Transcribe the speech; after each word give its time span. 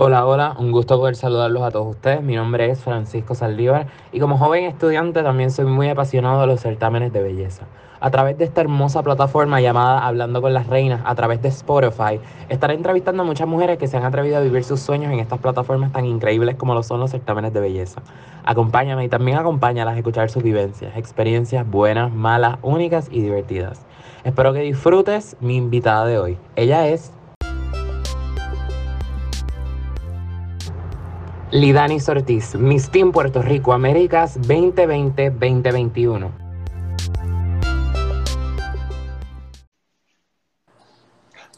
Hola, 0.00 0.24
hola, 0.26 0.54
un 0.56 0.70
gusto 0.70 0.96
poder 0.96 1.16
saludarlos 1.16 1.60
a 1.64 1.72
todos 1.72 1.88
ustedes. 1.88 2.22
Mi 2.22 2.36
nombre 2.36 2.70
es 2.70 2.78
Francisco 2.78 3.34
Saldívar 3.34 3.88
y 4.12 4.20
como 4.20 4.38
joven 4.38 4.62
estudiante 4.62 5.24
también 5.24 5.50
soy 5.50 5.64
muy 5.64 5.88
apasionado 5.88 6.40
de 6.40 6.46
los 6.46 6.60
certámenes 6.60 7.12
de 7.12 7.20
belleza. 7.20 7.64
A 7.98 8.08
través 8.12 8.38
de 8.38 8.44
esta 8.44 8.60
hermosa 8.60 9.02
plataforma 9.02 9.60
llamada 9.60 10.06
Hablando 10.06 10.40
con 10.40 10.54
las 10.54 10.68
Reinas, 10.68 11.00
a 11.04 11.16
través 11.16 11.42
de 11.42 11.48
Spotify, 11.48 12.20
estaré 12.48 12.74
entrevistando 12.74 13.24
a 13.24 13.26
muchas 13.26 13.48
mujeres 13.48 13.76
que 13.76 13.88
se 13.88 13.96
han 13.96 14.04
atrevido 14.04 14.36
a 14.36 14.40
vivir 14.40 14.62
sus 14.62 14.78
sueños 14.78 15.12
en 15.12 15.18
estas 15.18 15.40
plataformas 15.40 15.90
tan 15.90 16.06
increíbles 16.06 16.54
como 16.54 16.74
lo 16.74 16.84
son 16.84 17.00
los 17.00 17.10
certámenes 17.10 17.52
de 17.52 17.58
belleza. 17.58 18.00
Acompáñame 18.44 19.04
y 19.04 19.08
también 19.08 19.36
acompáñalas 19.36 19.96
a 19.96 19.98
escuchar 19.98 20.30
sus 20.30 20.44
vivencias, 20.44 20.96
experiencias 20.96 21.68
buenas, 21.68 22.12
malas, 22.12 22.58
únicas 22.62 23.08
y 23.10 23.20
divertidas. 23.20 23.84
Espero 24.22 24.52
que 24.52 24.60
disfrutes 24.60 25.36
mi 25.40 25.56
invitada 25.56 26.06
de 26.06 26.20
hoy. 26.20 26.38
Ella 26.54 26.86
es 26.86 27.12
Lidani 31.50 31.96
Ortiz, 32.06 32.54
Miss 32.56 32.90
Team 32.90 33.10
Puerto 33.10 33.40
Rico 33.40 33.72
Américas 33.72 34.38
2020-2021. 34.40 36.30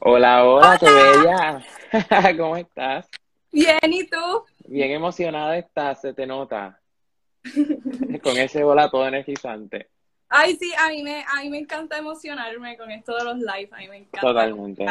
Hola, 0.00 0.44
hola, 0.44 0.78
qué 0.78 0.86
bella. 0.86 1.60
¿Cómo 2.38 2.56
estás? 2.56 3.08
Bien, 3.50 3.80
¿y 3.82 4.06
tú? 4.06 4.44
Bien 4.68 4.92
emocionada 4.92 5.58
estás, 5.58 6.00
se 6.00 6.14
te 6.14 6.24
nota. 6.24 6.80
Con 8.22 8.36
ese 8.36 8.62
bola 8.62 8.88
todo 8.88 9.08
energizante. 9.08 9.88
Ay, 10.28 10.54
sí, 10.54 10.72
a 10.78 10.88
mí, 10.90 11.02
me, 11.02 11.24
a 11.24 11.42
mí 11.42 11.50
me 11.50 11.58
encanta 11.58 11.98
emocionarme 11.98 12.76
con 12.76 12.88
esto 12.92 13.16
de 13.16 13.24
los 13.24 13.38
live, 13.38 13.68
a 13.72 13.78
mí 13.78 13.88
me 13.88 13.96
encanta. 13.96 14.20
Totalmente. 14.20 14.86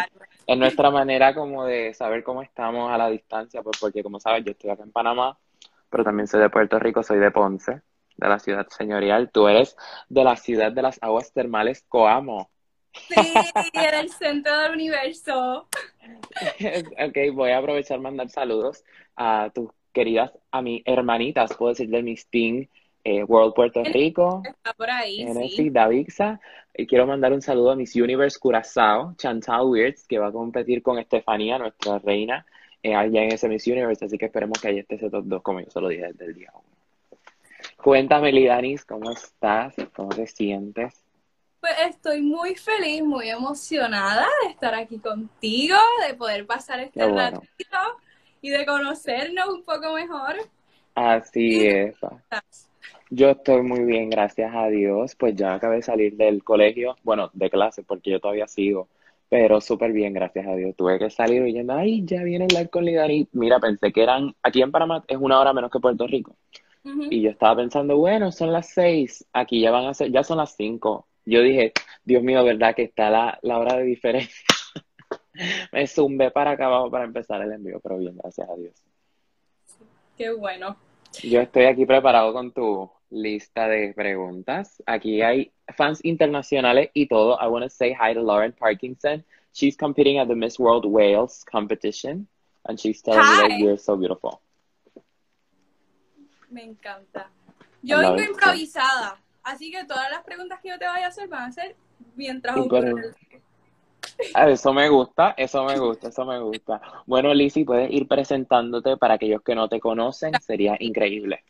Es 0.50 0.58
nuestra 0.58 0.90
manera 0.90 1.36
como 1.36 1.64
de 1.64 1.94
saber 1.94 2.24
cómo 2.24 2.42
estamos 2.42 2.92
a 2.92 2.98
la 2.98 3.08
distancia, 3.08 3.62
pues 3.62 3.78
porque 3.80 4.02
como 4.02 4.20
sabes, 4.20 4.44
yo 4.44 4.54
estoy 4.54 4.72
acá 4.72 4.82
en 4.82 4.92
Panamá, 4.92 5.38
pero 5.92 6.04
también 6.04 6.26
soy 6.26 6.40
de 6.40 6.50
Puerto 6.50 6.80
Rico, 6.80 7.04
soy 7.04 7.20
de 7.20 7.30
Ponce, 7.30 7.84
de 8.18 8.28
la 8.28 8.40
ciudad 8.40 8.68
señorial. 8.68 9.30
Tú 9.32 9.48
eres 9.48 9.78
de 10.08 10.24
la 10.24 10.36
ciudad 10.36 10.72
de 10.72 10.82
las 10.82 10.98
aguas 11.04 11.32
termales 11.34 11.86
Coamo. 11.88 12.50
Sí, 12.94 13.14
en 13.74 13.94
el 13.94 14.10
centro 14.10 14.58
del 14.58 14.72
universo. 14.72 15.68
ok, 17.08 17.18
voy 17.32 17.52
a 17.52 17.60
aprovechar 17.60 18.00
mandar 18.00 18.32
saludos 18.32 18.84
a 19.16 19.52
tus 19.54 19.70
queridas, 19.94 20.32
a 20.50 20.64
mis 20.64 20.82
hermanitas, 20.86 21.56
puedo 21.56 21.74
decir 21.74 21.90
de 21.90 22.02
mis 22.02 22.28
team 22.28 22.68
eh, 23.10 23.24
World 23.24 23.56
Puerto 23.56 23.84
Rico. 23.84 24.44
Está 24.46 24.72
por 24.74 24.88
ahí, 24.88 25.26
sí. 25.50 25.72
Davixa. 25.72 26.40
Y 26.76 26.86
quiero 26.86 27.08
mandar 27.08 27.34
un 27.34 27.42
saludo 27.42 27.72
a 27.72 27.76
Miss 27.76 27.96
Universe 27.96 28.38
Curazao, 28.40 29.16
Chantal 29.18 29.66
Weirds, 29.66 30.06
que 30.08 30.20
va 30.20 30.28
a 30.28 30.32
competir 30.32 30.84
con 30.84 31.00
Estefanía, 31.00 31.58
nuestra 31.58 31.98
reina, 31.98 32.46
eh, 32.84 32.94
allá 32.94 33.24
en 33.24 33.34
ese 33.34 33.50
Miss 33.50 33.66
Universe. 33.66 34.06
Así 34.06 34.18
que 34.20 34.26
esperemos 34.26 34.62
que 34.62 34.68
haya 34.68 34.82
este 34.82 35.00
set 35.00 35.12
dos, 35.12 35.42
como 35.42 35.60
yo 35.60 35.72
se 35.72 35.82
lo 35.82 35.88
dije 35.88 36.06
desde 36.06 36.26
el 36.26 36.36
día 36.36 36.52
uno. 36.54 36.64
Cuéntame, 37.78 38.32
Lidanis, 38.32 38.86
¿cómo 38.86 39.12
estás? 39.12 39.74
¿Cómo 39.96 40.10
te 40.10 40.28
sientes? 40.28 41.04
Pues 41.60 41.74
estoy 41.90 42.22
muy 42.22 42.54
feliz, 42.56 43.04
muy 43.04 43.28
emocionada 43.30 44.28
de 44.44 44.52
estar 44.52 44.76
aquí 44.76 45.00
contigo, 45.00 45.78
de 46.08 46.14
poder 46.14 46.46
pasar 46.46 46.80
este 46.80 47.10
ratito 47.10 47.80
y 48.40 48.50
de 48.50 48.66
conocernos 48.68 49.50
un 49.50 49.64
poco 49.64 49.94
mejor. 49.94 50.36
Así 50.94 51.66
es. 51.66 51.96
Yo 53.12 53.32
estoy 53.32 53.64
muy 53.64 53.84
bien, 53.86 54.10
gracias 54.10 54.54
a 54.54 54.68
Dios. 54.68 55.16
Pues 55.16 55.36
ya 55.36 55.56
acabé 55.56 55.78
de 55.78 55.82
salir 55.82 56.16
del 56.16 56.44
colegio, 56.44 56.96
bueno, 57.04 57.32
de 57.34 57.50
clase, 57.50 57.84
porque 57.84 58.12
yo 58.12 58.20
todavía 58.20 58.48
sigo, 58.48 58.88
pero 59.30 59.62
súper 59.62 59.92
bien, 59.92 60.14
gracias 60.14 60.46
a 60.48 60.56
Dios. 60.56 60.76
Tuve 60.76 61.00
que 61.00 61.10
salir 61.10 61.42
oyendo, 61.42 61.74
ay, 61.74 62.06
ya 62.06 62.24
viene 62.24 62.46
el 62.46 62.56
live 62.56 62.70
con 62.70 62.86
Lidani. 62.86 63.28
Mira, 63.32 63.60
pensé 63.60 63.92
que 63.92 64.04
eran, 64.04 64.36
aquí 64.44 64.62
en 64.62 64.72
Panamá 64.72 65.04
es 65.08 65.18
una 65.18 65.40
hora 65.40 65.54
menos 65.54 65.72
que 65.72 65.80
Puerto 65.80 66.06
Rico. 66.06 66.36
Y 66.84 67.22
yo 67.22 67.30
estaba 67.30 67.58
pensando, 67.58 67.98
bueno, 67.98 68.32
son 68.32 68.52
las 68.52 68.70
seis, 68.70 69.26
aquí 69.34 69.62
ya 69.62 69.70
van 69.70 69.86
a 69.86 69.94
ser, 69.94 70.12
ya 70.12 70.24
son 70.24 70.38
las 70.38 70.56
cinco. 70.56 71.08
Yo 71.26 71.42
dije, 71.42 71.74
Dios 72.04 72.24
mío, 72.24 72.44
¿verdad 72.44 72.74
que 72.74 72.84
está 72.84 73.10
la, 73.10 73.38
la 73.42 73.60
hora 73.60 73.76
de 73.76 73.84
diferencia? 73.84 74.46
Me 75.72 75.86
zumbé 75.88 76.32
para 76.32 76.52
acá 76.52 76.66
abajo 76.66 76.90
para 76.90 77.06
empezar 77.06 77.42
el 77.42 77.52
envío, 77.52 77.80
pero 77.80 77.98
bien, 77.98 78.16
gracias 78.18 78.50
a 78.50 78.56
Dios. 78.56 78.74
Qué 80.18 80.32
bueno. 80.32 80.78
Yo 81.24 81.42
estoy 81.42 81.66
aquí 81.66 81.86
preparado 81.86 82.34
con 82.34 82.52
tu 82.52 82.90
lista 83.10 83.68
de 83.68 83.94
preguntas. 83.94 84.82
Aquí 84.86 85.22
hay 85.22 85.52
fans 85.76 86.04
internacionales 86.04 86.90
y 86.94 87.08
todo. 87.08 87.38
I 87.42 87.48
want 87.48 87.64
to 87.64 87.70
say 87.70 87.94
hi 87.94 88.14
to 88.14 88.22
Lauren 88.22 88.54
Parkinson. 88.54 89.24
She's 89.54 89.76
competing 89.76 90.20
at 90.20 90.28
the 90.28 90.36
Miss 90.36 90.60
World 90.60 90.86
Wales 90.86 91.44
competition, 91.44 92.28
and 92.66 92.80
she's 92.80 93.02
telling 93.02 93.22
me 93.22 93.50
that 93.50 93.60
you're 93.60 93.78
so 93.78 93.98
beautiful. 93.98 94.42
Me 96.50 96.64
encanta. 96.64 97.30
Yo 97.82 98.00
vengo 98.00 98.22
improvisada, 98.22 99.18
así 99.44 99.72
que 99.72 99.84
todas 99.86 100.10
las 100.12 100.24
preguntas 100.24 100.60
que 100.62 100.70
yo 100.70 100.78
te 100.78 100.86
vaya 100.86 101.06
a 101.06 101.10
hacer 101.10 101.28
van 101.28 101.50
a 101.50 101.52
ser 101.52 101.76
mientras 102.16 102.58
ocurre 102.58 103.16
ah, 104.34 104.50
Eso 104.50 104.74
me 104.74 104.90
gusta, 104.90 105.34
eso 105.38 105.64
me 105.64 105.80
gusta, 105.80 106.10
eso 106.10 106.26
me 106.26 106.40
gusta. 106.40 106.82
Bueno, 107.06 107.34
Lizzie, 107.34 107.66
puedes 107.66 107.92
ir 107.92 108.08
presentándote 108.08 108.98
para 108.98 109.16
aquellos 109.16 109.42
que 109.42 109.56
no 109.56 109.70
te 109.70 109.80
conocen, 109.80 110.34
sería 110.42 110.76
increíble. 110.80 111.44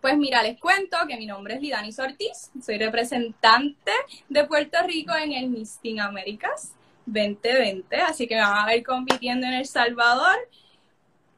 Pues 0.00 0.16
mira, 0.16 0.42
les 0.42 0.60
cuento 0.60 0.96
que 1.08 1.16
mi 1.16 1.26
nombre 1.26 1.54
es 1.54 1.60
Lidani 1.60 1.90
Ortiz, 1.98 2.52
soy 2.64 2.78
representante 2.78 3.90
de 4.28 4.44
Puerto 4.44 4.78
Rico 4.86 5.12
en 5.14 5.32
el 5.32 5.48
Miss 5.48 5.80
Américas 6.00 6.72
2020, 7.06 7.96
así 7.96 8.28
que 8.28 8.36
me 8.36 8.42
van 8.42 8.58
a 8.58 8.66
ver 8.66 8.84
compitiendo 8.84 9.46
en 9.46 9.54
El 9.54 9.66
Salvador 9.66 10.36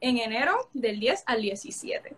en 0.00 0.18
enero 0.18 0.68
del 0.74 1.00
10 1.00 1.24
al 1.26 1.40
17. 1.40 2.14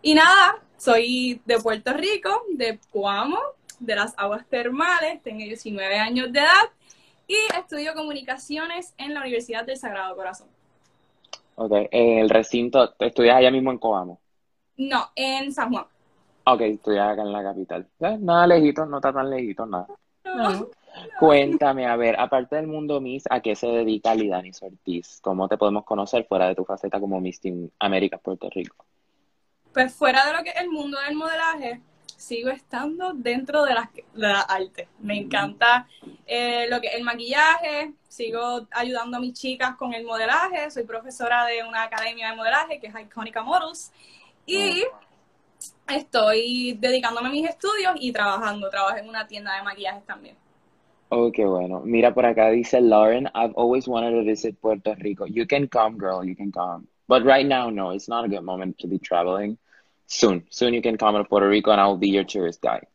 Y 0.00 0.14
nada, 0.14 0.62
soy 0.78 1.42
de 1.44 1.58
Puerto 1.58 1.92
Rico, 1.92 2.42
de 2.52 2.78
Cuamo, 2.90 3.40
de 3.78 3.96
las 3.96 4.14
aguas 4.16 4.46
termales, 4.46 5.22
tengo 5.22 5.40
19 5.40 5.98
años 5.98 6.32
de 6.32 6.40
edad 6.40 6.70
y 7.26 7.36
estudio 7.58 7.92
comunicaciones 7.92 8.94
en 8.96 9.12
la 9.12 9.20
Universidad 9.20 9.66
del 9.66 9.76
Sagrado 9.76 10.16
Corazón. 10.16 10.48
Ok, 11.56 11.72
en 11.90 12.18
el 12.18 12.30
recinto, 12.30 12.94
¿estudias 12.98 13.36
allá 13.36 13.50
mismo 13.50 13.70
en 13.70 13.78
Coamo? 13.78 14.19
No, 14.80 15.10
en 15.14 15.52
San 15.52 15.70
Juan. 15.70 15.84
Ok, 16.44 16.60
estoy 16.62 16.96
acá 16.96 17.20
en 17.20 17.32
la 17.32 17.42
capital. 17.42 17.86
Eh, 18.00 18.16
nada 18.18 18.46
lejito, 18.46 18.86
no 18.86 18.96
está 18.96 19.12
tan 19.12 19.28
lejito, 19.28 19.66
nada. 19.66 19.86
Cuéntame, 21.18 21.86
a 21.86 21.96
ver, 21.96 22.18
aparte 22.18 22.56
del 22.56 22.66
mundo 22.66 22.98
Miss, 22.98 23.24
¿a 23.28 23.40
qué 23.40 23.54
se 23.54 23.66
dedica 23.66 24.14
Lidani 24.14 24.52
Ortiz? 24.62 25.20
¿Cómo 25.20 25.48
te 25.48 25.58
podemos 25.58 25.84
conocer 25.84 26.24
fuera 26.26 26.48
de 26.48 26.54
tu 26.54 26.64
faceta 26.64 26.98
como 26.98 27.20
Miss 27.20 27.40
Team 27.40 27.68
Américas 27.78 28.22
Puerto 28.22 28.48
Rico? 28.48 28.86
Pues 29.74 29.94
fuera 29.94 30.24
de 30.24 30.32
lo 30.32 30.42
que 30.42 30.48
es 30.48 30.56
el 30.56 30.70
mundo 30.70 30.98
del 31.06 31.14
modelaje, 31.14 31.82
sigo 32.16 32.48
estando 32.48 33.12
dentro 33.12 33.64
de 33.64 33.74
la, 33.74 33.90
de 34.14 34.26
arte. 34.48 34.88
Me 35.00 35.18
encanta 35.18 35.86
eh, 36.26 36.66
lo 36.70 36.80
que 36.80 36.88
el 36.88 37.04
maquillaje, 37.04 37.92
sigo 38.08 38.66
ayudando 38.70 39.18
a 39.18 39.20
mis 39.20 39.34
chicas 39.34 39.76
con 39.76 39.92
el 39.92 40.04
modelaje, 40.04 40.70
soy 40.70 40.84
profesora 40.84 41.44
de 41.44 41.64
una 41.64 41.82
academia 41.82 42.30
de 42.30 42.36
modelaje 42.36 42.80
que 42.80 42.86
es 42.86 42.94
Iconica 42.98 43.42
Models 43.42 43.92
y 44.50 44.84
estoy 45.88 46.76
dedicándome 46.80 47.28
a 47.28 47.30
mis 47.30 47.48
estudios 47.48 47.94
y 48.00 48.12
trabajando. 48.12 48.68
Trabajo 48.68 48.96
en 48.96 49.08
una 49.08 49.26
tienda 49.26 49.56
de 49.56 49.62
maquillajes 49.62 50.04
también. 50.04 50.36
Oh, 51.10 51.30
qué 51.32 51.44
bueno. 51.44 51.80
Mira, 51.84 52.14
por 52.14 52.24
acá 52.24 52.50
dice 52.50 52.80
Lauren, 52.80 53.28
I've 53.34 53.54
always 53.56 53.88
wanted 53.88 54.12
to 54.12 54.24
visit 54.24 54.60
Puerto 54.60 54.94
Rico. 54.96 55.26
You 55.26 55.46
can 55.46 55.66
come, 55.66 55.98
girl, 55.98 56.24
you 56.24 56.36
can 56.36 56.52
come. 56.52 56.86
But 57.08 57.24
right 57.24 57.46
now, 57.46 57.70
no, 57.70 57.90
it's 57.90 58.08
not 58.08 58.24
a 58.24 58.28
good 58.28 58.44
moment 58.44 58.78
to 58.78 58.86
be 58.86 58.98
traveling. 58.98 59.58
Soon, 60.06 60.46
soon 60.50 60.74
you 60.74 60.82
can 60.82 60.96
come 60.96 61.16
to 61.16 61.24
Puerto 61.24 61.48
Rico 61.48 61.72
and 61.72 61.80
I 61.80 61.86
will 61.86 61.96
be 61.96 62.10
your 62.10 62.24
tourist 62.24 62.60
guide. 62.60 62.86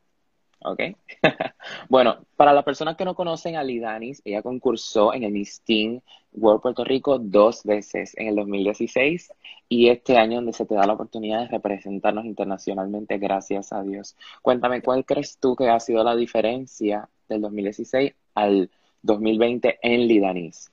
¿Ok? 0.65 0.81
bueno, 1.89 2.17
para 2.35 2.53
las 2.53 2.63
personas 2.63 2.95
que 2.95 3.05
no 3.05 3.15
conocen 3.15 3.55
a 3.55 3.63
Lidanis, 3.63 4.21
ella 4.25 4.41
concursó 4.41 5.13
en 5.13 5.23
el 5.23 5.31
Miss 5.31 5.61
Teen 5.61 6.01
World 6.33 6.61
Puerto 6.61 6.83
Rico 6.83 7.17
dos 7.19 7.63
veces, 7.63 8.13
en 8.17 8.27
el 8.27 8.35
2016 8.35 9.31
y 9.69 9.89
este 9.89 10.17
año 10.17 10.35
donde 10.35 10.53
se 10.53 10.65
te 10.65 10.75
da 10.75 10.85
la 10.85 10.93
oportunidad 10.93 11.41
de 11.41 11.47
representarnos 11.47 12.25
internacionalmente, 12.25 13.17
gracias 13.17 13.71
a 13.71 13.81
Dios. 13.81 14.15
Cuéntame, 14.41 14.81
¿cuál 14.81 15.05
crees 15.05 15.37
tú 15.39 15.55
que 15.55 15.69
ha 15.69 15.79
sido 15.79 16.03
la 16.03 16.15
diferencia 16.15 17.09
del 17.29 17.41
2016 17.41 18.13
al 18.35 18.69
2020 19.01 19.79
en 19.81 20.07
Lidanis? 20.07 20.71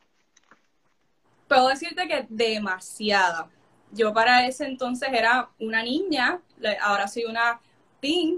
Puedo 1.48 1.68
decirte 1.68 2.08
que 2.08 2.26
demasiada. 2.28 3.48
Yo 3.92 4.12
para 4.12 4.46
ese 4.46 4.66
entonces 4.66 5.10
era 5.12 5.50
una 5.58 5.82
niña, 5.82 6.40
ahora 6.80 7.08
soy 7.08 7.24
una 7.24 7.60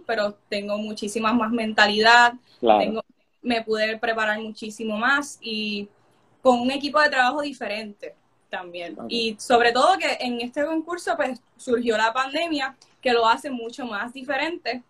pero 0.07 0.35
tengo 0.49 0.77
muchísima 0.79 1.33
más 1.33 1.51
mentalidad, 1.51 2.35
me 3.43 3.63
pude 3.63 3.99
preparar 3.99 4.41
muchísimo 4.41 4.97
más 4.97 5.39
y 5.41 5.89
con 6.43 6.61
un 6.61 6.71
equipo 6.71 7.01
de 7.01 7.11
trabajo 7.11 7.41
diferente 7.41 8.15
también. 8.51 8.97
Y 9.09 9.37
sobre 9.39 9.73
todo 9.73 9.99
que 9.99 10.19
en 10.21 10.41
este 10.41 10.65
concurso 10.65 11.17
pues 11.17 11.41
surgió 11.57 11.97
la 11.97 12.13
pandemia 12.13 12.77
que 13.01 13.13
lo 13.13 13.27
hace 13.27 13.51
mucho 13.51 13.87
más 13.87 14.13
diferente, 14.13 14.83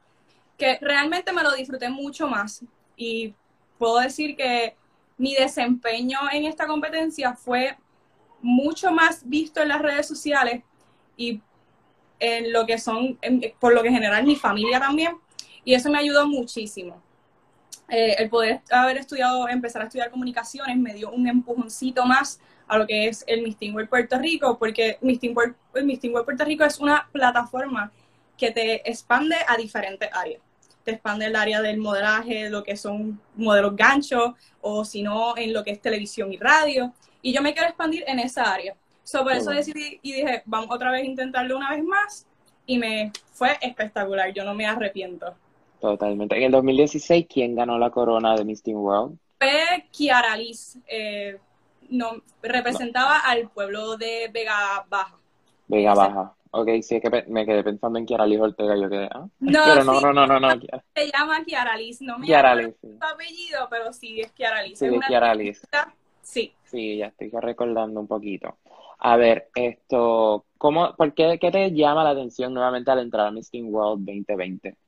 que 0.58 0.78
realmente 0.80 1.32
me 1.32 1.42
lo 1.42 1.52
disfruté 1.52 1.88
mucho 1.88 2.28
más. 2.28 2.62
Y 2.96 3.34
puedo 3.78 3.98
decir 3.98 4.36
que 4.36 4.76
mi 5.16 5.34
desempeño 5.34 6.18
en 6.32 6.44
esta 6.44 6.66
competencia 6.66 7.34
fue 7.34 7.76
mucho 8.42 8.90
más 8.90 9.28
visto 9.28 9.62
en 9.62 9.68
las 9.68 9.80
redes 9.80 10.06
sociales 10.06 10.62
y 11.16 11.40
en 12.18 12.52
lo 12.52 12.66
que 12.66 12.78
son, 12.78 13.18
por 13.60 13.74
lo 13.74 13.82
que 13.82 13.90
general 13.90 14.24
mi 14.24 14.36
familia 14.36 14.80
también, 14.80 15.16
y 15.64 15.74
eso 15.74 15.90
me 15.90 15.98
ayudó 15.98 16.26
muchísimo. 16.26 17.02
Eh, 17.88 18.16
el 18.18 18.30
poder 18.30 18.62
haber 18.70 18.96
estudiado, 18.98 19.48
empezar 19.48 19.82
a 19.82 19.84
estudiar 19.86 20.10
comunicaciones 20.10 20.76
me 20.76 20.94
dio 20.94 21.10
un 21.10 21.28
empujoncito 21.28 22.06
más 22.06 22.40
a 22.66 22.78
lo 22.78 22.86
que 22.86 23.08
es 23.08 23.24
el 23.26 23.42
Miss 23.42 23.56
World 23.60 23.88
Puerto 23.88 24.18
Rico, 24.18 24.58
porque 24.58 24.98
Miss 25.02 25.20
World, 25.22 25.54
el 25.74 25.84
Miss 25.84 26.02
World 26.02 26.24
Puerto 26.24 26.44
Rico 26.44 26.64
es 26.64 26.78
una 26.78 27.08
plataforma 27.12 27.92
que 28.38 28.50
te 28.50 28.88
expande 28.88 29.36
a 29.46 29.56
diferentes 29.56 30.08
áreas. 30.12 30.40
Te 30.82 30.92
expande 30.92 31.26
el 31.26 31.36
área 31.36 31.62
del 31.62 31.78
modelaje, 31.78 32.50
lo 32.50 32.62
que 32.62 32.76
son 32.76 33.20
modelos 33.36 33.76
ganchos, 33.76 34.34
o 34.60 34.84
si 34.84 35.02
no, 35.02 35.36
en 35.36 35.52
lo 35.52 35.64
que 35.64 35.70
es 35.72 35.80
televisión 35.80 36.32
y 36.32 36.36
radio. 36.36 36.92
Y 37.22 37.32
yo 37.32 37.42
me 37.42 37.52
quiero 37.52 37.68
expandir 37.68 38.04
en 38.06 38.18
esa 38.18 38.52
área. 38.52 38.74
So, 39.04 39.22
por 39.22 39.32
eso 39.32 39.50
decidí 39.50 40.00
y 40.02 40.12
dije, 40.14 40.42
vamos 40.46 40.68
otra 40.70 40.90
vez 40.90 41.02
a 41.02 41.06
intentarlo 41.06 41.56
una 41.56 41.70
vez 41.70 41.84
más. 41.84 42.26
Y 42.66 42.78
me 42.78 43.12
fue 43.32 43.58
espectacular, 43.60 44.32
yo 44.32 44.44
no 44.44 44.54
me 44.54 44.66
arrepiento. 44.66 45.34
Totalmente. 45.80 46.36
En 46.36 46.44
el 46.44 46.52
2016, 46.52 47.26
¿quién 47.28 47.54
ganó 47.54 47.78
la 47.78 47.90
corona 47.90 48.34
de 48.34 48.44
Miss 48.44 48.62
Teen 48.62 48.78
World? 48.78 49.18
Fue 49.38 49.86
Kiara 49.90 50.36
Liz. 50.36 50.78
Eh, 50.88 51.38
no, 51.90 52.22
representaba 52.42 53.18
al 53.18 53.50
pueblo 53.50 53.98
de 53.98 54.30
Vega 54.32 54.84
Baja. 54.88 55.16
Vega 55.68 55.94
Baja. 55.94 56.34
Ok, 56.52 56.68
sí, 56.82 56.94
es 56.96 57.02
que 57.02 57.24
me 57.28 57.44
quedé 57.44 57.64
pensando 57.64 57.98
en 57.98 58.06
Kiara 58.06 58.26
Liz 58.26 58.40
Ortega, 58.40 58.76
yo 58.76 58.88
quedé, 58.88 59.06
¿ah? 59.12 59.26
No, 59.40 59.60
pero 59.66 59.84
no, 59.84 60.00
no, 60.00 60.12
no, 60.12 60.26
no, 60.26 60.40
no. 60.40 60.48
Se 60.94 61.10
llama 61.10 61.44
Kiara 61.44 61.76
Liz, 61.76 62.00
no 62.00 62.16
me 62.16 62.26
Kiara 62.26 62.54
Liz, 62.54 62.76
su 62.80 63.04
apellido, 63.04 63.66
pero 63.68 63.92
sí 63.92 64.20
es 64.20 64.30
Kiara 64.32 64.62
Liz. 64.62 64.78
Sí, 64.78 64.86
es 64.86 65.06
Kiara 65.06 65.34
Liz. 65.34 65.66
Sí. 66.22 66.54
Sí, 66.64 66.96
ya 66.96 67.06
estoy 67.08 67.30
recordando 67.40 68.00
un 68.00 68.06
poquito. 68.06 68.56
A 69.06 69.16
ver, 69.18 69.50
esto, 69.54 70.46
¿cómo, 70.56 70.96
por 70.96 71.12
qué, 71.12 71.38
qué 71.38 71.50
te 71.50 71.70
llama 71.72 72.02
la 72.02 72.10
atención 72.10 72.54
nuevamente 72.54 72.90
al 72.90 73.00
entrar 73.00 73.26
a 73.26 73.30
Miss 73.30 73.50
Teen 73.50 73.66
World 73.66 74.02
2020? 74.06 74.78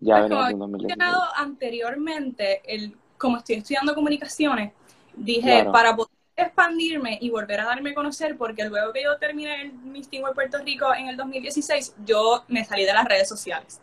Ya 0.00 0.26
pues 0.26 0.50
he 0.50 0.56
mencionado 0.56 1.22
anteriormente, 1.36 2.62
el, 2.64 2.96
como 3.16 3.36
estoy 3.36 3.54
estudiando 3.54 3.94
comunicaciones, 3.94 4.72
dije, 5.14 5.66
para 5.72 5.94
poder 5.94 6.10
expandirme 6.34 7.16
y 7.20 7.30
volver 7.30 7.60
a 7.60 7.66
darme 7.66 7.90
a 7.90 7.94
conocer, 7.94 8.36
porque 8.36 8.64
luego 8.64 8.92
que 8.92 9.04
yo 9.04 9.16
terminé 9.18 9.62
el 9.62 9.72
Miss 9.72 10.08
Teen 10.08 10.22
World 10.22 10.34
Puerto 10.34 10.58
Rico 10.58 10.92
en 10.92 11.06
el 11.06 11.16
2016, 11.16 11.94
yo 12.04 12.42
me 12.48 12.64
salí 12.64 12.84
de 12.84 12.92
las 12.92 13.04
redes 13.04 13.28
sociales. 13.28 13.80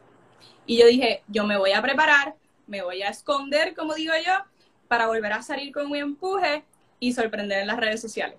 Y 0.66 0.80
yo 0.80 0.86
dije, 0.86 1.24
yo 1.30 1.46
me 1.46 1.58
voy 1.58 1.72
a 1.72 1.82
preparar, 1.82 2.36
me 2.68 2.82
voy 2.82 3.04
a 3.04 3.08
esconder, 3.08 3.74
como 3.74 3.94
digo 3.94 4.14
yo, 4.18 4.34
para 4.90 5.08
volver 5.08 5.32
a 5.32 5.42
salir 5.42 5.72
con 5.72 5.86
un 5.86 5.96
empuje 5.96 6.66
y 7.00 7.14
sorprender 7.14 7.60
en 7.60 7.68
las 7.68 7.78
redes 7.78 8.02
sociales. 8.02 8.38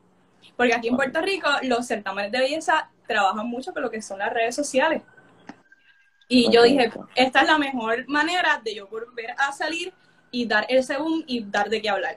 Porque 0.56 0.74
aquí 0.74 0.88
en 0.88 0.96
Puerto 0.96 1.20
Rico 1.20 1.48
los 1.62 1.86
certámenes 1.86 2.32
de 2.32 2.40
belleza 2.40 2.90
trabajan 3.06 3.46
mucho 3.46 3.72
con 3.72 3.82
lo 3.82 3.90
que 3.90 4.02
son 4.02 4.18
las 4.18 4.32
redes 4.32 4.54
sociales. 4.54 5.02
Y 6.28 6.50
yo 6.50 6.62
dije, 6.62 6.90
esta 7.14 7.42
es 7.42 7.46
la 7.46 7.58
mejor 7.58 8.08
manera 8.08 8.60
de 8.64 8.74
yo 8.74 8.88
volver 8.88 9.34
a 9.38 9.52
salir 9.52 9.92
y 10.30 10.46
dar 10.46 10.64
el 10.68 10.82
segundo 10.82 11.24
y 11.28 11.44
dar 11.44 11.68
de 11.68 11.82
qué 11.82 11.90
hablar. 11.90 12.16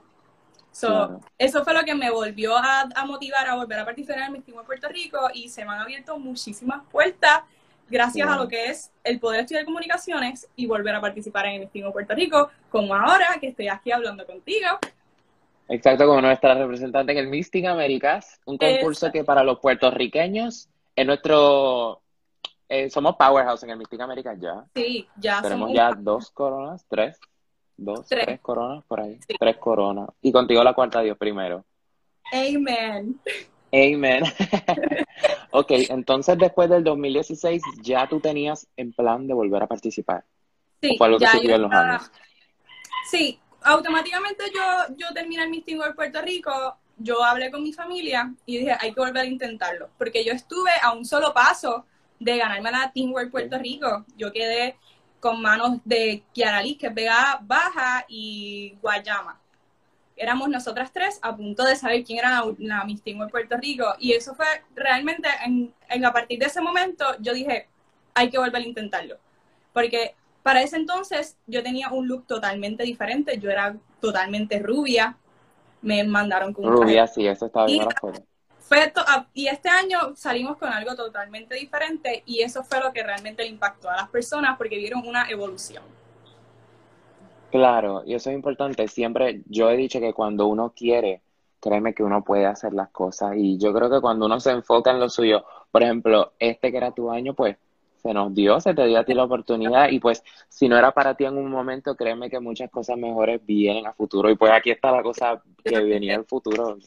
So, 0.72 1.22
Eso 1.38 1.64
fue 1.64 1.74
lo 1.74 1.84
que 1.84 1.96
me 1.96 2.12
volvió 2.12 2.56
a, 2.58 2.90
motivar 3.06 3.48
a 3.48 3.56
volver 3.56 3.80
a 3.80 3.86
participar 3.86 4.18
en 4.18 4.24
el 4.26 4.32
Miss 4.32 4.44
en 4.48 4.66
Puerto 4.66 4.90
Rico 4.90 5.30
y 5.34 5.48
se 5.48 5.64
me 5.64 5.72
han 5.72 5.80
abierto 5.80 6.18
muchísimas 6.18 6.82
puertas 6.92 7.44
gracias 7.90 8.28
a 8.28 8.36
lo 8.36 8.48
que 8.48 8.66
es 8.66 8.92
el 9.04 9.20
poder 9.20 9.42
estudiar 9.42 9.64
comunicaciones 9.64 10.50
y 10.56 10.66
volver 10.66 10.96
a 10.96 11.00
participar 11.02 11.46
en 11.46 11.62
el 11.62 11.70
Miss 11.74 11.92
Puerto 11.94 12.14
Rico, 12.14 12.50
como 12.70 12.94
ahora 12.94 13.38
que 13.40 13.48
estoy 13.48 13.70
aquí 13.70 13.92
hablando 13.92 14.26
contigo. 14.26 14.68
Exacto, 15.68 16.06
como 16.06 16.22
nuestra 16.22 16.54
representante 16.54 17.12
en 17.12 17.18
el 17.18 17.28
Mystic 17.28 17.66
Américas, 17.66 18.40
un 18.46 18.58
concurso 18.58 19.12
que 19.12 19.24
para 19.24 19.44
los 19.44 19.60
puertorriqueños 19.60 20.70
es 20.96 21.06
nuestro 21.06 22.02
eh, 22.68 22.90
somos 22.90 23.16
powerhouse 23.16 23.64
en 23.64 23.72
el 23.72 23.78
Mystic 23.78 24.02
Américas 24.02 24.40
ya. 24.40 24.66
Sí, 24.74 25.08
ya 25.18 25.42
Tenemos 25.42 25.72
ya 25.74 25.92
dos 25.94 26.32
coronas, 26.32 26.86
tres, 26.90 27.20
dos, 27.78 28.08
tres, 28.08 28.40
coronas 28.40 28.84
por 28.86 29.02
ahí, 29.02 29.20
tres 29.40 29.58
coronas. 29.58 30.10
Y 30.22 30.32
contigo 30.32 30.64
la 30.64 30.74
cuarta 30.74 31.02
Dios 31.02 31.18
primero. 31.18 31.64
Amen. 32.32 33.20
Amen. 33.72 34.24
ok, 35.52 35.72
entonces 35.90 36.38
después 36.38 36.70
del 36.70 36.84
2016 36.84 37.62
ya 37.82 38.08
tú 38.08 38.20
tenías 38.20 38.68
en 38.78 38.94
plan 38.94 39.28
de 39.28 39.34
volver 39.34 39.62
a 39.64 39.68
participar. 39.68 40.24
Sí, 40.82 40.96
fue 40.98 41.08
algo 41.08 41.20
que 41.20 41.54
en 41.54 41.62
los 41.62 41.72
años. 41.72 42.12
Sí, 43.10 43.40
automáticamente 43.66 44.46
yo, 44.54 44.96
yo 44.96 45.14
terminé 45.14 45.44
el 45.44 45.50
Miss 45.50 45.66
World 45.68 45.96
Puerto 45.96 46.22
Rico, 46.22 46.78
yo 46.98 47.24
hablé 47.24 47.52
con 47.52 47.64
mi 47.64 47.74
familia 47.74 48.34
y 48.46 48.60
dije, 48.60 48.78
hay 48.80 48.94
que 48.94 49.00
volver 49.00 49.24
a 49.24 49.26
intentarlo, 49.26 49.90
porque 49.98 50.24
yo 50.24 50.32
estuve 50.32 50.72
a 50.82 50.94
un 50.94 51.04
solo 51.04 51.34
paso 51.34 51.86
de 52.20 52.38
ganarme 52.38 52.72
la 52.72 52.92
Team 52.94 53.12
World 53.12 53.32
Puerto 53.32 53.58
Rico. 53.58 54.06
Yo 54.16 54.32
quedé 54.32 54.78
con 55.20 55.42
manos 55.42 55.80
de 55.84 56.24
Kiara 56.34 56.62
que 56.64 56.88
es 56.88 56.94
Baja, 57.42 58.06
y 58.08 58.78
Guayama. 58.82 59.42
Éramos 60.16 60.48
nosotras 60.48 60.94
tres 60.94 61.20
a 61.22 61.36
punto 61.36 61.66
de 61.66 61.76
saber 61.76 62.04
quién 62.06 62.20
era 62.20 62.42
la, 62.58 62.86
Miss 62.86 63.02
Team 63.02 63.18
World 63.18 63.32
Puerto 63.32 63.58
Rico. 63.58 63.96
Y 64.00 64.14
eso 64.14 64.34
fue 64.34 64.46
realmente, 64.74 65.28
en, 65.44 65.74
en, 65.90 66.06
a 66.06 66.14
partir 66.14 66.40
de 66.40 66.46
ese 66.46 66.62
momento, 66.62 67.06
yo 67.20 67.34
dije, 67.34 67.68
hay 68.14 68.30
que 68.30 68.38
volver 68.38 68.62
a 68.62 68.66
intentarlo. 68.66 69.18
Porque 69.74 70.16
para 70.46 70.62
ese 70.62 70.76
entonces 70.76 71.40
yo 71.48 71.64
tenía 71.64 71.90
un 71.90 72.08
look 72.08 72.28
totalmente 72.28 72.84
diferente, 72.84 73.40
yo 73.40 73.50
era 73.50 73.76
totalmente 74.00 74.60
rubia, 74.60 75.18
me 75.82 76.04
mandaron 76.04 76.54
con 76.54 76.66
Rubia, 76.66 77.08
sí, 77.08 77.26
eso 77.26 77.48
estaba 77.48 77.66
bien 77.66 77.88
fue 78.60 78.94
ah, 78.96 79.26
y 79.34 79.48
este 79.48 79.70
año 79.70 80.16
salimos 80.16 80.58
con 80.58 80.70
algo 80.70 80.96
totalmente 80.96 81.56
diferente 81.56 82.22
y 82.28 82.42
eso 82.42 82.64
fue 82.64 82.80
lo 82.80 82.94
que 82.94 83.02
realmente 83.02 83.42
le 83.42 83.50
impactó 83.50 83.90
a 83.90 83.96
las 83.96 84.10
personas 84.10 84.56
porque 84.56 84.78
vieron 84.78 85.08
una 85.08 85.28
evolución. 85.30 85.84
Claro, 87.50 88.04
y 88.06 88.14
eso 88.14 88.30
es 88.30 88.36
importante. 88.36 88.88
Siempre 88.88 89.42
yo 89.48 89.72
he 89.72 89.78
dicho 89.78 90.00
que 90.00 90.14
cuando 90.14 90.46
uno 90.46 90.74
quiere, 90.76 91.22
créeme 91.60 91.96
que 91.96 92.04
uno 92.04 92.24
puede 92.24 92.46
hacer 92.46 92.74
las 92.74 92.90
cosas 92.90 93.34
y 93.36 93.58
yo 93.58 93.74
creo 93.74 93.90
que 93.90 94.02
cuando 94.02 94.28
uno 94.28 94.40
se 94.40 94.52
enfoca 94.52 94.92
en 94.92 95.00
lo 95.00 95.10
suyo, 95.10 95.44
por 95.72 95.82
ejemplo, 95.82 96.34
este 96.38 96.70
que 96.70 96.78
era 96.78 96.92
tu 96.92 97.10
año, 97.10 97.34
pues 97.34 97.58
se 98.06 98.14
nos 98.14 98.36
dio, 98.36 98.62
se 98.62 98.76
te 98.76 98.86
dio 98.86 99.00
a 99.00 99.04
ti 99.04 99.16
la 99.16 99.24
oportunidad 99.24 99.90
y 99.90 100.00
pues 100.00 100.24
si 100.48 100.70
no 100.70 100.78
era 100.78 100.92
para 100.92 101.16
ti 101.16 101.26
en 101.26 101.40
un 101.40 101.50
momento, 101.50 101.96
créeme 101.96 102.30
que 102.30 102.40
muchas 102.40 102.70
cosas 102.70 102.98
mejores 102.98 103.44
vienen 103.44 103.88
a 103.88 103.94
futuro 103.94 104.30
y 104.30 104.36
pues 104.36 104.52
aquí 104.52 104.70
está 104.70 104.92
la 104.92 105.02
cosa 105.02 105.42
que 105.64 105.80
venía 105.80 106.14
en 106.14 106.20
el 106.20 106.26
futuro. 106.28 106.78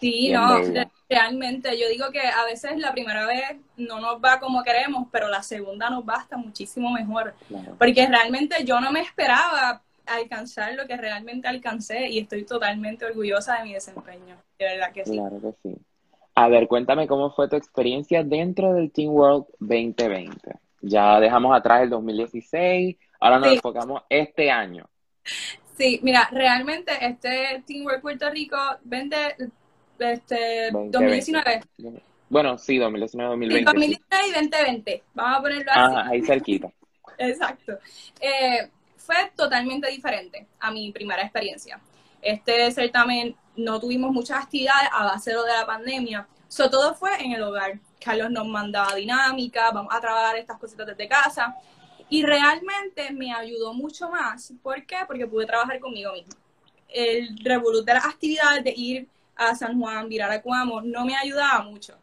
Sí, 0.00 0.32
no, 0.32 0.60
realmente 1.08 1.78
yo 1.78 1.88
digo 1.88 2.10
que 2.10 2.22
a 2.22 2.44
veces 2.44 2.76
la 2.78 2.90
primera 2.90 3.24
vez 3.24 3.56
no 3.76 4.00
nos 4.00 4.16
va 4.16 4.40
como 4.40 4.64
queremos, 4.64 5.06
pero 5.12 5.28
la 5.28 5.44
segunda 5.44 5.90
nos 5.90 6.02
va 6.02 6.14
hasta 6.14 6.36
muchísimo 6.36 6.90
mejor, 6.90 7.34
porque 7.78 8.08
realmente 8.08 8.64
yo 8.64 8.80
no 8.80 8.90
me 8.90 9.00
esperaba 9.00 9.82
alcanzar 10.06 10.74
lo 10.74 10.88
que 10.88 10.96
realmente 10.96 11.46
alcancé 11.46 12.08
y 12.08 12.18
estoy 12.18 12.44
totalmente 12.44 13.04
orgullosa 13.04 13.58
de 13.58 13.62
mi 13.62 13.74
desempeño, 13.74 14.36
de 14.58 14.64
verdad 14.64 14.90
que 14.92 15.04
sí. 15.04 15.12
Claro 15.12 15.40
que 15.40 15.52
sí. 15.62 15.76
A 16.38 16.46
ver, 16.46 16.68
cuéntame 16.68 17.08
cómo 17.08 17.32
fue 17.32 17.48
tu 17.48 17.56
experiencia 17.56 18.22
dentro 18.22 18.72
del 18.72 18.92
Team 18.92 19.10
World 19.10 19.46
2020. 19.58 20.52
Ya 20.82 21.18
dejamos 21.18 21.52
atrás 21.56 21.82
el 21.82 21.90
2016, 21.90 22.96
ahora 23.18 23.40
nos 23.40 23.54
enfocamos 23.54 24.02
este 24.08 24.48
año. 24.48 24.88
Sí, 25.76 25.98
mira, 26.00 26.28
realmente 26.30 26.92
este 27.00 27.64
Team 27.66 27.86
World 27.86 28.02
Puerto 28.02 28.30
Rico 28.30 28.56
20, 28.84 29.16
este, 29.98 30.70
2019. 30.70 31.60
Bueno, 32.28 32.56
sí, 32.56 32.78
2019, 32.78 33.30
2020. 33.30 33.64
2019 33.64 34.28
y 34.28 34.32
2020, 34.32 35.02
vamos 35.14 35.38
a 35.38 35.42
ponerlo 35.42 35.72
así. 35.72 35.80
Ajá, 35.80 36.08
ahí 36.08 36.22
cerquita. 36.22 36.72
Exacto. 37.18 37.80
Eh, 38.20 38.70
fue 38.96 39.16
totalmente 39.34 39.90
diferente 39.90 40.46
a 40.60 40.70
mi 40.70 40.92
primera 40.92 41.22
experiencia. 41.22 41.80
Este 42.22 42.70
certamen 42.70 43.34
no 43.58 43.80
tuvimos 43.80 44.12
muchas 44.12 44.44
actividades 44.44 44.88
a 44.92 45.04
base 45.04 45.30
de 45.32 45.36
la 45.36 45.66
pandemia. 45.66 46.26
So, 46.46 46.70
todo 46.70 46.94
fue 46.94 47.10
en 47.22 47.32
el 47.32 47.42
hogar. 47.42 47.78
Carlos 48.00 48.30
nos 48.30 48.46
mandaba 48.46 48.94
dinámica, 48.94 49.70
vamos 49.72 49.92
a 49.92 50.00
trabajar 50.00 50.36
estas 50.36 50.58
cositas 50.58 50.86
desde 50.86 51.08
casa. 51.08 51.56
Y 52.08 52.22
realmente 52.22 53.10
me 53.12 53.34
ayudó 53.34 53.74
mucho 53.74 54.08
más. 54.08 54.52
¿Por 54.62 54.86
qué? 54.86 54.98
Porque 55.06 55.26
pude 55.26 55.44
trabajar 55.44 55.78
conmigo 55.80 56.12
mismo. 56.12 56.32
El 56.88 57.36
revolut 57.44 57.84
de 57.84 57.94
las 57.94 58.06
actividades 58.06 58.64
de 58.64 58.72
ir 58.74 59.08
a 59.36 59.54
San 59.54 59.78
Juan, 59.78 60.08
virar 60.08 60.30
a 60.30 60.40
Cuamo, 60.40 60.80
no 60.80 61.04
me 61.04 61.16
ayudaba 61.16 61.62
mucho. 61.64 61.98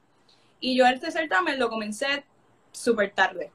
Y 0.59 0.77
yo 0.77 0.85
este 0.85 1.09
certamen 1.09 1.57
lo 1.57 1.69
comencé 1.69 2.23
súper 2.71 3.11
tarde. 3.11 3.51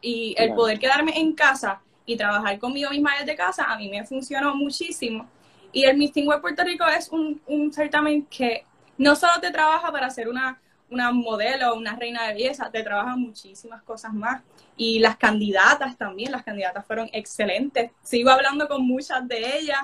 Y 0.00 0.34
el 0.38 0.54
poder 0.54 0.78
quedarme 0.78 1.18
en 1.18 1.34
casa 1.34 1.82
y 2.06 2.16
trabajar 2.16 2.58
conmigo 2.58 2.90
misma 2.90 3.12
desde 3.18 3.36
casa, 3.36 3.64
a 3.64 3.76
mí 3.76 3.90
me 3.90 4.04
funcionó 4.06 4.54
muchísimo 4.54 5.28
y 5.72 5.84
el 5.84 5.96
Miss 5.96 6.12
Teen 6.12 6.26
World 6.26 6.42
Puerto 6.42 6.64
Rico 6.64 6.84
es 6.86 7.08
un, 7.08 7.40
un 7.46 7.72
certamen 7.72 8.26
que 8.26 8.64
no 8.98 9.16
solo 9.16 9.40
te 9.40 9.50
trabaja 9.50 9.90
para 9.90 10.10
ser 10.10 10.28
una, 10.28 10.60
una 10.90 11.12
modelo 11.12 11.72
o 11.72 11.76
una 11.76 11.96
reina 11.96 12.26
de 12.26 12.34
belleza, 12.34 12.70
te 12.70 12.82
trabaja 12.82 13.16
muchísimas 13.16 13.82
cosas 13.82 14.12
más. 14.12 14.42
Y 14.76 14.98
las 14.98 15.16
candidatas 15.16 15.96
también, 15.96 16.32
las 16.32 16.42
candidatas 16.42 16.86
fueron 16.86 17.08
excelentes. 17.12 17.90
Sigo 18.02 18.30
hablando 18.30 18.66
con 18.66 18.86
muchas 18.86 19.26
de 19.28 19.58
ellas. 19.58 19.80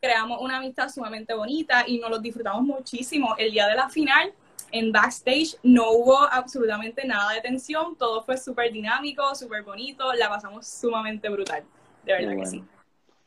creamos 0.00 0.40
una 0.40 0.58
amistad 0.58 0.88
sumamente 0.88 1.34
bonita 1.34 1.84
y 1.86 1.98
nos 1.98 2.10
lo 2.10 2.18
disfrutamos 2.18 2.62
muchísimo. 2.62 3.34
El 3.36 3.52
día 3.52 3.66
de 3.66 3.74
la 3.74 3.88
final, 3.88 4.32
en 4.70 4.92
backstage, 4.92 5.56
no 5.62 5.90
hubo 5.90 6.18
absolutamente 6.18 7.06
nada 7.06 7.32
de 7.32 7.40
tensión, 7.40 7.96
todo 7.96 8.22
fue 8.22 8.36
súper 8.36 8.72
dinámico, 8.72 9.34
súper 9.34 9.62
bonito, 9.62 10.12
la 10.14 10.28
pasamos 10.28 10.66
sumamente 10.66 11.28
brutal, 11.28 11.64
de 12.04 12.12
verdad 12.12 12.36
que 12.36 12.46
sí. 12.46 12.64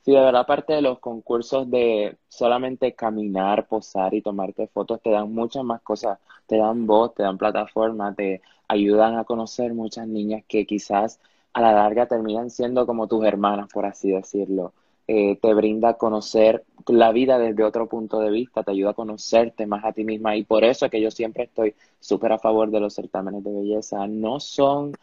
Sí, 0.03 0.11
de 0.13 0.19
verdad, 0.19 0.41
aparte 0.41 0.73
de 0.73 0.81
los 0.81 0.99
concursos 0.99 1.69
de 1.69 2.17
solamente 2.27 2.93
caminar, 2.95 3.67
posar 3.67 4.13
y 4.15 4.21
tomarte 4.21 4.67
fotos, 4.67 4.99
te 5.01 5.11
dan 5.11 5.31
muchas 5.31 5.63
más 5.63 5.81
cosas. 5.83 6.17
Te 6.47 6.57
dan 6.57 6.87
voz, 6.87 7.13
te 7.13 7.21
dan 7.23 7.37
plataforma, 7.37 8.13
te 8.15 8.41
ayudan 8.67 9.15
a 9.17 9.25
conocer 9.25 9.73
muchas 9.75 10.07
niñas 10.07 10.43
que 10.47 10.65
quizás 10.65 11.19
a 11.53 11.61
la 11.61 11.71
larga 11.73 12.07
terminan 12.07 12.49
siendo 12.49 12.87
como 12.87 13.07
tus 13.07 13.23
hermanas, 13.25 13.67
por 13.71 13.85
así 13.85 14.09
decirlo. 14.11 14.73
Eh, 15.07 15.37
te 15.39 15.53
brinda 15.53 15.93
conocer 15.95 16.63
la 16.87 17.11
vida 17.11 17.37
desde 17.37 17.63
otro 17.63 17.87
punto 17.87 18.19
de 18.19 18.31
vista, 18.31 18.63
te 18.63 18.71
ayuda 18.71 18.91
a 18.91 18.93
conocerte 18.93 19.67
más 19.67 19.83
a 19.85 19.91
ti 19.93 20.03
misma 20.03 20.35
y 20.35 20.43
por 20.43 20.63
eso 20.63 20.85
es 20.85 20.91
que 20.91 21.01
yo 21.01 21.11
siempre 21.11 21.43
estoy 21.43 21.75
súper 21.99 22.31
a 22.31 22.39
favor 22.39 22.71
de 22.71 22.79
los 22.79 22.95
certámenes 22.95 23.43
de 23.43 23.51
belleza. 23.53 24.07
No 24.07 24.39
son... 24.39 24.93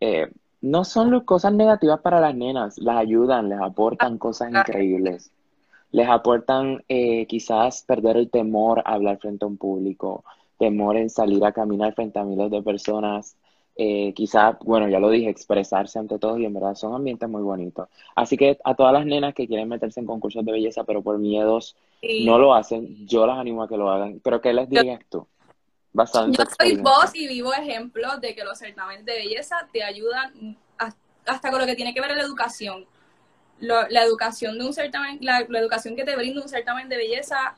Eh, 0.00 0.28
no 0.62 0.84
son 0.84 1.20
cosas 1.20 1.52
negativas 1.52 2.00
para 2.00 2.20
las 2.20 2.34
nenas, 2.34 2.78
las 2.78 2.96
ayudan, 2.96 3.48
les 3.48 3.60
aportan 3.60 4.16
cosas 4.16 4.50
increíbles. 4.52 5.32
Les 5.90 6.08
aportan 6.08 6.82
eh, 6.88 7.26
quizás 7.26 7.82
perder 7.82 8.16
el 8.16 8.30
temor 8.30 8.80
a 8.84 8.94
hablar 8.94 9.18
frente 9.18 9.44
a 9.44 9.48
un 9.48 9.58
público, 9.58 10.24
temor 10.58 10.96
en 10.96 11.10
salir 11.10 11.44
a 11.44 11.52
caminar 11.52 11.94
frente 11.94 12.18
a 12.18 12.24
miles 12.24 12.50
de 12.50 12.62
personas, 12.62 13.36
eh, 13.74 14.12
quizás, 14.14 14.56
bueno, 14.60 14.88
ya 14.88 15.00
lo 15.00 15.10
dije, 15.10 15.30
expresarse 15.30 15.98
ante 15.98 16.18
todos 16.18 16.38
y 16.38 16.44
en 16.44 16.54
verdad 16.54 16.74
son 16.74 16.94
ambientes 16.94 17.28
muy 17.28 17.42
bonitos. 17.42 17.88
Así 18.14 18.36
que 18.36 18.58
a 18.64 18.74
todas 18.74 18.92
las 18.92 19.04
nenas 19.04 19.34
que 19.34 19.48
quieren 19.48 19.68
meterse 19.68 20.00
en 20.00 20.06
concursos 20.06 20.44
de 20.44 20.52
belleza, 20.52 20.84
pero 20.84 21.02
por 21.02 21.18
miedos 21.18 21.76
no 22.24 22.38
lo 22.38 22.54
hacen, 22.54 23.06
yo 23.06 23.26
las 23.26 23.38
animo 23.38 23.62
a 23.62 23.68
que 23.68 23.76
lo 23.76 23.90
hagan. 23.90 24.20
Pero 24.22 24.40
¿qué 24.40 24.52
les 24.52 24.68
dirías 24.68 25.00
tú? 25.08 25.26
Yo 25.94 26.44
soy 26.58 26.76
voz 26.76 27.14
y 27.14 27.28
vivo 27.28 27.52
ejemplo 27.52 28.16
de 28.18 28.34
que 28.34 28.44
los 28.44 28.58
certámenes 28.58 29.04
de 29.04 29.12
belleza 29.12 29.68
te 29.72 29.82
ayudan 29.82 30.56
hasta 31.26 31.50
con 31.50 31.60
lo 31.60 31.66
que 31.66 31.76
tiene 31.76 31.92
que 31.92 32.00
ver 32.00 32.16
la 32.16 32.22
educación. 32.22 32.86
la 33.58 34.02
educación 34.02 34.58
de 34.58 34.66
un 34.66 34.72
certamen, 34.72 35.18
la, 35.20 35.40
educación 35.40 35.94
que 35.94 36.04
te 36.04 36.16
brinda 36.16 36.42
un 36.42 36.48
certamen 36.48 36.88
de 36.88 36.96
belleza 36.96 37.56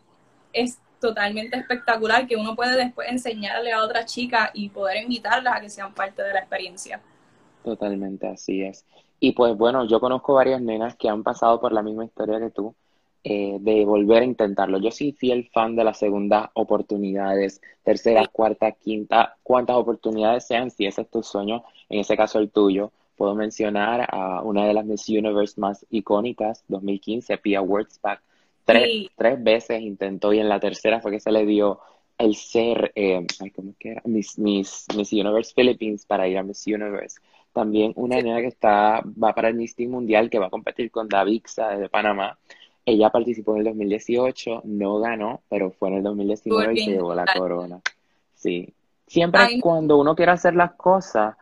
es 0.52 0.78
totalmente 1.00 1.56
espectacular 1.56 2.26
que 2.26 2.36
uno 2.36 2.56
puede 2.56 2.76
después 2.76 3.08
enseñarle 3.08 3.72
a 3.72 3.82
otra 3.82 4.04
chica 4.04 4.50
y 4.52 4.68
poder 4.68 5.02
invitarlas 5.02 5.56
a 5.56 5.60
que 5.60 5.70
sean 5.70 5.94
parte 5.94 6.22
de 6.22 6.32
la 6.32 6.40
experiencia. 6.40 7.00
Totalmente, 7.62 8.26
así 8.26 8.62
es. 8.62 8.84
Y 9.20 9.32
pues 9.32 9.56
bueno, 9.56 9.86
yo 9.86 10.00
conozco 10.00 10.34
varias 10.34 10.60
nenas 10.60 10.96
que 10.96 11.08
han 11.08 11.22
pasado 11.22 11.60
por 11.60 11.72
la 11.72 11.82
misma 11.82 12.04
historia 12.04 12.38
que 12.38 12.50
tú, 12.50 12.74
eh, 13.24 13.56
de 13.60 13.84
volver 13.84 14.22
a 14.22 14.26
intentarlo. 14.26 14.78
Yo 14.78 14.90
soy 14.90 15.12
fiel 15.12 15.48
fan 15.52 15.76
de 15.76 15.84
las 15.84 15.98
segundas 15.98 16.50
oportunidades, 16.54 17.60
tercera, 17.82 18.26
cuarta, 18.26 18.72
quinta, 18.72 19.36
cuantas 19.42 19.76
oportunidades 19.76 20.46
sean, 20.46 20.70
si 20.70 20.86
ese 20.86 21.02
es 21.02 21.10
tu 21.10 21.22
sueño, 21.22 21.64
en 21.88 22.00
ese 22.00 22.16
caso 22.16 22.38
el 22.38 22.50
tuyo. 22.50 22.92
Puedo 23.16 23.34
mencionar 23.34 24.06
a 24.10 24.42
una 24.42 24.66
de 24.66 24.74
las 24.74 24.84
Miss 24.84 25.08
Universe 25.08 25.60
más 25.60 25.86
icónicas, 25.90 26.64
2015, 26.68 27.38
Pia 27.38 27.62
Wurtzbach. 27.62 28.20
Tres, 28.64 29.08
tres 29.16 29.42
veces 29.42 29.80
intentó 29.80 30.32
y 30.32 30.40
en 30.40 30.48
la 30.48 30.60
tercera 30.60 31.00
fue 31.00 31.12
que 31.12 31.20
se 31.20 31.32
le 31.32 31.46
dio 31.46 31.80
el 32.18 32.34
ser, 32.34 32.92
eh, 32.94 33.26
¿cómo 33.54 33.74
que 33.78 33.92
era? 33.92 34.02
Miss, 34.04 34.38
Miss, 34.38 34.86
Universe 35.12 35.52
Philippines 35.54 36.06
para 36.06 36.28
ir 36.28 36.38
a 36.38 36.42
Miss 36.42 36.66
Universe. 36.66 37.20
También 37.52 37.92
una 37.96 38.20
niña 38.20 38.40
que 38.40 38.48
está, 38.48 39.02
va 39.02 39.34
para 39.34 39.48
el 39.48 39.54
Miss 39.54 39.74
Team 39.74 39.90
Mundial 39.90 40.30
que 40.30 40.38
va 40.38 40.46
a 40.46 40.50
competir 40.50 40.90
con 40.90 41.08
Davixa 41.08 41.70
de 41.76 41.88
Panamá. 41.88 42.38
Ella 42.86 43.10
participó 43.10 43.52
en 43.52 43.58
el 43.60 43.64
2018, 43.64 44.62
no 44.64 44.98
ganó, 44.98 45.40
pero 45.48 45.70
fue 45.70 45.88
en 45.88 45.96
el 45.96 46.02
2019 46.02 46.74
y 46.74 46.84
se 46.84 46.90
llevó 46.92 47.14
la 47.14 47.24
corona. 47.24 47.80
Sí. 48.34 48.74
Siempre 49.06 49.60
cuando 49.60 49.98
uno 49.98 50.14
quiere 50.14 50.32
hacer 50.32 50.54
las 50.54 50.72
cosas, 50.74 51.36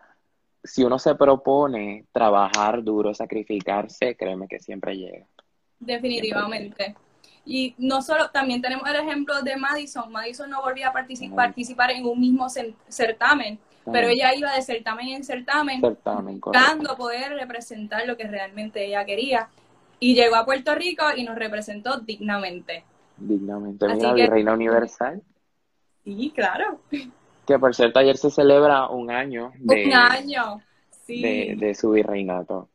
si 0.62 0.84
uno 0.84 0.99
se 0.99 1.14
propone 1.14 2.04
trabajar 2.12 2.82
duro, 2.82 3.12
sacrificarse, 3.12 4.16
créeme 4.16 4.46
que 4.46 4.61
siempre 4.61 4.96
llega. 4.96 5.26
Definitivamente. 5.80 6.94
Y 7.44 7.75
no 7.78 8.02
solo, 8.02 8.30
también 8.30 8.62
tenemos 8.62 8.88
el 8.88 8.96
ejemplo 8.96 9.42
de 9.42 9.56
Madison. 9.56 10.12
Madison 10.12 10.49
no 10.49 10.62
volvía 10.62 10.88
a 10.88 10.92
participar, 10.92 11.49
participar 11.49 11.90
en 11.90 12.06
un 12.06 12.20
mismo 12.20 12.46
certamen, 12.88 13.58
pero 13.90 14.06
ella 14.08 14.32
iba 14.34 14.54
de 14.54 14.62
certamen 14.62 15.08
en 15.08 15.25
certamen, 15.25 15.80
certamen 15.80 16.38
buscando 16.38 16.96
poder 16.96 17.32
representar 17.32 18.06
lo 18.06 18.16
que 18.16 18.28
realmente 18.28 18.87
ella 18.87 19.04
quería 19.04 19.49
y 20.02 20.16
llegó 20.16 20.35
a 20.35 20.44
Puerto 20.44 20.75
Rico 20.75 21.04
y 21.16 21.23
nos 21.23 21.37
representó 21.37 22.00
dignamente. 22.00 22.82
Dignamente. 23.16 23.87
Mira, 23.87 24.14
que, 24.16 24.26
Reina 24.26 24.52
Universal. 24.52 25.23
Sí, 26.02 26.32
claro. 26.35 26.80
Que 27.47 27.56
por 27.56 27.73
cierto, 27.73 28.00
ayer 28.00 28.16
se 28.16 28.28
celebra 28.28 28.88
un 28.88 29.12
año 29.12 29.52
de, 29.61 29.87
un 29.87 29.92
año, 29.92 30.61
sí. 31.06 31.23
de, 31.54 31.75
su 31.76 31.92
virreinato. 31.92 32.68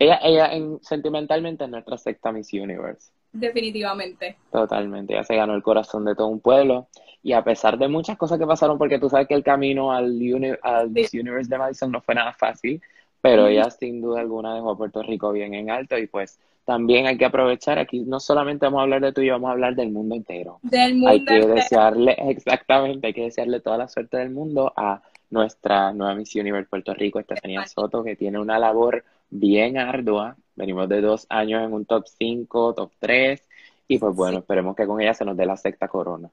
Ella, 0.00 0.18
ella 0.20 0.52
en, 0.52 0.80
sentimentalmente 0.82 1.62
es 1.62 1.70
nuestra 1.70 1.96
secta 1.96 2.32
Miss 2.32 2.52
Universe. 2.52 3.12
Definitivamente. 3.32 4.36
Totalmente. 4.50 5.12
Ella 5.12 5.22
se 5.22 5.36
ganó 5.36 5.54
el 5.54 5.62
corazón 5.62 6.04
de 6.04 6.16
todo 6.16 6.26
un 6.26 6.40
pueblo. 6.40 6.88
Y 7.22 7.34
a 7.34 7.44
pesar 7.44 7.78
de 7.78 7.86
muchas 7.86 8.16
cosas 8.16 8.36
que 8.36 8.46
pasaron, 8.48 8.78
porque 8.78 8.98
tú 8.98 9.08
sabes 9.08 9.28
que 9.28 9.34
el 9.34 9.44
camino 9.44 9.92
al, 9.92 10.18
al 10.62 10.90
Miss 10.90 11.14
Universe 11.14 11.48
de 11.48 11.56
Madison 11.56 11.92
no 11.92 12.00
fue 12.00 12.16
nada 12.16 12.32
fácil, 12.32 12.82
pero 13.24 13.46
ella 13.46 13.70
sin 13.70 14.02
duda 14.02 14.20
alguna 14.20 14.54
dejó 14.54 14.72
a 14.72 14.76
Puerto 14.76 15.02
Rico 15.02 15.32
bien 15.32 15.54
en 15.54 15.70
alto 15.70 15.96
y 15.96 16.06
pues 16.06 16.38
también 16.66 17.06
hay 17.06 17.16
que 17.16 17.24
aprovechar, 17.24 17.78
aquí 17.78 18.00
no 18.00 18.20
solamente 18.20 18.66
vamos 18.66 18.80
a 18.80 18.82
hablar 18.82 19.00
de 19.00 19.14
tú 19.14 19.22
y 19.22 19.30
vamos 19.30 19.48
a 19.48 19.52
hablar 19.52 19.74
del 19.74 19.90
mundo 19.90 20.14
entero. 20.14 20.58
Del 20.60 20.96
mundo 20.96 21.08
Hay 21.08 21.24
que 21.24 21.46
desearle, 21.46 22.12
exactamente, 22.18 23.06
hay 23.06 23.14
que 23.14 23.22
desearle 23.22 23.60
toda 23.60 23.78
la 23.78 23.88
suerte 23.88 24.18
del 24.18 24.28
mundo 24.28 24.74
a 24.76 25.00
nuestra 25.30 25.94
nueva 25.94 26.14
Miss 26.14 26.34
Universe 26.34 26.68
Puerto 26.68 26.92
Rico, 26.92 27.18
Estefanía 27.18 27.66
Soto, 27.66 28.04
que 28.04 28.14
tiene 28.14 28.38
una 28.38 28.58
labor 28.58 29.02
bien 29.30 29.78
ardua. 29.78 30.36
Venimos 30.54 30.86
de 30.90 31.00
dos 31.00 31.24
años 31.30 31.62
en 31.64 31.72
un 31.72 31.86
top 31.86 32.04
5, 32.06 32.74
top 32.74 32.92
3, 32.98 33.42
y 33.88 33.96
pues 33.96 34.14
bueno, 34.14 34.40
esperemos 34.40 34.76
que 34.76 34.86
con 34.86 35.00
ella 35.00 35.14
se 35.14 35.24
nos 35.24 35.34
dé 35.34 35.46
la 35.46 35.56
sexta 35.56 35.88
corona. 35.88 36.28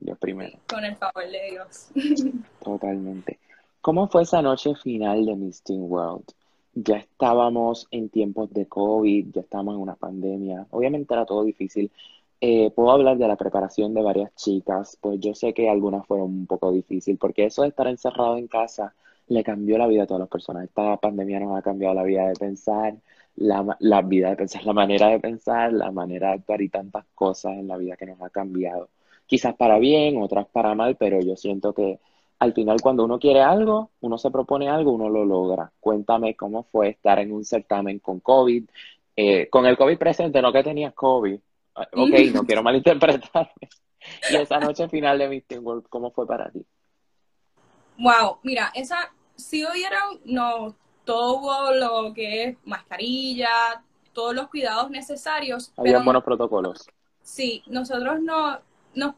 Dios 0.00 0.18
primero. 0.18 0.58
con 0.66 0.84
el 0.84 0.96
favor 0.96 1.22
de 1.30 1.50
Dios. 1.52 1.90
Totalmente. 2.64 3.38
¿Cómo 3.84 4.08
fue 4.08 4.22
esa 4.22 4.40
noche 4.40 4.74
final 4.76 5.26
de 5.26 5.36
Miss 5.36 5.62
Teen 5.62 5.82
World? 5.82 6.24
ya 6.72 6.96
estábamos 6.96 7.86
en 7.90 8.08
tiempos 8.08 8.50
de 8.54 8.66
COVID, 8.66 9.26
ya 9.30 9.42
estábamos 9.42 9.74
en 9.74 9.82
una 9.82 9.94
pandemia, 9.94 10.66
obviamente 10.70 11.12
era 11.12 11.26
todo 11.26 11.44
difícil. 11.44 11.92
Eh, 12.40 12.70
puedo 12.70 12.90
hablar 12.92 13.18
de 13.18 13.28
la 13.28 13.36
preparación 13.36 13.92
de 13.92 14.00
varias 14.02 14.34
chicas, 14.36 14.96
pues 15.02 15.20
yo 15.20 15.34
sé 15.34 15.52
que 15.52 15.68
algunas 15.68 16.06
fueron 16.06 16.30
un 16.30 16.46
poco 16.46 16.72
difícil, 16.72 17.18
porque 17.18 17.44
eso 17.44 17.60
de 17.60 17.68
estar 17.68 17.86
encerrado 17.86 18.38
en 18.38 18.48
casa 18.48 18.94
le 19.28 19.44
cambió 19.44 19.76
la 19.76 19.86
vida 19.86 20.04
a 20.04 20.06
todas 20.06 20.20
las 20.20 20.30
personas. 20.30 20.64
Esta 20.64 20.96
pandemia 20.96 21.40
nos 21.40 21.54
ha 21.58 21.60
cambiado 21.60 21.94
la 21.94 22.04
vida 22.04 22.26
de 22.26 22.34
pensar, 22.36 22.94
la, 23.36 23.76
la 23.80 24.00
vida 24.00 24.30
de 24.30 24.36
pensar, 24.36 24.64
la 24.66 24.72
manera 24.72 25.08
de 25.08 25.20
pensar, 25.20 25.74
la 25.74 25.90
manera 25.90 26.28
de 26.28 26.34
actuar 26.36 26.62
y 26.62 26.70
tantas 26.70 27.04
cosas 27.14 27.52
en 27.58 27.68
la 27.68 27.76
vida 27.76 27.96
que 27.96 28.06
nos 28.06 28.22
ha 28.22 28.30
cambiado. 28.30 28.88
Quizás 29.26 29.54
para 29.56 29.78
bien, 29.78 30.22
otras 30.22 30.46
para 30.48 30.74
mal, 30.74 30.96
pero 30.96 31.20
yo 31.20 31.36
siento 31.36 31.74
que 31.74 31.98
al 32.44 32.52
final 32.52 32.80
cuando 32.80 33.04
uno 33.04 33.18
quiere 33.18 33.42
algo, 33.42 33.90
uno 34.00 34.18
se 34.18 34.30
propone 34.30 34.68
algo, 34.68 34.92
uno 34.92 35.08
lo 35.08 35.24
logra. 35.24 35.72
Cuéntame 35.80 36.36
cómo 36.36 36.64
fue 36.64 36.90
estar 36.90 37.18
en 37.18 37.32
un 37.32 37.44
certamen 37.44 37.98
con 37.98 38.20
COVID, 38.20 38.64
eh, 39.16 39.48
con 39.48 39.66
el 39.66 39.76
COVID 39.76 39.98
presente, 39.98 40.40
no 40.40 40.52
que 40.52 40.62
tenías 40.62 40.94
COVID. 40.94 41.38
Ah, 41.74 41.88
ok, 41.92 42.32
no 42.32 42.44
quiero 42.44 42.62
malinterpretarme. 42.62 43.52
Y 44.30 44.36
esa 44.36 44.60
noche 44.60 44.86
final 44.90 45.18
de 45.18 45.28
Meeting 45.30 45.60
World, 45.62 45.86
¿cómo 45.88 46.10
fue 46.10 46.26
para 46.26 46.50
ti? 46.50 46.62
Wow, 47.96 48.36
mira, 48.42 48.70
esa, 48.74 49.14
si 49.34 49.64
hubieron, 49.64 50.20
no, 50.26 50.76
todo 51.04 51.72
lo 51.72 52.12
que 52.12 52.44
es 52.44 52.58
mascarilla, 52.66 53.82
todos 54.12 54.34
los 54.34 54.48
cuidados 54.48 54.90
necesarios. 54.90 55.72
Había 55.78 56.02
buenos 56.02 56.22
protocolos. 56.22 56.86
Sí, 57.22 57.62
nosotros 57.66 58.20
no, 58.20 58.58
nos, 58.96 59.14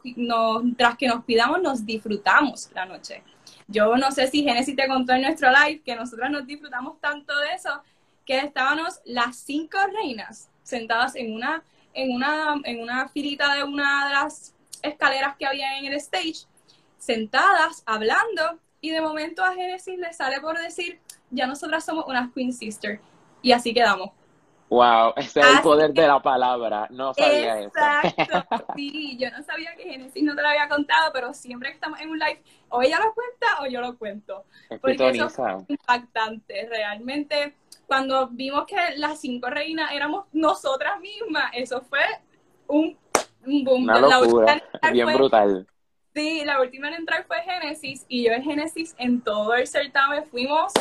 tras 0.76 0.96
que 0.96 1.08
nos 1.08 1.24
pidamos, 1.24 1.60
nos 1.62 1.84
disfrutamos 1.84 2.70
la 2.74 2.86
noche. 2.86 3.22
Yo 3.68 3.96
no 3.96 4.10
sé 4.10 4.28
si 4.28 4.42
Genesis 4.42 4.76
te 4.76 4.86
contó 4.86 5.12
en 5.12 5.22
nuestro 5.22 5.50
live 5.50 5.82
que 5.84 5.96
nosotros 5.96 6.30
nos 6.30 6.46
disfrutamos 6.46 7.00
tanto 7.00 7.36
de 7.38 7.54
eso 7.54 7.82
que 8.24 8.38
estábamos 8.38 9.00
las 9.04 9.36
cinco 9.36 9.78
reinas 9.92 10.48
sentadas 10.62 11.14
en 11.14 11.32
una, 11.32 11.62
en 11.94 12.12
una, 12.12 12.60
en 12.64 12.82
una 12.82 13.08
filita 13.08 13.54
de 13.54 13.64
una 13.64 14.08
de 14.08 14.14
las 14.14 14.54
escaleras 14.82 15.36
que 15.36 15.46
había 15.46 15.78
en 15.78 15.86
el 15.86 15.94
stage, 15.94 16.46
sentadas, 16.98 17.82
hablando, 17.86 18.58
y 18.80 18.90
de 18.90 19.00
momento 19.00 19.44
a 19.44 19.54
Genesis 19.54 19.98
le 19.98 20.12
sale 20.12 20.40
por 20.40 20.58
decir, 20.58 21.00
ya 21.30 21.46
nosotras 21.46 21.84
somos 21.84 22.06
unas 22.06 22.32
Queen 22.32 22.52
Sister. 22.52 23.00
Y 23.42 23.52
así 23.52 23.72
quedamos. 23.72 24.10
Wow, 24.68 25.12
ese 25.16 25.40
es 25.40 25.46
el 25.46 25.60
poder 25.62 25.92
de 25.92 26.06
la 26.08 26.20
palabra. 26.20 26.88
No 26.90 27.14
sabía 27.14 27.60
eso. 27.60 27.68
Exacto. 27.68 28.64
Sí, 28.76 29.16
yo 29.16 29.30
no 29.30 29.42
sabía 29.44 29.74
que 29.76 29.84
Genesis 29.84 30.22
no 30.24 30.34
te 30.34 30.42
lo 30.42 30.48
había 30.48 30.68
contado, 30.68 31.10
pero 31.12 31.32
siempre 31.32 31.68
que 31.70 31.76
estamos 31.76 32.00
en 32.00 32.10
un 32.10 32.18
live, 32.18 32.42
o 32.68 32.82
ella 32.82 32.98
lo 32.98 33.14
cuenta 33.14 33.46
o 33.62 33.66
yo 33.66 33.80
lo 33.80 33.96
cuento. 33.96 34.44
porque 34.80 35.08
eso 35.10 35.30
fue 35.30 35.56
impactante. 35.68 36.66
Realmente, 36.68 37.54
cuando 37.86 38.26
vimos 38.28 38.66
que 38.66 38.76
las 38.96 39.20
cinco 39.20 39.48
reinas 39.50 39.92
éramos 39.92 40.24
nosotras 40.32 40.98
mismas, 41.00 41.50
eso 41.54 41.80
fue 41.82 42.00
un, 42.66 42.98
un 43.46 43.64
boom. 43.64 43.84
Una 43.84 44.00
La 44.00 44.18
última 44.18 44.20
locura, 44.40 44.52
entrar 44.54 44.92
bien 44.92 45.06
fue- 45.06 45.14
brutal. 45.14 45.66
Sí, 46.12 46.42
la 46.44 46.60
última 46.60 46.88
en 46.88 46.94
entrar 46.94 47.24
fue 47.26 47.36
Genesis 47.42 48.04
y 48.08 48.24
yo 48.24 48.32
en 48.32 48.42
Genesis 48.42 48.94
en 48.98 49.20
todo 49.20 49.54
el 49.54 49.66
certamen 49.66 50.24
fuimos 50.26 50.72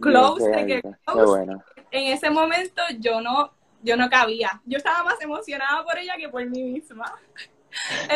close, 0.00 0.48
Bien 0.48 0.52
de 0.52 0.74
que 0.74 0.80
quedadita. 0.82 0.98
Qué 1.06 1.12
close. 1.12 1.26
bueno. 1.30 1.62
En 1.90 2.12
ese 2.12 2.30
momento 2.30 2.82
yo 2.98 3.20
no, 3.20 3.50
yo 3.82 3.96
no 3.96 4.08
cabía. 4.08 4.60
Yo 4.64 4.78
estaba 4.78 5.04
más 5.04 5.20
emocionada 5.20 5.84
por 5.84 5.98
ella 5.98 6.14
que 6.16 6.28
por 6.28 6.44
mí 6.46 6.62
misma. 6.62 7.12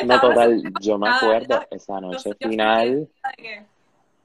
No, 0.05 0.21
total, 0.21 0.63
yo 0.81 0.99
me 0.99 1.09
acuerdo 1.09 1.61
esa 1.71 2.01
noche 2.01 2.35
final, 2.41 3.09
que- 3.37 3.65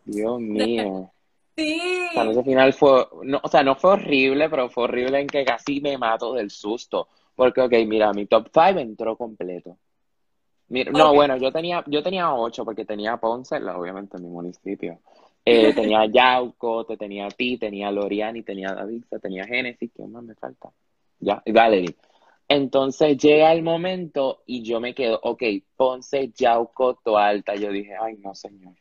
Dios 0.05 0.39
mío. 0.39 1.11
Sí. 1.55 2.07
Esa 2.11 2.23
noche 2.23 2.43
final 2.43 2.73
fue, 2.73 3.07
no, 3.23 3.39
o 3.43 3.47
sea, 3.47 3.61
no 3.63 3.75
fue 3.75 3.91
horrible, 3.91 4.49
pero 4.49 4.69
fue 4.69 4.85
horrible 4.85 5.19
en 5.19 5.27
que 5.27 5.43
casi 5.45 5.81
me 5.81 5.97
mato 5.97 6.33
del 6.33 6.49
susto. 6.49 7.09
Porque, 7.35 7.61
ok, 7.61 7.73
mira, 7.85 8.11
mi 8.13 8.25
top 8.25 8.49
5 8.51 8.79
entró 8.79 9.15
completo. 9.15 9.77
Mira, 10.69 10.91
no, 10.91 11.13
bueno, 11.13 11.35
yo 11.37 11.51
tenía, 11.51 11.83
yo 11.87 12.01
tenía 12.03 12.33
ocho 12.33 12.63
porque 12.65 12.85
tenía 12.85 13.17
Ponce, 13.17 13.59
la- 13.59 13.77
obviamente 13.77 14.17
en 14.17 14.23
mi 14.23 14.29
municipio. 14.29 14.99
Eh, 15.51 15.73
tenía 15.75 16.05
Yauco, 16.05 16.85
te 16.85 16.95
tenía 16.95 17.25
a 17.25 17.29
ti, 17.29 17.57
tenía 17.57 17.87
a 17.87 17.91
Loriani, 17.91 18.43
tenía 18.43 18.69
a 18.69 18.75
David, 18.75 19.03
tenía 19.21 19.43
a 19.43 19.47
Génesis, 19.47 19.91
¿qué 19.95 20.05
más 20.05 20.23
me 20.23 20.35
falta? 20.35 20.69
Ya, 21.19 21.41
y 21.43 21.51
Valerie. 21.51 21.95
Entonces 22.47 23.17
llega 23.17 23.51
el 23.51 23.63
momento 23.63 24.43
y 24.45 24.63
yo 24.63 24.79
me 24.79 24.93
quedo, 24.93 25.19
ok, 25.23 25.43
Ponce, 25.75 26.31
Yauco, 26.35 26.95
Toalta. 26.95 27.55
Yo 27.55 27.71
dije, 27.71 27.93
ay, 27.99 28.17
no, 28.17 28.33
señor. 28.33 28.73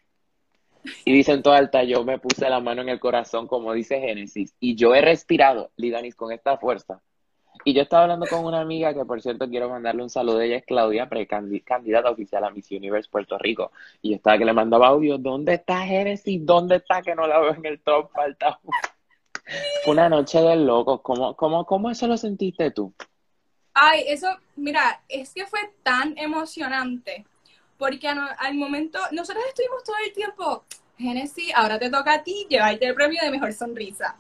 Y 1.05 1.13
dicen 1.13 1.43
Toalta, 1.43 1.85
yo 1.85 2.05
me 2.05 2.19
puse 2.19 2.49
la 2.49 2.61
mano 2.61 2.83
en 2.83 2.89
el 2.89 3.01
corazón, 3.01 3.47
como 3.47 3.73
dice 3.73 4.01
Génesis, 4.01 4.55
y 4.61 4.75
yo 4.75 4.95
he 4.95 5.01
respirado, 5.01 5.71
Lidanis, 5.77 6.15
con 6.15 6.33
esta 6.33 6.57
fuerza. 6.57 7.03
Y 7.65 7.75
yo 7.75 7.83
estaba 7.83 8.05
hablando 8.05 8.27
con 8.27 8.45
una 8.45 8.61
amiga 8.61 8.95
que, 8.95 9.05
por 9.05 9.21
cierto, 9.21 9.49
quiero 9.49 9.69
mandarle 9.69 10.03
un 10.03 10.11
saludo. 10.11 10.41
Ella 10.41 10.57
es 10.57 10.65
Claudia, 10.65 11.09
precandi- 11.09 11.63
candidata 11.65 12.11
oficial 12.11 12.45
a 12.45 12.51
Miss 12.51 12.71
Universe 12.71 13.11
Puerto 13.11 13.37
Rico. 13.37 13.73
Y 14.01 14.11
yo 14.11 14.17
estaba 14.17 14.39
que 14.39 14.45
le 14.45 14.53
mandaba 14.53 14.89
audio. 14.89 15.19
¿Dónde 15.19 15.55
está 15.55 15.81
Génesis? 15.81 16.45
¿Dónde 16.47 16.77
está 16.77 17.03
que 17.03 17.15
no 17.15 17.27
la 17.27 17.39
veo 17.41 17.55
en 17.55 17.67
el 17.67 17.81
top? 17.81 18.11
Falta. 18.13 18.59
Una 19.87 20.09
noche 20.09 20.41
de 20.41 20.57
locos. 20.57 21.01
¿Cómo, 21.03 21.35
cómo, 21.35 21.67
cómo 21.67 21.91
eso 21.91 22.07
lo 22.07 22.17
sentiste 22.17 22.71
tú? 22.71 22.93
Ay, 23.75 24.05
eso, 24.07 24.29
mira, 24.57 25.03
es 25.09 25.35
que 25.35 25.47
fue 25.47 25.61
tan 25.83 26.17
emocionante. 26.17 27.27
Porque 27.77 28.09
al 28.09 28.55
momento, 28.55 28.99
nosotros 29.13 29.45
estuvimos 29.49 29.85
todo 29.85 29.97
el 30.05 30.13
tiempo, 30.13 30.65
Genesis, 30.97 31.53
ahora 31.55 31.79
te 31.79 31.89
toca 31.91 32.15
a 32.15 32.23
ti 32.23 32.47
llevarte 32.49 32.87
el 32.87 32.95
premio 32.95 33.21
de 33.23 33.31
mejor 33.31 33.53
sonrisa. 33.53 34.17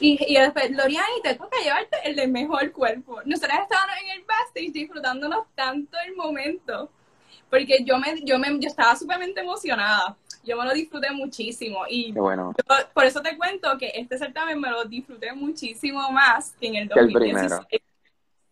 Y, 0.00 0.18
y 0.26 0.34
después, 0.40 0.70
Loriani, 0.70 1.22
te 1.22 1.34
toca 1.34 1.58
llevarte 1.62 1.96
el 2.04 2.16
de 2.16 2.26
mejor 2.26 2.72
cuerpo. 2.72 3.20
Nosotras 3.24 3.60
estábamos 3.62 3.96
en 4.02 4.10
el 4.18 4.24
backstage 4.24 4.72
disfrutándonos 4.72 5.46
tanto 5.54 5.96
el 6.06 6.14
momento. 6.16 6.90
Porque 7.50 7.82
yo 7.84 7.98
me, 7.98 8.20
yo 8.24 8.38
me, 8.38 8.48
yo 8.60 8.68
estaba 8.68 8.94
súpermente 8.96 9.40
emocionada. 9.40 10.16
Yo 10.44 10.56
me 10.56 10.64
lo 10.64 10.72
disfruté 10.72 11.10
muchísimo. 11.10 11.80
Y 11.88 12.12
bueno. 12.12 12.54
yo- 12.56 12.74
por 12.94 13.04
eso 13.04 13.20
te 13.22 13.36
cuento 13.36 13.76
que 13.78 13.90
este 13.94 14.18
certamen 14.18 14.60
me 14.60 14.70
lo 14.70 14.84
disfruté 14.84 15.32
muchísimo 15.32 16.10
más 16.10 16.52
que 16.60 16.68
en 16.68 16.76
el 16.76 16.88
Que 16.88 17.00
el 17.00 17.12
2016. 17.12 17.82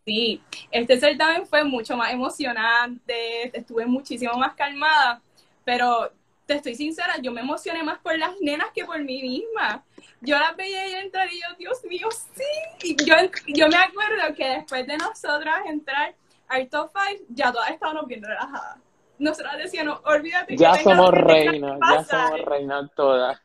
Sí, 0.04 0.40
este 0.70 1.00
certamen 1.00 1.46
fue 1.46 1.64
mucho 1.64 1.96
más 1.96 2.12
emocionante, 2.12 3.56
estuve 3.58 3.86
muchísimo 3.86 4.34
más 4.34 4.54
calmada, 4.54 5.20
pero 5.64 6.12
te 6.46 6.54
estoy 6.54 6.76
sincera, 6.76 7.16
yo 7.20 7.32
me 7.32 7.40
emocioné 7.40 7.82
más 7.82 7.98
por 7.98 8.16
las 8.16 8.30
nenas 8.40 8.68
que 8.72 8.84
por 8.84 9.02
mí 9.02 9.20
misma. 9.20 9.84
Yo 10.20 10.38
las 10.38 10.56
veía 10.56 10.88
y 10.88 10.94
entrar 10.94 11.28
y 11.32 11.40
yo, 11.40 11.46
Dios 11.58 11.84
mío, 11.84 12.08
sí. 12.10 12.42
Y 12.82 12.96
yo, 13.04 13.14
yo 13.48 13.68
me 13.68 13.76
acuerdo 13.76 14.34
que 14.34 14.46
después 14.48 14.86
de 14.86 14.96
nosotras 14.96 15.60
entrar 15.66 16.14
al 16.48 16.68
top 16.68 16.90
5, 17.10 17.24
ya 17.30 17.52
todas 17.52 17.70
estábamos 17.70 18.06
bien 18.06 18.22
relajadas. 18.22 18.78
Nosotras 19.18 19.58
decíamos, 19.58 20.00
olvídate 20.04 20.56
Ya 20.56 20.74
somos 20.74 21.10
reinas, 21.10 21.78
ya 21.80 21.96
pasar". 21.96 22.28
somos 22.28 22.44
reinas 22.46 22.90
todas. 22.94 23.40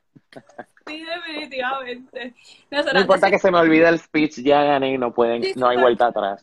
Sí, 0.88 1.04
definitivamente. 1.06 2.34
No 2.72 3.00
importa 3.00 3.30
que 3.30 3.38
se 3.40 3.52
me 3.52 3.60
olvide 3.60 3.88
el 3.88 4.00
speech, 4.00 4.40
ya 4.44 4.64
gané 4.64 4.94
y 4.94 4.98
no 4.98 5.14
pueden, 5.14 5.44
Sí, 5.44 5.54
no 5.56 5.68
hay 5.68 5.78
vuelta 5.78 6.08
atrás. 6.08 6.42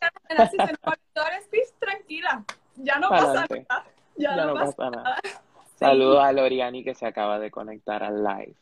"Si 0.51 0.57
se 0.57 0.73
nos 0.73 0.79
olvidó 0.85 1.37
el 1.37 1.43
speech, 1.43 1.69
tranquila, 1.79 2.45
ya 2.77 2.99
no 2.99 3.09
pasa 3.09 3.33
nada. 3.35 3.85
Ya, 4.17 4.37
Ya 4.37 4.37
no, 4.37 4.47
no 4.47 4.55
pasa 4.55 4.73
pasa 4.77 4.91
nada. 4.91 5.21
Saludos 5.77 6.23
a 6.25 6.33
Loriani 6.33 6.83
que 6.85 6.95
se 6.95 7.07
acaba 7.07 7.39
de 7.39 7.51
conectar 7.51 8.03
al 8.03 8.23
live. 8.23 8.55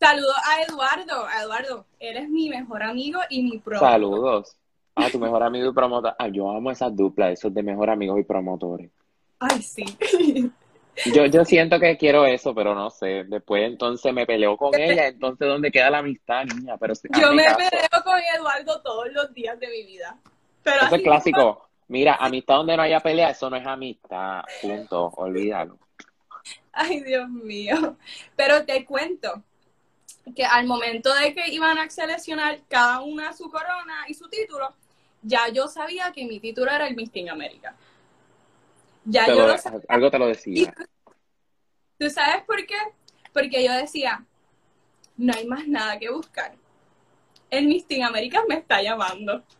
Saludos 0.00 0.36
a 0.44 0.62
Eduardo. 0.62 1.26
A 1.26 1.42
Eduardo, 1.42 1.86
eres 1.98 2.28
mi 2.28 2.48
mejor 2.48 2.82
amigo 2.82 3.20
y 3.28 3.42
mi 3.42 3.58
pro. 3.58 3.78
Saludos. 3.78 4.56
A 4.94 5.10
tu 5.10 5.18
mejor 5.18 5.42
amigo 5.42 5.70
y 5.70 5.74
promotor. 5.74 6.14
Ah, 6.18 6.28
yo 6.28 6.50
amo 6.50 6.70
esa 6.70 6.88
dupla, 6.88 7.30
esos 7.30 7.52
de 7.52 7.62
mejor 7.62 7.90
amigos 7.90 8.20
y 8.20 8.24
promotores. 8.24 8.90
Ay, 9.40 9.62
sí. 9.62 9.84
Yo, 11.12 11.26
yo 11.26 11.44
siento 11.44 11.80
que 11.80 11.96
quiero 11.96 12.24
eso, 12.24 12.54
pero 12.54 12.74
no 12.74 12.90
sé. 12.90 13.24
Después 13.24 13.64
entonces 13.64 14.12
me 14.14 14.26
peleo 14.26 14.56
con 14.56 14.72
ella, 14.78 15.08
entonces 15.08 15.48
¿dónde 15.48 15.72
queda 15.72 15.90
la 15.90 15.98
amistad, 15.98 16.44
niña? 16.44 16.76
Pero 16.78 16.94
Yo 17.20 17.32
me 17.32 17.44
peleo 17.44 18.04
con 18.04 18.18
Eduardo 18.36 18.80
todos 18.82 19.12
los 19.12 19.34
días 19.34 19.58
de 19.58 19.68
mi 19.68 19.84
vida. 19.84 20.16
Pero 20.62 20.82
Eso 20.86 20.94
es 20.94 21.02
clásico. 21.02 21.68
Mira, 21.88 22.14
amistad 22.14 22.56
donde 22.56 22.76
no 22.76 22.82
haya 22.82 23.00
pelea, 23.00 23.30
eso 23.30 23.50
no 23.50 23.56
es 23.56 23.66
amistad. 23.66 24.42
Punto. 24.62 25.12
Olvídalo. 25.16 25.78
Ay, 26.72 27.02
Dios 27.02 27.28
mío. 27.28 27.96
Pero 28.36 28.64
te 28.64 28.84
cuento 28.84 29.42
que 30.34 30.44
al 30.44 30.66
momento 30.66 31.12
de 31.14 31.34
que 31.34 31.48
iban 31.52 31.78
a 31.78 31.88
seleccionar 31.90 32.60
cada 32.68 33.00
una 33.00 33.32
su 33.32 33.50
corona 33.50 34.04
y 34.08 34.14
su 34.14 34.28
título, 34.28 34.74
ya 35.22 35.48
yo 35.48 35.68
sabía 35.68 36.12
que 36.12 36.24
mi 36.24 36.40
título 36.40 36.70
era 36.70 36.86
el 36.86 36.96
Miss 36.96 37.10
Teen 37.10 37.30
América. 37.30 37.74
Ya 39.04 39.26
yo 39.26 39.34
lo- 39.34 39.48
lo 39.48 39.58
sabía. 39.58 39.80
algo 39.88 40.10
te 40.10 40.18
lo 40.18 40.26
decía. 40.28 40.74
¿Tú 41.98 42.10
sabes 42.10 42.42
por 42.44 42.64
qué? 42.66 42.76
Porque 43.32 43.64
yo 43.64 43.72
decía, 43.72 44.24
no 45.16 45.32
hay 45.34 45.46
más 45.46 45.66
nada 45.66 45.98
que 45.98 46.10
buscar. 46.10 46.54
El 47.50 47.66
Miss 47.66 47.86
Teen 47.86 48.04
Américas 48.04 48.42
me 48.48 48.56
está 48.56 48.82
llamando. 48.82 49.42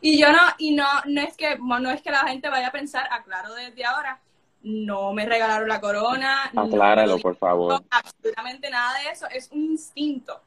Y 0.00 0.18
yo 0.18 0.32
no, 0.32 0.38
y 0.58 0.74
no, 0.74 0.86
no 1.06 1.20
es 1.20 1.36
que, 1.36 1.58
no 1.58 1.90
es 1.90 2.00
que 2.00 2.10
la 2.10 2.26
gente 2.28 2.48
vaya 2.48 2.68
a 2.68 2.72
pensar, 2.72 3.06
aclaro 3.10 3.52
desde 3.54 3.84
ahora, 3.84 4.20
no 4.62 5.12
me 5.12 5.26
regalaron 5.26 5.68
la 5.68 5.80
corona, 5.80 6.50
no 6.54 6.62
Acláralo, 6.62 7.18
por 7.22 7.36
favor. 7.38 7.80
no, 7.80 7.84
absolutamente 7.90 8.70
nada 8.70 8.98
de 9.00 9.10
eso, 9.10 9.26
es 9.28 9.50
un 9.52 9.60
instinto. 9.72 10.40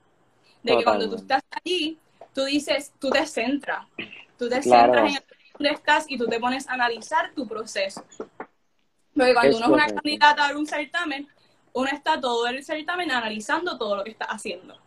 De 0.63 0.78
que 0.78 0.84
cuando 0.84 1.10
tú 1.10 1.15
Totalmente. 1.15 1.21
estás 1.34 1.43
allí, 1.63 2.00
tú 2.34 2.45
dices, 2.45 2.93
tú 3.00 3.10
te 3.10 3.26
centras, 3.26 3.88
tú 4.38 4.50
te 4.50 4.62
Claro. 4.62 4.93
centras 4.93 5.10
en 5.10 5.15
el 5.17 5.24
donde 5.60 5.71
estás 5.74 6.06
y 6.10 6.17
tú 6.17 6.28
te 6.28 6.39
pones 6.39 6.67
a 6.69 6.74
analizar 6.74 7.34
tu 7.36 7.47
proceso. 7.47 8.04
Porque 9.15 9.34
cuando 9.34 9.58
Es 9.58 9.58
uno 9.58 9.67
es 9.67 9.71
una 9.74 9.86
correcto. 9.86 10.02
candidata 10.02 10.47
a 10.50 10.58
un 10.58 10.65
certamen, 10.65 11.28
uno 11.74 11.89
está 11.91 12.19
todo 12.19 12.47
el 12.47 12.63
certamen 12.63 13.12
analizando 13.12 13.78
todo 13.78 13.95
lo 13.97 14.04
que 14.04 14.12
está 14.12 14.26
haciendo. 14.26 14.78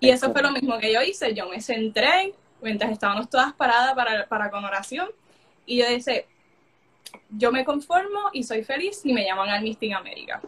Y 0.00 0.10
Es 0.10 0.10
eso 0.10 0.32
fue 0.32 0.42
lo 0.42 0.50
correcto. 0.50 0.52
mismo 0.52 0.78
que 0.78 0.92
yo 0.92 1.02
hice. 1.02 1.34
Yo 1.34 1.48
me 1.48 1.60
centré 1.62 2.34
mientras 2.62 2.92
estábamos 2.92 3.30
todas 3.30 3.52
paradas 3.54 3.94
para, 3.94 4.28
para 4.28 4.50
con 4.50 4.64
oración. 4.64 5.08
Y 5.66 5.78
yo 5.78 5.88
dije, 5.88 6.26
yo 7.30 7.52
me 7.52 7.64
conformo 7.64 8.30
y 8.32 8.42
soy 8.42 8.62
feliz 8.62 9.00
y 9.04 9.12
me 9.12 9.24
llaman 9.24 9.48
al 9.48 9.62
Miss 9.62 9.78
Teen 9.78 9.94
América. 9.94 10.40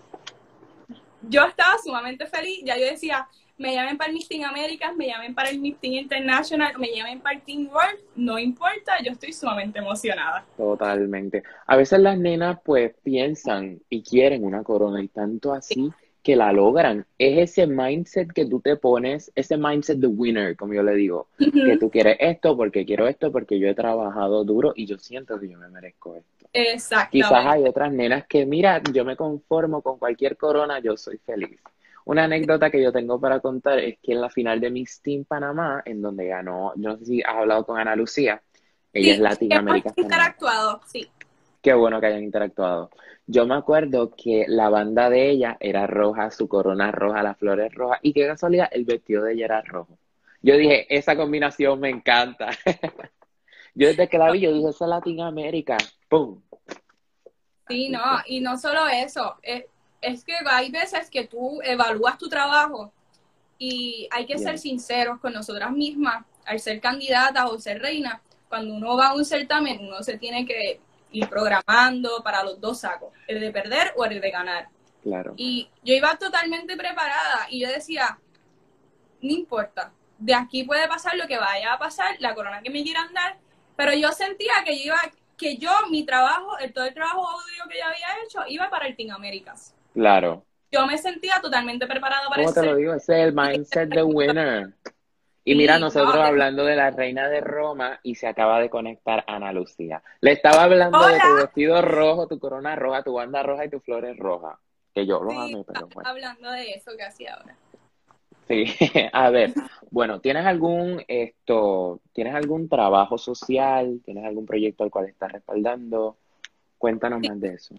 Yo 1.22 1.44
estaba 1.44 1.78
sumamente 1.82 2.26
feliz. 2.26 2.60
Ya 2.64 2.76
yo 2.76 2.84
decía, 2.84 3.26
me 3.56 3.74
llamen 3.74 3.96
para 3.96 4.10
el 4.10 4.14
Miss 4.14 4.28
Teen 4.28 4.44
Américas, 4.44 4.96
me 4.96 5.06
llamen 5.06 5.34
para 5.34 5.50
el 5.50 5.60
Miss 5.60 5.78
Teen 5.78 5.94
International, 5.94 6.72
me 6.78 6.88
llamen 6.94 7.20
para 7.20 7.36
el 7.36 7.42
Teen 7.42 7.68
World. 7.68 8.00
No 8.16 8.38
importa, 8.38 9.00
yo 9.02 9.12
estoy 9.12 9.32
sumamente 9.32 9.78
emocionada. 9.78 10.44
Totalmente. 10.56 11.42
A 11.66 11.76
veces 11.76 12.00
las 12.00 12.18
nenas 12.18 12.58
pues 12.64 12.94
piensan 13.02 13.80
y 13.88 14.02
quieren 14.02 14.44
una 14.44 14.62
corona 14.62 15.02
y 15.02 15.08
tanto 15.08 15.52
así 15.52 15.92
que 16.24 16.34
la 16.36 16.52
logran. 16.52 17.06
Es 17.18 17.50
ese 17.50 17.66
mindset 17.66 18.32
que 18.32 18.46
tú 18.46 18.58
te 18.60 18.76
pones, 18.76 19.30
ese 19.36 19.56
mindset 19.56 19.98
de 19.98 20.06
winner, 20.06 20.56
como 20.56 20.72
yo 20.72 20.82
le 20.82 20.94
digo, 20.94 21.28
que 21.38 21.76
tú 21.78 21.90
quieres 21.90 22.16
esto 22.18 22.56
porque 22.56 22.84
quiero 22.84 23.06
esto 23.06 23.30
porque 23.30 23.60
yo 23.60 23.68
he 23.68 23.74
trabajado 23.74 24.42
duro 24.42 24.72
y 24.74 24.86
yo 24.86 24.98
siento 24.98 25.38
que 25.38 25.48
yo 25.48 25.58
me 25.58 25.68
merezco 25.68 26.16
esto. 26.16 26.33
Quizás 27.10 27.46
hay 27.46 27.64
otras 27.64 27.92
nenas 27.92 28.26
que, 28.26 28.46
mira, 28.46 28.80
yo 28.92 29.04
me 29.04 29.16
conformo 29.16 29.82
con 29.82 29.98
cualquier 29.98 30.36
corona, 30.36 30.78
yo 30.78 30.96
soy 30.96 31.18
feliz. 31.18 31.60
Una 32.04 32.24
anécdota 32.24 32.70
que 32.70 32.80
yo 32.80 32.92
tengo 32.92 33.20
para 33.20 33.40
contar 33.40 33.80
es 33.80 33.98
que 34.00 34.12
en 34.12 34.20
la 34.20 34.30
final 34.30 34.60
de 34.60 34.70
Miss 34.70 35.00
Teen 35.02 35.24
Panamá, 35.24 35.82
en 35.84 36.00
donde 36.00 36.28
ganó, 36.28 36.72
yo 36.76 36.90
no 36.90 36.96
sé 36.98 37.06
si 37.06 37.22
has 37.22 37.34
hablado 37.34 37.66
con 37.66 37.78
Ana 37.78 37.96
Lucía, 37.96 38.40
ella 38.92 39.06
Sí, 39.06 39.10
es 39.10 39.18
Latinoamérica. 39.18 39.88
hemos 39.96 39.98
interactuado, 39.98 40.80
sí. 40.86 41.08
Qué 41.60 41.72
bueno 41.74 41.98
que 42.00 42.06
hayan 42.06 42.22
interactuado. 42.22 42.90
Yo 43.26 43.46
me 43.46 43.54
acuerdo 43.54 44.12
que 44.14 44.44
la 44.46 44.68
banda 44.68 45.08
de 45.08 45.30
ella 45.30 45.56
era 45.58 45.86
roja, 45.86 46.30
su 46.30 46.46
corona 46.46 46.92
roja, 46.92 47.22
las 47.22 47.38
flores 47.38 47.74
rojas, 47.74 47.98
y 48.02 48.12
qué 48.12 48.26
casualidad, 48.26 48.68
el 48.70 48.84
vestido 48.84 49.24
de 49.24 49.32
ella 49.32 49.46
era 49.46 49.62
rojo. 49.62 49.98
Yo 50.42 50.56
dije, 50.56 50.86
esa 50.94 51.16
combinación 51.16 51.80
me 51.80 51.88
encanta. 51.88 52.50
yo 53.74 53.88
desde 53.88 54.08
que 54.08 54.18
la 54.18 54.30
vi, 54.30 54.40
yo 54.40 54.52
dije, 54.52 54.68
esa 54.68 54.84
es 54.84 54.88
Latinoamérica. 54.88 55.76
¡Pum! 56.08 56.40
Sí, 57.68 57.88
no, 57.88 58.00
y 58.26 58.40
no 58.40 58.58
solo 58.58 58.86
eso, 58.88 59.36
es, 59.42 59.64
es 60.00 60.24
que 60.24 60.34
hay 60.46 60.70
veces 60.70 61.08
que 61.10 61.26
tú 61.26 61.60
evalúas 61.62 62.18
tu 62.18 62.28
trabajo 62.28 62.92
y 63.58 64.06
hay 64.10 64.26
que 64.26 64.38
ser 64.38 64.58
sinceros 64.58 65.18
con 65.20 65.32
nosotras 65.32 65.72
mismas 65.72 66.24
al 66.44 66.60
ser 66.60 66.80
candidatas 66.80 67.50
o 67.50 67.58
ser 67.58 67.80
reinas. 67.80 68.20
cuando 68.48 68.74
uno 68.74 68.96
va 68.96 69.08
a 69.08 69.14
un 69.14 69.24
certamen, 69.24 69.80
uno 69.80 70.02
se 70.02 70.18
tiene 70.18 70.44
que 70.46 70.80
ir 71.10 71.28
programando 71.28 72.22
para 72.22 72.44
los 72.44 72.60
dos 72.60 72.80
sacos, 72.80 73.12
el 73.26 73.40
de 73.40 73.50
perder 73.50 73.92
o 73.96 74.04
el 74.04 74.20
de 74.20 74.30
ganar. 74.30 74.68
Claro. 75.02 75.34
Y 75.36 75.68
yo 75.82 75.94
iba 75.94 76.16
totalmente 76.16 76.76
preparada 76.76 77.46
y 77.50 77.60
yo 77.60 77.68
decía, 77.68 78.18
no 79.20 79.32
importa, 79.32 79.92
de 80.18 80.34
aquí 80.34 80.64
puede 80.64 80.86
pasar 80.86 81.16
lo 81.16 81.26
que 81.26 81.38
vaya 81.38 81.72
a 81.72 81.78
pasar, 81.78 82.16
la 82.20 82.34
corona 82.34 82.62
que 82.62 82.70
me 82.70 82.82
quieran 82.82 83.12
dar, 83.12 83.38
pero 83.76 83.92
yo 83.94 84.10
sentía 84.12 84.52
que 84.64 84.78
yo 84.78 84.84
iba, 84.86 85.00
que 85.36 85.56
yo, 85.56 85.70
mi 85.90 86.04
trabajo, 86.04 86.58
el, 86.58 86.72
todo 86.72 86.84
el 86.84 86.94
trabajo 86.94 87.26
audio 87.26 87.64
que 87.68 87.78
yo 87.78 87.84
había 87.84 88.24
hecho, 88.24 88.40
iba 88.48 88.70
para 88.70 88.86
el 88.86 88.96
Team 88.96 89.10
Américas. 89.14 89.74
Claro. 89.92 90.44
Yo 90.70 90.86
me 90.86 90.98
sentía 90.98 91.40
totalmente 91.40 91.86
preparada 91.86 92.28
para 92.28 92.42
¿Cómo 92.42 92.54
te 92.54 92.66
lo 92.66 92.76
digo? 92.76 92.94
Ese 92.94 93.20
es 93.20 93.28
el 93.28 93.34
mindset 93.34 93.88
de 93.88 94.02
winner. 94.02 94.74
Y 95.44 95.54
mira, 95.54 95.78
nosotros 95.78 96.16
hablando 96.16 96.64
de 96.64 96.74
la 96.74 96.90
reina 96.90 97.28
de 97.28 97.40
Roma 97.42 98.00
y 98.02 98.14
se 98.14 98.26
acaba 98.26 98.60
de 98.60 98.70
conectar 98.70 99.24
Ana 99.26 99.52
Lucía. 99.52 100.02
Le 100.20 100.32
estaba 100.32 100.64
hablando 100.64 101.06
de 101.06 101.20
tu 101.20 101.34
vestido 101.36 101.82
rojo, 101.82 102.26
tu 102.26 102.38
corona 102.38 102.74
roja, 102.76 103.02
tu 103.02 103.12
banda 103.12 103.42
roja 103.42 103.66
y 103.66 103.68
tus 103.68 103.84
flores 103.84 104.16
rojas. 104.16 104.58
Que 104.94 105.06
yo 105.06 105.20
los 105.20 105.34
amé, 105.34 105.62
pero 105.66 105.86
bueno. 105.88 106.08
Hablando 106.08 106.50
de 106.50 106.70
eso 106.70 106.92
casi 106.96 107.26
ahora. 107.26 107.54
Sí, 108.48 108.64
a 109.12 109.30
ver, 109.30 109.54
bueno, 109.90 110.20
¿tienes 110.20 110.44
algún 110.44 111.02
esto, 111.08 112.00
tienes 112.12 112.34
algún 112.34 112.68
trabajo 112.68 113.16
social, 113.16 114.00
tienes 114.04 114.24
algún 114.24 114.46
proyecto 114.46 114.84
al 114.84 114.90
cual 114.90 115.08
estás 115.08 115.32
respaldando? 115.32 116.16
Cuéntanos 116.78 117.20
más 117.26 117.40
de 117.40 117.54
eso. 117.54 117.74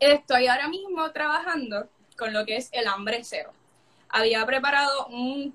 Estoy 0.00 0.46
ahora 0.46 0.68
mismo 0.68 1.10
trabajando 1.12 1.88
con 2.16 2.32
lo 2.32 2.44
que 2.44 2.56
es 2.56 2.68
el 2.72 2.86
hambre 2.86 3.20
cero. 3.22 3.50
Había 4.10 4.44
preparado 4.46 5.06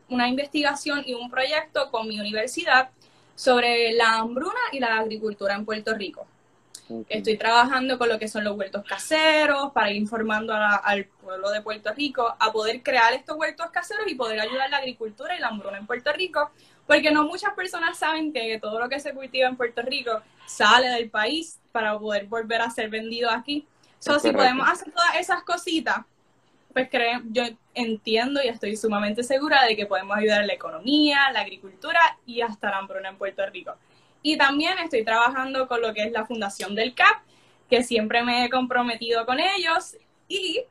una 0.09 0.27
investigación 0.27 1.03
y 1.05 1.13
un 1.13 1.29
proyecto 1.29 1.89
con 1.91 2.07
mi 2.07 2.19
universidad 2.19 2.89
sobre 3.35 3.93
la 3.93 4.19
hambruna 4.19 4.59
y 4.71 4.79
la 4.79 4.99
agricultura 4.99 5.55
en 5.55 5.65
Puerto 5.65 5.93
Rico. 5.93 6.25
Estoy 7.09 7.37
trabajando 7.37 7.97
con 7.97 8.09
lo 8.09 8.19
que 8.19 8.27
son 8.27 8.43
los 8.43 8.57
huertos 8.57 8.83
caseros 8.85 9.71
para 9.71 9.91
ir 9.91 9.97
informando 9.97 10.53
al 10.53 11.05
pueblo 11.05 11.49
de 11.51 11.61
Puerto 11.61 11.93
Rico 11.93 12.35
a 12.39 12.51
poder 12.51 12.81
crear 12.83 13.13
estos 13.13 13.37
huertos 13.37 13.69
caseros 13.71 14.05
y 14.07 14.15
poder 14.15 14.39
ayudar 14.39 14.67
a 14.67 14.69
la 14.69 14.77
agricultura 14.77 15.35
y 15.35 15.39
la 15.39 15.47
hambruna 15.47 15.77
en 15.77 15.87
Puerto 15.87 16.11
Rico, 16.13 16.51
porque 16.87 17.11
no 17.11 17.23
muchas 17.23 17.53
personas 17.53 17.97
saben 17.97 18.33
que 18.33 18.59
todo 18.59 18.79
lo 18.79 18.89
que 18.89 18.99
se 18.99 19.13
cultiva 19.13 19.47
en 19.47 19.55
Puerto 19.55 19.81
Rico 19.81 20.21
sale 20.45 20.89
del 20.89 21.09
país 21.09 21.59
para 21.71 21.97
poder 21.97 22.25
volver 22.25 22.61
a 22.61 22.69
ser 22.69 22.89
vendido 22.89 23.29
aquí. 23.29 23.67
So, 23.99 24.19
si 24.19 24.31
podemos 24.31 24.67
hacer 24.69 24.91
todas 24.91 25.15
esas 25.17 25.43
cositas, 25.43 25.99
pues 26.73 26.89
creo, 26.89 27.21
yo 27.31 27.43
entiendo 27.73 28.41
y 28.43 28.47
estoy 28.47 28.75
sumamente 28.75 29.23
segura 29.23 29.63
de 29.65 29.75
que 29.75 29.85
podemos 29.85 30.17
ayudar 30.17 30.41
a 30.41 30.45
la 30.45 30.53
economía, 30.53 31.31
la 31.31 31.41
agricultura 31.41 31.99
y 32.25 32.41
hasta 32.41 32.69
la 32.69 32.79
hambruna 32.79 33.09
en 33.09 33.17
Puerto 33.17 33.45
Rico. 33.45 33.75
Y 34.23 34.37
también 34.37 34.79
estoy 34.79 35.03
trabajando 35.03 35.67
con 35.67 35.81
lo 35.81 35.93
que 35.93 36.03
es 36.03 36.11
la 36.11 36.25
fundación 36.25 36.73
del 36.73 36.95
CAP, 36.95 37.21
que 37.69 37.83
siempre 37.83 38.23
me 38.23 38.45
he 38.45 38.49
comprometido 38.49 39.25
con 39.25 39.39
ellos 39.39 39.95
y 40.27 40.63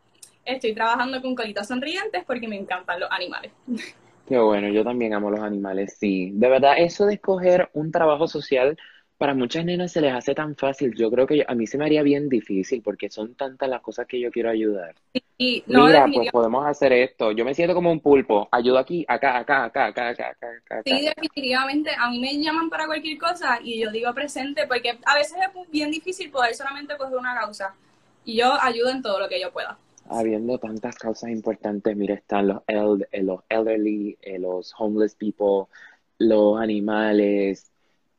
estoy 0.44 0.74
trabajando 0.74 1.22
con 1.22 1.36
Colitas 1.36 1.68
Sonrientes 1.68 2.24
porque 2.26 2.48
me 2.48 2.56
encantan 2.56 2.98
los 2.98 3.10
animales. 3.12 3.52
Qué 4.26 4.38
bueno, 4.38 4.68
yo 4.68 4.84
también 4.84 5.14
amo 5.14 5.30
los 5.30 5.40
animales, 5.40 5.96
sí. 5.98 6.30
De 6.32 6.48
verdad, 6.48 6.74
eso 6.78 7.06
de 7.06 7.14
escoger 7.14 7.68
un 7.74 7.92
trabajo 7.92 8.26
social 8.26 8.78
para 9.22 9.34
muchas 9.34 9.64
nenas 9.64 9.92
se 9.92 10.00
les 10.00 10.12
hace 10.12 10.34
tan 10.34 10.56
fácil. 10.56 10.96
Yo 10.96 11.08
creo 11.08 11.28
que 11.28 11.44
a 11.46 11.54
mí 11.54 11.68
se 11.68 11.78
me 11.78 11.84
haría 11.84 12.02
bien 12.02 12.28
difícil 12.28 12.82
porque 12.82 13.08
son 13.08 13.36
tantas 13.36 13.68
las 13.68 13.80
cosas 13.80 14.08
que 14.08 14.18
yo 14.18 14.32
quiero 14.32 14.50
ayudar. 14.50 14.96
Y, 15.38 15.62
Mira, 15.68 16.08
pues 16.12 16.28
podemos 16.32 16.66
hacer 16.66 16.92
esto. 16.92 17.30
Yo 17.30 17.44
me 17.44 17.54
siento 17.54 17.72
como 17.72 17.92
un 17.92 18.00
pulpo. 18.00 18.48
Ayudo 18.50 18.78
aquí, 18.78 19.04
acá, 19.06 19.38
acá, 19.38 19.66
acá, 19.66 19.86
acá, 19.86 20.08
acá, 20.08 20.28
acá. 20.32 20.82
Sí, 20.84 21.06
definitivamente. 21.06 21.90
A 21.96 22.10
mí 22.10 22.18
me 22.18 22.36
llaman 22.36 22.68
para 22.68 22.86
cualquier 22.86 23.16
cosa 23.16 23.60
y 23.62 23.80
yo 23.80 23.92
digo 23.92 24.12
presente 24.12 24.66
porque 24.66 24.98
a 25.06 25.14
veces 25.14 25.36
es 25.36 25.70
bien 25.70 25.92
difícil 25.92 26.28
poder 26.32 26.56
solamente 26.56 26.96
coger 26.96 27.16
una 27.16 27.38
causa. 27.38 27.76
Y 28.24 28.38
yo 28.38 28.60
ayudo 28.60 28.90
en 28.90 29.02
todo 29.02 29.20
lo 29.20 29.28
que 29.28 29.40
yo 29.40 29.52
pueda. 29.52 29.78
Habiendo 30.08 30.58
tantas 30.58 30.96
causas 30.96 31.30
importantes, 31.30 31.96
mira, 31.96 32.14
están 32.14 32.48
los, 32.48 32.62
eh, 32.66 33.22
los 33.22 33.40
elderly, 33.48 34.18
eh, 34.20 34.40
los 34.40 34.74
homeless 34.76 35.14
people, 35.14 35.72
los 36.18 36.60
animales, 36.60 37.71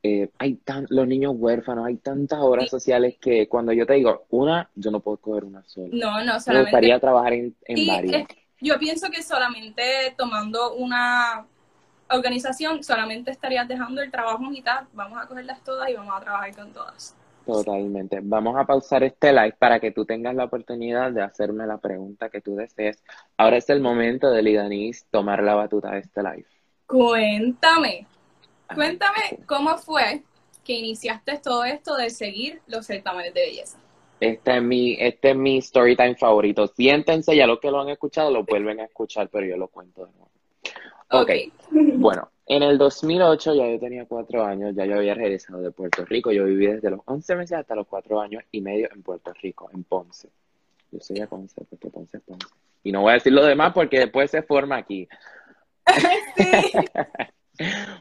eh, 0.06 0.28
hay 0.36 0.56
tan, 0.56 0.86
los 0.90 1.08
niños 1.08 1.32
huérfanos, 1.34 1.86
hay 1.86 1.96
tantas 1.96 2.38
obras 2.40 2.68
sociales 2.68 3.16
que 3.18 3.48
cuando 3.48 3.72
yo 3.72 3.86
te 3.86 3.94
digo 3.94 4.26
una, 4.28 4.68
yo 4.74 4.90
no 4.90 5.00
puedo 5.00 5.16
coger 5.16 5.44
una 5.44 5.62
sola. 5.64 5.88
No, 5.92 6.22
no, 6.22 6.38
solamente. 6.38 6.52
Me 6.52 6.60
gustaría 6.60 7.00
trabajar 7.00 7.32
en, 7.32 7.54
varias. 7.86 8.28
yo 8.60 8.78
pienso 8.78 9.10
que 9.10 9.22
solamente 9.22 9.82
tomando 10.18 10.74
una 10.74 11.46
organización, 12.10 12.84
solamente 12.84 13.30
estarías 13.30 13.66
dejando 13.66 14.02
el 14.02 14.10
trabajo 14.10 14.44
en 14.44 14.50
mitad. 14.50 14.82
Vamos 14.92 15.22
a 15.22 15.26
cogerlas 15.26 15.64
todas 15.64 15.88
y 15.88 15.94
vamos 15.94 16.14
a 16.14 16.20
trabajar 16.20 16.54
con 16.54 16.70
todas. 16.74 17.16
Totalmente. 17.46 18.20
Vamos 18.22 18.58
a 18.58 18.66
pausar 18.66 19.04
este 19.04 19.32
live 19.32 19.56
para 19.58 19.80
que 19.80 19.90
tú 19.90 20.04
tengas 20.04 20.34
la 20.34 20.44
oportunidad 20.44 21.12
de 21.12 21.22
hacerme 21.22 21.66
la 21.66 21.78
pregunta 21.78 22.28
que 22.28 22.42
tú 22.42 22.56
desees. 22.56 23.02
Ahora 23.38 23.56
es 23.56 23.70
el 23.70 23.80
momento 23.80 24.30
de 24.30 24.42
Lidanis 24.42 25.06
tomar 25.10 25.42
la 25.42 25.54
batuta 25.54 25.92
de 25.92 26.00
este 26.00 26.22
live. 26.22 26.46
Cuéntame. 26.86 28.06
Cuéntame 28.74 29.38
cómo 29.46 29.76
fue 29.78 30.22
que 30.64 30.72
iniciaste 30.72 31.38
todo 31.38 31.64
esto 31.64 31.96
de 31.96 32.10
seguir 32.10 32.60
los 32.66 32.86
certámenes 32.86 33.34
de 33.34 33.40
belleza. 33.40 33.78
Este 34.20 34.56
es 34.56 34.62
mi, 34.62 34.96
este 34.98 35.30
es 35.30 35.36
mi 35.36 35.58
story 35.58 35.96
time 35.96 36.16
favorito. 36.16 36.66
Siéntense, 36.66 37.36
ya 37.36 37.46
los 37.46 37.60
que 37.60 37.70
lo 37.70 37.80
han 37.80 37.90
escuchado 37.90 38.30
lo 38.30 38.44
vuelven 38.44 38.80
a 38.80 38.84
escuchar, 38.84 39.28
pero 39.28 39.46
yo 39.46 39.56
lo 39.56 39.68
cuento 39.68 40.06
de 40.06 40.12
nuevo. 40.12 40.30
Ok, 41.10 41.22
okay. 41.22 41.52
bueno, 41.70 42.30
en 42.46 42.62
el 42.62 42.78
2008 42.78 43.54
ya 43.54 43.68
yo 43.68 43.78
tenía 43.78 44.06
cuatro 44.06 44.44
años, 44.44 44.74
ya 44.74 44.86
yo 44.86 44.96
había 44.96 45.14
regresado 45.14 45.60
de 45.60 45.70
Puerto 45.70 46.04
Rico. 46.04 46.32
Yo 46.32 46.44
viví 46.44 46.66
desde 46.66 46.90
los 46.90 47.00
11 47.04 47.36
meses 47.36 47.58
hasta 47.58 47.74
los 47.74 47.86
cuatro 47.86 48.20
años 48.20 48.42
y 48.50 48.60
medio 48.60 48.88
en 48.94 49.02
Puerto 49.02 49.32
Rico, 49.42 49.68
en 49.74 49.84
Ponce. 49.84 50.28
Yo 50.90 51.00
soy 51.00 51.18
de 51.18 51.26
Ponce, 51.26 51.62
porque 51.68 51.90
Ponce 51.90 52.16
es 52.16 52.22
Ponce. 52.22 52.46
Y 52.82 52.92
no 52.92 53.02
voy 53.02 53.10
a 53.10 53.14
decir 53.14 53.32
lo 53.32 53.44
demás 53.44 53.72
porque 53.74 53.98
después 53.98 54.30
se 54.30 54.42
forma 54.42 54.76
aquí. 54.76 55.08
sí. 56.36 56.44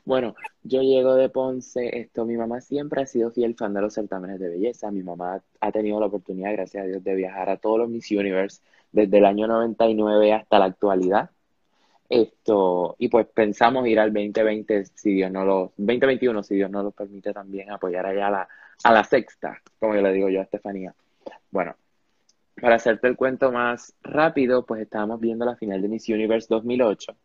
Bueno, 0.05 0.35
yo 0.63 0.81
llego 0.81 1.15
de 1.15 1.29
Ponce, 1.29 1.99
esto, 1.99 2.25
mi 2.25 2.35
mamá 2.35 2.61
siempre 2.61 3.03
ha 3.03 3.05
sido 3.05 3.31
fiel 3.31 3.55
fan 3.55 3.73
de 3.73 3.81
los 3.81 3.93
certámenes 3.93 4.39
de 4.39 4.49
belleza, 4.49 4.91
mi 4.91 5.03
mamá 5.03 5.43
ha 5.59 5.71
tenido 5.71 5.99
la 5.99 6.07
oportunidad, 6.07 6.53
gracias 6.53 6.83
a 6.83 6.87
Dios, 6.87 7.03
de 7.03 7.15
viajar 7.15 7.49
a 7.49 7.57
todos 7.57 7.79
los 7.79 7.89
Miss 7.89 8.09
Universe 8.11 8.61
desde 8.91 9.17
el 9.17 9.25
año 9.25 9.47
99 9.47 10.33
hasta 10.33 10.59
la 10.59 10.65
actualidad. 10.65 11.29
Esto, 12.09 12.95
y 12.99 13.07
pues 13.09 13.27
pensamos 13.27 13.87
ir 13.87 13.99
al 13.99 14.13
2020, 14.13 14.85
si 14.85 15.13
Dios 15.13 15.31
no 15.31 15.45
lo, 15.45 15.73
2021, 15.77 16.43
si 16.43 16.55
Dios 16.55 16.69
no 16.69 16.83
lo 16.83 16.91
permite 16.91 17.33
también, 17.33 17.71
apoyar 17.71 18.05
allá 18.05 18.27
a 18.27 18.31
la, 18.31 18.47
a 18.83 18.93
la 18.93 19.03
sexta, 19.03 19.61
como 19.79 19.95
yo 19.95 20.01
le 20.01 20.13
digo 20.13 20.29
yo 20.29 20.39
a 20.39 20.43
Estefanía. 20.43 20.93
Bueno, 21.51 21.75
para 22.59 22.75
hacerte 22.75 23.07
el 23.07 23.15
cuento 23.15 23.51
más 23.51 23.93
rápido, 24.01 24.65
pues 24.65 24.81
estábamos 24.81 25.19
viendo 25.19 25.45
la 25.45 25.55
final 25.55 25.81
de 25.81 25.89
Miss 25.89 26.09
Universe 26.09 26.47
2008 26.49 27.15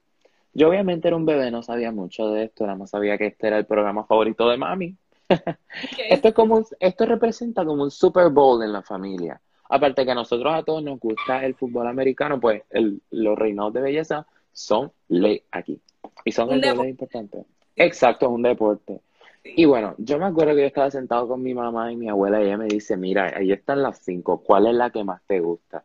yo 0.52 0.68
obviamente 0.68 1.08
era 1.08 1.16
un 1.16 1.26
bebé, 1.26 1.50
no 1.50 1.62
sabía 1.62 1.92
mucho 1.92 2.30
de 2.30 2.44
esto, 2.44 2.64
nada 2.64 2.78
más 2.78 2.90
sabía 2.90 3.18
que 3.18 3.26
este 3.26 3.46
era 3.46 3.58
el 3.58 3.66
programa 3.66 4.04
favorito 4.04 4.48
de 4.48 4.56
mami. 4.56 4.96
esto, 6.08 6.28
es 6.28 6.34
como 6.34 6.64
esto 6.80 7.06
representa 7.06 7.64
como 7.64 7.82
un 7.82 7.90
Super 7.90 8.30
Bowl 8.30 8.62
en 8.62 8.72
la 8.72 8.82
familia. 8.82 9.40
Aparte 9.68 10.04
que 10.04 10.12
a 10.12 10.14
nosotros 10.14 10.54
a 10.54 10.62
todos 10.62 10.82
nos 10.82 10.98
gusta 10.98 11.44
el 11.44 11.54
fútbol 11.54 11.86
americano, 11.86 12.40
pues 12.40 12.62
el, 12.70 13.02
los 13.10 13.38
reinados 13.38 13.74
de 13.74 13.82
belleza 13.82 14.26
son 14.52 14.92
ley 15.08 15.42
aquí. 15.50 15.80
Y 16.24 16.32
son 16.32 16.50
el 16.50 16.60
deporte 16.60 16.90
importante. 16.90 17.44
Exacto, 17.76 18.26
es 18.26 18.32
un 18.32 18.42
deporte. 18.42 19.00
Y 19.44 19.64
bueno, 19.66 19.94
yo 19.98 20.18
me 20.18 20.26
acuerdo 20.26 20.54
que 20.54 20.62
yo 20.62 20.66
estaba 20.66 20.90
sentado 20.90 21.28
con 21.28 21.42
mi 21.42 21.54
mamá 21.54 21.92
y 21.92 21.96
mi 21.96 22.08
abuela 22.08 22.40
y 22.40 22.46
ella 22.46 22.56
me 22.56 22.66
dice, 22.66 22.96
mira, 22.96 23.32
ahí 23.36 23.52
están 23.52 23.82
las 23.82 23.98
cinco, 23.98 24.42
¿cuál 24.42 24.66
es 24.66 24.74
la 24.74 24.90
que 24.90 25.04
más 25.04 25.22
te 25.26 25.40
gusta? 25.40 25.84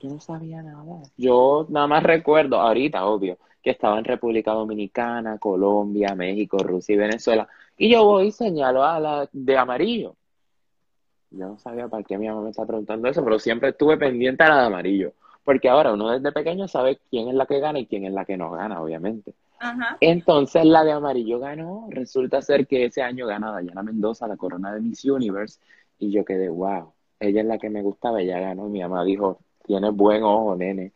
Yo 0.00 0.08
no 0.10 0.20
sabía 0.20 0.62
nada. 0.62 1.02
Yo 1.16 1.66
nada 1.68 1.86
más 1.86 2.02
recuerdo, 2.02 2.58
ahorita, 2.58 3.04
obvio, 3.04 3.38
que 3.62 3.70
estaba 3.70 3.98
en 3.98 4.04
República 4.04 4.52
Dominicana, 4.52 5.38
Colombia, 5.38 6.14
México, 6.14 6.58
Rusia 6.58 6.94
y 6.94 6.98
Venezuela. 6.98 7.46
Y 7.76 7.90
yo 7.90 8.04
voy 8.04 8.28
y 8.28 8.32
señalo 8.32 8.82
a 8.82 8.98
la 8.98 9.28
de 9.30 9.58
amarillo. 9.58 10.16
Yo 11.30 11.46
no 11.46 11.58
sabía 11.58 11.86
para 11.88 12.02
qué 12.02 12.18
mi 12.18 12.28
mamá 12.28 12.42
me 12.42 12.50
está 12.50 12.66
preguntando 12.66 13.08
eso, 13.08 13.22
pero 13.22 13.38
siempre 13.38 13.68
estuve 13.68 13.96
pendiente 13.96 14.42
a 14.42 14.48
la 14.48 14.60
de 14.60 14.66
amarillo. 14.66 15.12
Porque 15.44 15.68
ahora 15.68 15.92
uno 15.92 16.10
desde 16.10 16.32
pequeño 16.32 16.66
sabe 16.66 16.98
quién 17.10 17.28
es 17.28 17.34
la 17.34 17.46
que 17.46 17.60
gana 17.60 17.78
y 17.78 17.86
quién 17.86 18.04
es 18.04 18.12
la 18.12 18.24
que 18.24 18.36
no 18.36 18.50
gana, 18.50 18.80
obviamente. 18.82 19.34
Entonces 20.00 20.64
la 20.64 20.82
de 20.82 20.92
amarillo 20.92 21.38
ganó. 21.38 21.86
Resulta 21.90 22.40
ser 22.40 22.66
que 22.66 22.86
ese 22.86 23.02
año 23.02 23.26
gana 23.26 23.52
Dayana 23.52 23.82
Mendoza 23.82 24.26
la 24.26 24.36
corona 24.36 24.72
de 24.72 24.80
Miss 24.80 25.04
Universe. 25.04 25.60
Y 25.98 26.10
yo 26.10 26.24
quedé, 26.24 26.48
wow, 26.48 26.92
ella 27.18 27.42
es 27.42 27.46
la 27.46 27.58
que 27.58 27.68
me 27.68 27.82
gustaba, 27.82 28.20
ella 28.20 28.40
ganó. 28.40 28.68
Mi 28.68 28.80
mamá 28.80 29.04
dijo, 29.04 29.40
tienes 29.66 29.92
buen 29.94 30.22
ojo, 30.22 30.56
nene. 30.56 30.92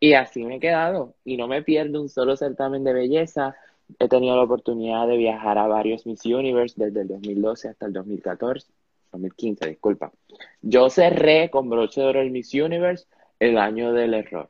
Y 0.00 0.14
así 0.14 0.44
me 0.44 0.56
he 0.56 0.60
quedado. 0.60 1.14
Y 1.24 1.36
no 1.36 1.48
me 1.48 1.62
pierdo 1.62 2.00
un 2.00 2.08
solo 2.08 2.36
certamen 2.36 2.84
de 2.84 2.92
belleza. 2.92 3.56
He 3.98 4.08
tenido 4.08 4.36
la 4.36 4.42
oportunidad 4.42 5.06
de 5.06 5.16
viajar 5.16 5.58
a 5.58 5.66
varios 5.66 6.06
Miss 6.06 6.24
Universe 6.24 6.74
desde 6.76 7.02
el 7.02 7.08
2012 7.08 7.68
hasta 7.68 7.86
el 7.86 7.92
2014. 7.92 8.66
2015, 9.12 9.68
disculpa. 9.68 10.12
Yo 10.60 10.90
cerré 10.90 11.50
con 11.50 11.70
broche 11.70 12.00
de 12.00 12.06
oro 12.06 12.20
el 12.20 12.30
Miss 12.30 12.52
Universe 12.54 13.06
el 13.38 13.58
año 13.58 13.92
del 13.92 14.14
error. 14.14 14.48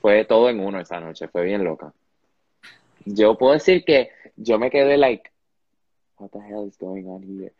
Fue 0.00 0.24
todo 0.24 0.50
en 0.50 0.60
uno 0.60 0.80
esa 0.80 1.00
noche, 1.00 1.28
fue 1.28 1.44
bien 1.44 1.64
loca. 1.64 1.92
Yo 3.04 3.36
puedo 3.36 3.52
decir 3.54 3.84
que 3.84 4.10
yo 4.36 4.58
me 4.58 4.70
quedé 4.70 4.96
like, 4.96 5.30
what 6.18 6.30
the 6.30 6.38
hell 6.40 6.66
is 6.66 6.76
going 6.78 7.06
on 7.06 7.22
here? 7.22 7.52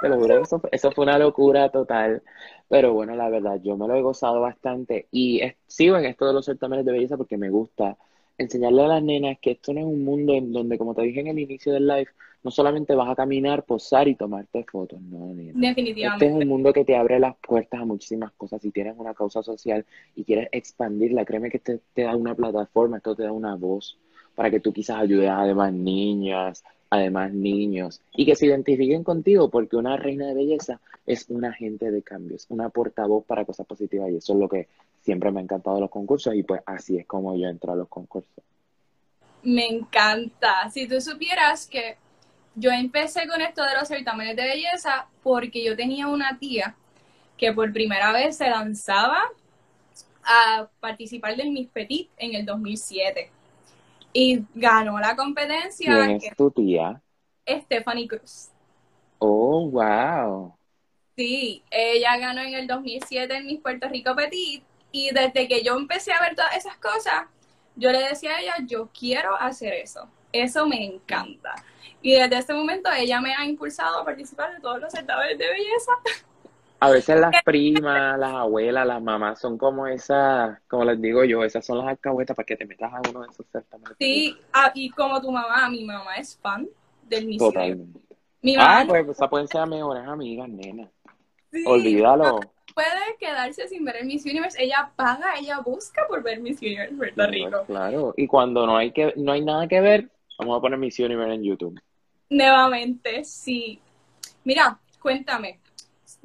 Te 0.00 0.08
lo 0.08 0.18
juro, 0.18 0.42
eso, 0.42 0.60
eso 0.70 0.90
fue 0.92 1.04
una 1.04 1.18
locura 1.18 1.70
total. 1.70 2.22
Pero 2.68 2.92
bueno, 2.92 3.14
la 3.14 3.28
verdad, 3.28 3.60
yo 3.62 3.76
me 3.76 3.86
lo 3.86 3.94
he 3.94 4.02
gozado 4.02 4.40
bastante 4.40 5.08
y 5.10 5.40
sigo 5.66 5.96
en 5.96 6.06
esto 6.06 6.26
de 6.26 6.32
los 6.32 6.44
certámenes 6.44 6.84
de 6.84 6.92
belleza 6.92 7.16
porque 7.16 7.36
me 7.36 7.50
gusta 7.50 7.96
enseñarle 8.38 8.82
a 8.82 8.88
las 8.88 9.02
nenas 9.02 9.38
que 9.40 9.52
esto 9.52 9.72
no 9.72 9.80
es 9.80 9.86
un 9.86 10.04
mundo 10.04 10.34
en 10.34 10.52
donde, 10.52 10.78
como 10.78 10.94
te 10.94 11.02
dije 11.02 11.20
en 11.20 11.28
el 11.28 11.38
inicio 11.38 11.72
del 11.72 11.86
live, 11.86 12.08
no 12.42 12.50
solamente 12.50 12.94
vas 12.94 13.08
a 13.08 13.14
caminar, 13.14 13.64
posar 13.64 14.06
y 14.06 14.16
tomarte 14.16 14.64
fotos, 14.64 15.00
no, 15.00 15.32
nena. 15.32 15.52
Definitivamente. 15.54 16.26
Este 16.26 16.36
es 16.36 16.42
un 16.42 16.48
mundo 16.48 16.72
que 16.72 16.84
te 16.84 16.96
abre 16.96 17.18
las 17.18 17.36
puertas 17.36 17.80
a 17.80 17.84
muchísimas 17.86 18.32
cosas. 18.32 18.60
Si 18.60 18.70
tienes 18.70 18.94
una 18.98 19.14
causa 19.14 19.42
social 19.42 19.86
y 20.14 20.24
quieres 20.24 20.48
expandirla, 20.52 21.24
créeme 21.24 21.50
que 21.50 21.58
te, 21.58 21.80
te 21.94 22.02
da 22.02 22.14
una 22.14 22.34
plataforma, 22.34 22.98
esto 22.98 23.14
te 23.14 23.22
da 23.22 23.32
una 23.32 23.54
voz 23.56 23.98
para 24.34 24.50
que 24.50 24.60
tú 24.60 24.72
quizás 24.72 24.98
ayudes 24.98 25.30
a 25.30 25.44
demás 25.44 25.72
niñas, 25.72 26.64
además 26.94 27.32
niños, 27.32 28.00
y 28.12 28.26
que 28.26 28.36
se 28.36 28.46
identifiquen 28.46 29.04
contigo, 29.04 29.50
porque 29.50 29.76
una 29.76 29.96
reina 29.96 30.26
de 30.26 30.34
belleza 30.34 30.80
es 31.06 31.28
un 31.28 31.44
agente 31.44 31.90
de 31.90 32.02
cambios, 32.02 32.46
una 32.48 32.68
portavoz 32.68 33.24
para 33.24 33.44
cosas 33.44 33.66
positivas, 33.66 34.10
y 34.10 34.16
eso 34.16 34.32
es 34.32 34.38
lo 34.38 34.48
que 34.48 34.68
siempre 35.02 35.30
me 35.30 35.40
ha 35.40 35.42
encantado 35.42 35.80
los 35.80 35.90
concursos, 35.90 36.34
y 36.34 36.42
pues 36.42 36.62
así 36.66 36.98
es 36.98 37.06
como 37.06 37.36
yo 37.36 37.48
entro 37.48 37.72
a 37.72 37.76
los 37.76 37.88
concursos. 37.88 38.42
Me 39.42 39.66
encanta. 39.66 40.70
Si 40.70 40.88
tú 40.88 41.00
supieras 41.00 41.66
que 41.66 41.96
yo 42.54 42.70
empecé 42.70 43.26
con 43.26 43.40
esto 43.40 43.62
de 43.62 43.74
los 43.78 43.88
certámenes 43.88 44.36
de 44.36 44.44
belleza 44.44 45.06
porque 45.22 45.62
yo 45.62 45.76
tenía 45.76 46.06
una 46.06 46.38
tía 46.38 46.76
que 47.36 47.52
por 47.52 47.72
primera 47.72 48.12
vez 48.12 48.36
se 48.36 48.48
lanzaba 48.48 49.20
a 50.22 50.68
participar 50.80 51.36
del 51.36 51.50
Miss 51.50 51.68
Petit 51.68 52.08
en 52.16 52.34
el 52.34 52.46
2007 52.46 53.30
y 54.14 54.44
ganó 54.54 54.98
la 54.98 55.14
competencia. 55.14 55.92
¿Quién 55.92 56.10
es 56.12 56.36
tu 56.36 56.50
tía? 56.50 57.02
Stephanie 57.46 58.08
Cruz. 58.08 58.48
Oh, 59.18 59.68
wow. 59.68 60.56
Sí, 61.16 61.62
ella 61.70 62.16
ganó 62.16 62.40
en 62.40 62.54
el 62.54 62.66
2007 62.66 63.36
en 63.36 63.46
Miss 63.46 63.60
Puerto 63.60 63.88
Rico 63.88 64.14
Petit 64.16 64.62
y 64.92 65.10
desde 65.12 65.48
que 65.48 65.62
yo 65.62 65.76
empecé 65.76 66.12
a 66.12 66.20
ver 66.20 66.34
todas 66.34 66.56
esas 66.56 66.76
cosas, 66.78 67.26
yo 67.76 67.90
le 67.90 67.98
decía 67.98 68.36
a 68.36 68.40
ella, 68.40 68.54
yo 68.66 68.88
quiero 68.98 69.36
hacer 69.36 69.74
eso. 69.74 70.08
Eso 70.32 70.66
me 70.66 70.84
encanta. 70.84 71.54
Y 72.00 72.12
desde 72.12 72.38
ese 72.38 72.54
momento 72.54 72.90
ella 72.92 73.20
me 73.20 73.34
ha 73.34 73.44
impulsado 73.44 74.00
a 74.00 74.04
participar 74.04 74.54
de 74.54 74.60
todos 74.60 74.80
los 74.80 74.92
certámenes 74.92 75.38
de 75.38 75.48
belleza. 75.48 75.92
A 76.80 76.90
veces 76.90 77.18
las 77.18 77.42
primas, 77.44 78.18
las 78.18 78.34
abuelas, 78.34 78.86
las 78.86 79.02
mamás 79.02 79.40
son 79.40 79.56
como 79.56 79.86
esas, 79.86 80.60
como 80.68 80.84
les 80.84 81.00
digo 81.00 81.24
yo, 81.24 81.42
esas 81.42 81.64
son 81.64 81.78
las 81.78 81.88
alcahuetas 81.88 82.36
para 82.36 82.44
que 82.44 82.56
te 82.56 82.66
metas 82.66 82.92
a 82.92 83.00
uno 83.08 83.22
de 83.22 83.28
esos 83.28 83.46
certámenes. 83.50 83.96
Sí, 83.98 84.36
ah, 84.52 84.70
y 84.74 84.90
como 84.90 85.20
tu 85.20 85.30
mamá, 85.30 85.68
mi 85.70 85.84
mamá 85.84 86.16
es 86.16 86.36
fan 86.36 86.68
del 87.08 87.26
Miss 87.26 87.38
Totalmente. 87.38 88.00
Mi 88.42 88.56
mamá 88.56 88.80
ah, 88.80 88.84
pues 88.86 89.08
esas 89.08 89.30
pueden 89.30 89.48
ser 89.48 89.66
mejores 89.66 90.06
amigas, 90.06 90.48
nena. 90.48 90.90
Olvídalo. 91.64 92.40
Puede 92.74 93.16
quedarse 93.18 93.68
sin 93.68 93.84
ver 93.84 93.96
el 93.96 94.06
Miss 94.06 94.24
Universe, 94.24 94.62
ella 94.62 94.90
paga, 94.96 95.34
ella 95.38 95.60
busca 95.60 96.06
por 96.08 96.22
ver 96.22 96.40
Miss 96.40 96.60
Universe 96.60 96.94
Puerto 96.94 97.26
Rico. 97.28 97.64
Claro, 97.66 98.14
y 98.16 98.26
cuando 98.26 98.66
no 98.66 98.76
hay 98.76 98.90
que, 98.90 99.14
no 99.16 99.32
hay 99.32 99.42
nada 99.42 99.68
que 99.68 99.80
ver, 99.80 100.10
vamos 100.38 100.58
a 100.58 100.60
poner 100.60 100.78
Miss 100.78 100.98
Universe 100.98 101.34
en 101.34 101.44
YouTube. 101.44 101.80
Nuevamente, 102.30 103.24
sí. 103.24 103.80
Mira, 104.42 104.78
cuéntame, 105.00 105.60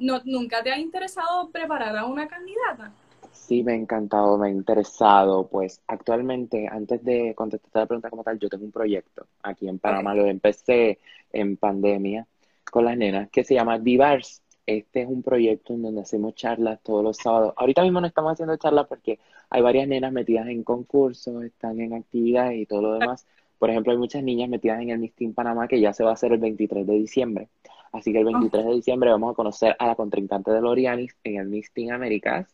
¿No, 0.00 0.20
¿Nunca 0.24 0.62
te 0.62 0.72
ha 0.72 0.78
interesado 0.78 1.50
preparar 1.50 1.94
a 1.94 2.06
una 2.06 2.26
candidata? 2.26 2.90
Sí, 3.32 3.62
me 3.62 3.72
ha 3.72 3.76
encantado, 3.76 4.38
me 4.38 4.48
ha 4.48 4.50
interesado. 4.50 5.46
Pues 5.46 5.82
actualmente, 5.86 6.66
antes 6.68 7.04
de 7.04 7.34
contestar 7.34 7.82
la 7.82 7.86
pregunta 7.86 8.08
como 8.08 8.24
tal, 8.24 8.38
yo 8.38 8.48
tengo 8.48 8.64
un 8.64 8.72
proyecto 8.72 9.26
aquí 9.42 9.68
en 9.68 9.78
Panamá. 9.78 10.14
Lo 10.14 10.24
empecé 10.24 10.98
en 11.32 11.58
pandemia 11.58 12.26
con 12.70 12.86
las 12.86 12.96
nenas 12.96 13.28
que 13.30 13.44
se 13.44 13.54
llama 13.54 13.78
Divars. 13.78 14.42
Este 14.64 15.02
es 15.02 15.08
un 15.08 15.22
proyecto 15.22 15.74
en 15.74 15.82
donde 15.82 16.00
hacemos 16.00 16.34
charlas 16.34 16.80
todos 16.82 17.04
los 17.04 17.18
sábados. 17.18 17.52
Ahorita 17.56 17.82
mismo 17.82 18.00
no 18.00 18.06
estamos 18.06 18.32
haciendo 18.32 18.56
charlas 18.56 18.86
porque 18.86 19.18
hay 19.50 19.60
varias 19.60 19.86
nenas 19.86 20.12
metidas 20.12 20.46
en 20.48 20.62
concursos, 20.62 21.44
están 21.44 21.78
en 21.80 21.92
actividades 21.92 22.58
y 22.58 22.66
todo 22.66 22.82
lo 22.82 22.92
demás. 22.94 23.26
Por 23.60 23.68
ejemplo, 23.68 23.92
hay 23.92 23.98
muchas 23.98 24.24
niñas 24.24 24.48
metidas 24.48 24.80
en 24.80 24.88
el 24.88 24.98
Miss 24.98 25.12
Panamá 25.34 25.68
que 25.68 25.78
ya 25.78 25.92
se 25.92 26.02
va 26.02 26.10
a 26.10 26.14
hacer 26.14 26.32
el 26.32 26.38
23 26.38 26.86
de 26.86 26.94
diciembre. 26.94 27.50
Así 27.92 28.10
que 28.10 28.20
el 28.20 28.24
23 28.24 28.64
de 28.64 28.72
diciembre 28.72 29.10
vamos 29.10 29.32
a 29.32 29.34
conocer 29.34 29.76
a 29.78 29.86
la 29.86 29.96
contrincante 29.96 30.50
de 30.50 30.62
Lorianis 30.62 31.14
en 31.24 31.36
el 31.36 31.46
Miss 31.46 31.70
Teen 31.70 31.92
Américas. 31.92 32.48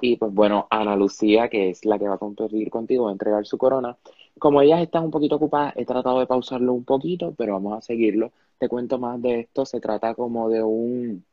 Y 0.00 0.16
pues 0.16 0.32
bueno, 0.32 0.68
Ana 0.70 0.94
Lucía, 0.94 1.48
que 1.48 1.70
es 1.70 1.84
la 1.84 1.98
que 1.98 2.06
va 2.06 2.14
a 2.14 2.18
competir 2.18 2.70
contigo, 2.70 3.06
va 3.06 3.10
a 3.10 3.12
entregar 3.12 3.44
su 3.44 3.58
corona. 3.58 3.96
Como 4.38 4.62
ellas 4.62 4.80
están 4.82 5.02
un 5.02 5.10
poquito 5.10 5.34
ocupadas, 5.34 5.74
he 5.76 5.84
tratado 5.84 6.20
de 6.20 6.26
pausarlo 6.26 6.72
un 6.74 6.84
poquito, 6.84 7.34
pero 7.36 7.54
vamos 7.54 7.76
a 7.76 7.80
seguirlo. 7.82 8.30
Te 8.58 8.68
cuento 8.68 9.00
más 9.00 9.20
de 9.20 9.40
esto. 9.40 9.66
Se 9.66 9.80
trata 9.80 10.14
como 10.14 10.48
de 10.48 10.62
un, 10.62 11.24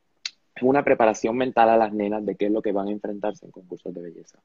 una 0.64 0.84
preparación 0.84 1.38
mental 1.38 1.70
a 1.70 1.78
las 1.78 1.94
nenas 1.94 2.26
de 2.26 2.36
qué 2.36 2.48
es 2.48 2.52
lo 2.52 2.64
que 2.64 2.72
van 2.72 2.88
a 2.88 2.92
enfrentarse 2.92 3.46
en 3.46 3.52
concursos 3.52 3.94
de 3.94 4.02
belleza. 4.02 4.40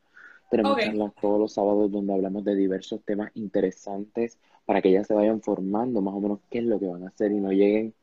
Tenemos 0.50 0.78
charlas 0.78 1.12
todos 1.20 1.40
los 1.40 1.52
sábados 1.54 1.90
donde 1.90 2.12
hablamos 2.12 2.44
de 2.44 2.54
diversos 2.54 3.00
temas 3.02 3.31
interesantes 3.35 4.38
para 4.68 4.83
que 4.83 4.90
ellas 4.90 5.07
se 5.07 5.14
vayan 5.14 5.40
formando 5.40 6.02
más 6.02 6.12
o 6.12 6.20
menos 6.20 6.40
qué 6.50 6.59
es 6.59 6.64
lo 6.66 6.78
que 6.78 6.87
van 6.87 7.02
a 7.02 7.09
hacer 7.09 7.33
y 7.33 7.40
no 7.40 7.50
lleguen 7.52 7.94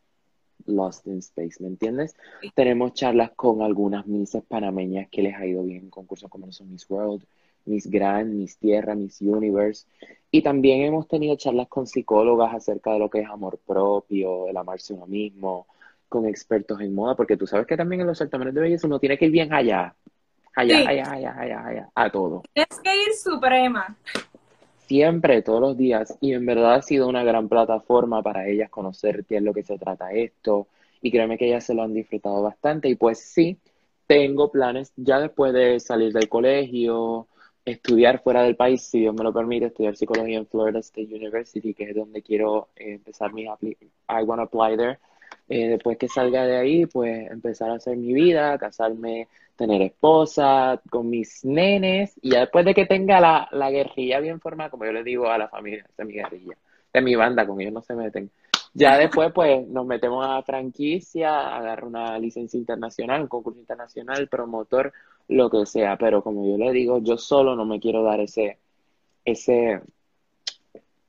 Lost 0.65 1.05
in 1.05 1.19
Space, 1.19 1.57
¿me 1.59 1.67
entiendes? 1.67 2.15
Tenemos 2.55 2.95
charlas 2.95 3.29
con 3.35 3.61
algunas 3.61 4.07
misas 4.07 4.43
panameñas 4.43 5.07
que 5.11 5.21
les 5.21 5.35
ha 5.35 5.45
ido 5.45 5.61
bien 5.61 5.83
en 5.83 5.89
concursos 5.91 6.27
como 6.27 6.51
son 6.51 6.71
Miss 6.71 6.89
World, 6.89 7.23
Miss 7.65 7.87
Grand, 7.87 8.33
Miss 8.33 8.57
Tierra, 8.57 8.95
Miss 8.95 9.21
Universe. 9.21 9.85
Y 10.31 10.41
también 10.41 10.81
hemos 10.81 11.07
tenido 11.07 11.35
charlas 11.35 11.67
con 11.67 11.85
psicólogas 11.85 12.55
acerca 12.55 12.93
de 12.93 12.97
lo 12.97 13.11
que 13.11 13.19
es 13.19 13.29
amor 13.29 13.59
propio, 13.63 14.47
el 14.47 14.57
amarse 14.57 14.91
uno 14.91 15.05
mismo, 15.05 15.67
con 16.09 16.25
expertos 16.25 16.81
en 16.81 16.95
moda, 16.95 17.15
porque 17.15 17.37
tú 17.37 17.45
sabes 17.45 17.67
que 17.67 17.77
también 17.77 18.01
en 18.01 18.07
los 18.07 18.17
certámenes 18.17 18.55
de 18.55 18.61
belleza 18.61 18.87
uno 18.87 18.97
tiene 18.97 19.19
que 19.19 19.25
ir 19.25 19.31
bien 19.31 19.53
allá, 19.53 19.93
allá, 20.55 20.79
allá, 20.79 21.11
allá, 21.11 21.35
allá, 21.37 21.67
allá, 21.67 21.89
a 21.93 22.09
todo. 22.09 22.41
Tienes 22.55 22.79
que 22.83 23.03
ir 23.03 23.13
suprema 23.13 23.95
siempre, 24.87 25.41
todos 25.41 25.61
los 25.61 25.77
días, 25.77 26.17
y 26.21 26.33
en 26.33 26.45
verdad 26.45 26.75
ha 26.75 26.81
sido 26.81 27.07
una 27.07 27.23
gran 27.23 27.49
plataforma 27.49 28.21
para 28.21 28.47
ellas 28.47 28.69
conocer 28.69 29.25
qué 29.25 29.37
es 29.37 29.43
lo 29.43 29.53
que 29.53 29.63
se 29.63 29.77
trata 29.77 30.11
esto, 30.11 30.67
y 31.01 31.11
créeme 31.11 31.37
que 31.37 31.47
ellas 31.47 31.65
se 31.65 31.73
lo 31.73 31.83
han 31.83 31.93
disfrutado 31.93 32.41
bastante, 32.41 32.89
y 32.89 32.95
pues 32.95 33.19
sí, 33.19 33.57
tengo 34.07 34.51
planes 34.51 34.93
ya 34.95 35.19
después 35.19 35.53
de 35.53 35.79
salir 35.79 36.13
del 36.13 36.29
colegio, 36.29 37.27
estudiar 37.65 38.21
fuera 38.21 38.43
del 38.43 38.55
país, 38.55 38.83
si 38.83 38.99
Dios 38.99 39.15
me 39.15 39.23
lo 39.23 39.33
permite, 39.33 39.65
estudiar 39.67 39.95
psicología 39.95 40.37
en 40.37 40.47
Florida 40.47 40.79
State 40.79 41.15
University, 41.15 41.73
que 41.73 41.89
es 41.89 41.95
donde 41.95 42.21
quiero 42.21 42.69
eh, 42.75 42.93
empezar 42.93 43.33
mi, 43.33 43.43
I 43.43 44.23
want 44.23 44.39
to 44.39 44.43
apply 44.43 44.77
there, 44.77 44.99
eh, 45.49 45.69
después 45.69 45.97
que 45.97 46.07
salga 46.07 46.45
de 46.45 46.57
ahí, 46.57 46.85
pues 46.85 47.29
empezar 47.31 47.69
a 47.69 47.75
hacer 47.75 47.97
mi 47.97 48.13
vida, 48.13 48.57
casarme, 48.57 49.27
tener 49.55 49.81
esposa, 49.81 50.81
con 50.89 51.09
mis 51.09 51.45
nenes, 51.45 52.13
y 52.21 52.31
ya 52.31 52.41
después 52.41 52.65
de 52.65 52.73
que 52.73 52.85
tenga 52.85 53.19
la, 53.19 53.47
la 53.51 53.71
guerrilla 53.71 54.19
bien 54.19 54.39
formada, 54.39 54.69
como 54.69 54.85
yo 54.85 54.91
le 54.91 55.03
digo 55.03 55.29
a 55.29 55.37
la 55.37 55.47
familia, 55.47 55.85
de 55.97 56.05
mi 56.05 56.13
guerrilla, 56.13 56.57
de 56.93 57.01
mi 57.01 57.15
banda, 57.15 57.45
con 57.47 57.61
ellos 57.61 57.73
no 57.73 57.81
se 57.81 57.95
meten. 57.95 58.29
Ya 58.77 58.97
después, 58.97 59.31
pues, 59.33 59.65
nos 59.69 59.85
metemos 59.85 60.25
a 60.27 60.43
franquicia, 60.43 61.55
agarro 61.55 61.87
una 61.87 62.19
licencia 62.19 62.57
internacional, 62.57 63.21
un 63.21 63.27
concurso 63.29 63.57
internacional, 63.57 64.27
promotor, 64.27 64.91
lo 65.29 65.49
que 65.49 65.65
sea. 65.65 65.97
Pero 65.97 66.21
como 66.21 66.45
yo 66.45 66.57
le 66.57 66.73
digo, 66.73 66.99
yo 67.01 67.17
solo 67.17 67.55
no 67.55 67.63
me 67.65 67.79
quiero 67.79 68.03
dar 68.03 68.19
ese, 68.19 68.59
ese, 69.23 69.81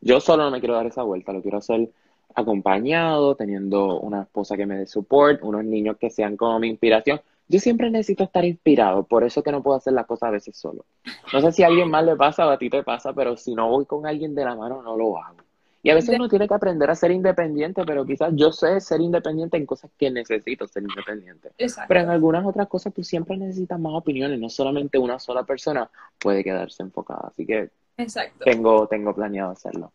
yo 0.00 0.20
solo 0.20 0.44
no 0.44 0.52
me 0.52 0.60
quiero 0.60 0.76
dar 0.76 0.86
esa 0.86 1.02
vuelta, 1.02 1.32
lo 1.32 1.42
quiero 1.42 1.58
hacer 1.58 1.90
acompañado, 2.34 3.34
teniendo 3.34 4.00
una 4.00 4.22
esposa 4.22 4.56
que 4.56 4.66
me 4.66 4.76
dé 4.76 4.86
support, 4.86 5.42
unos 5.42 5.64
niños 5.64 5.96
que 5.98 6.10
sean 6.10 6.36
como 6.36 6.58
mi 6.58 6.68
inspiración. 6.68 7.20
Yo 7.48 7.60
siempre 7.60 7.90
necesito 7.90 8.24
estar 8.24 8.44
inspirado, 8.44 9.04
por 9.04 9.22
eso 9.22 9.42
que 9.42 9.52
no 9.52 9.62
puedo 9.62 9.76
hacer 9.76 9.92
las 9.92 10.06
cosas 10.06 10.28
a 10.28 10.32
veces 10.32 10.56
solo. 10.56 10.84
No 11.32 11.40
sé 11.40 11.52
si 11.52 11.62
a 11.62 11.68
alguien 11.68 11.90
más 11.90 12.04
le 12.04 12.16
pasa 12.16 12.46
o 12.46 12.50
a 12.50 12.58
ti 12.58 12.68
te 12.68 12.82
pasa, 12.82 13.12
pero 13.12 13.36
si 13.36 13.54
no 13.54 13.68
voy 13.68 13.86
con 13.86 14.06
alguien 14.06 14.34
de 14.34 14.44
la 14.44 14.56
mano, 14.56 14.82
no 14.82 14.96
lo 14.96 15.16
hago. 15.16 15.36
Y 15.82 15.90
a 15.90 15.94
veces 15.94 16.16
uno 16.16 16.28
tiene 16.28 16.48
que 16.48 16.54
aprender 16.54 16.90
a 16.90 16.96
ser 16.96 17.12
independiente, 17.12 17.84
pero 17.86 18.04
quizás 18.04 18.32
yo 18.34 18.50
sé 18.50 18.80
ser 18.80 19.00
independiente 19.00 19.56
en 19.56 19.64
cosas 19.64 19.88
que 19.96 20.10
necesito 20.10 20.66
ser 20.66 20.82
independiente. 20.82 21.52
Pero 21.86 22.00
en 22.00 22.10
algunas 22.10 22.44
otras 22.44 22.66
cosas 22.66 22.92
tú 22.92 23.04
siempre 23.04 23.36
necesitas 23.36 23.78
más 23.78 23.92
opiniones, 23.94 24.40
no 24.40 24.48
solamente 24.48 24.98
una 24.98 25.20
sola 25.20 25.44
persona 25.44 25.88
puede 26.18 26.42
quedarse 26.42 26.82
enfocada. 26.82 27.28
Así 27.28 27.46
que 27.46 27.70
Tengo, 28.44 28.88
tengo 28.88 29.14
planeado 29.14 29.52
hacerlo. 29.52 29.92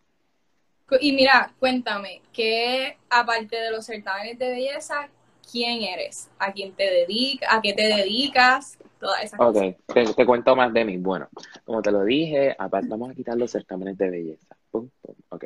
Y 1.00 1.14
mira, 1.14 1.54
cuéntame, 1.60 2.22
¿qué 2.34 2.98
aparte 3.10 3.56
de 3.56 3.72
los 3.72 3.86
certámenes 3.86 4.38
de 4.38 4.50
belleza, 4.50 5.10
quién 5.50 5.84
eres? 5.84 6.30
¿A 6.40 6.52
quién 6.52 6.74
te 6.74 6.84
dedicas? 6.84 7.50
¿A 7.52 7.62
qué 7.62 7.74
te 7.74 7.84
dedicas? 7.84 8.78
Todas 9.00 9.24
esas 9.24 9.40
okay. 9.40 9.76
cosas. 9.86 10.16
Te, 10.16 10.26
cuento 10.26 10.56
más 10.56 10.74
de 10.74 10.86
mí. 10.86 10.98
Bueno, 10.98 11.28
como 11.66 11.82
te 11.82 11.92
lo 11.92 12.04
dije, 12.04 12.56
aparte 12.58 12.88
vamos 12.90 13.12
a 13.12 13.16
quitar 13.16 13.38
los 13.38 13.52
certámenes 13.52 13.98
de 13.98 14.10
belleza. 14.10 14.56
Ok. 15.30 15.46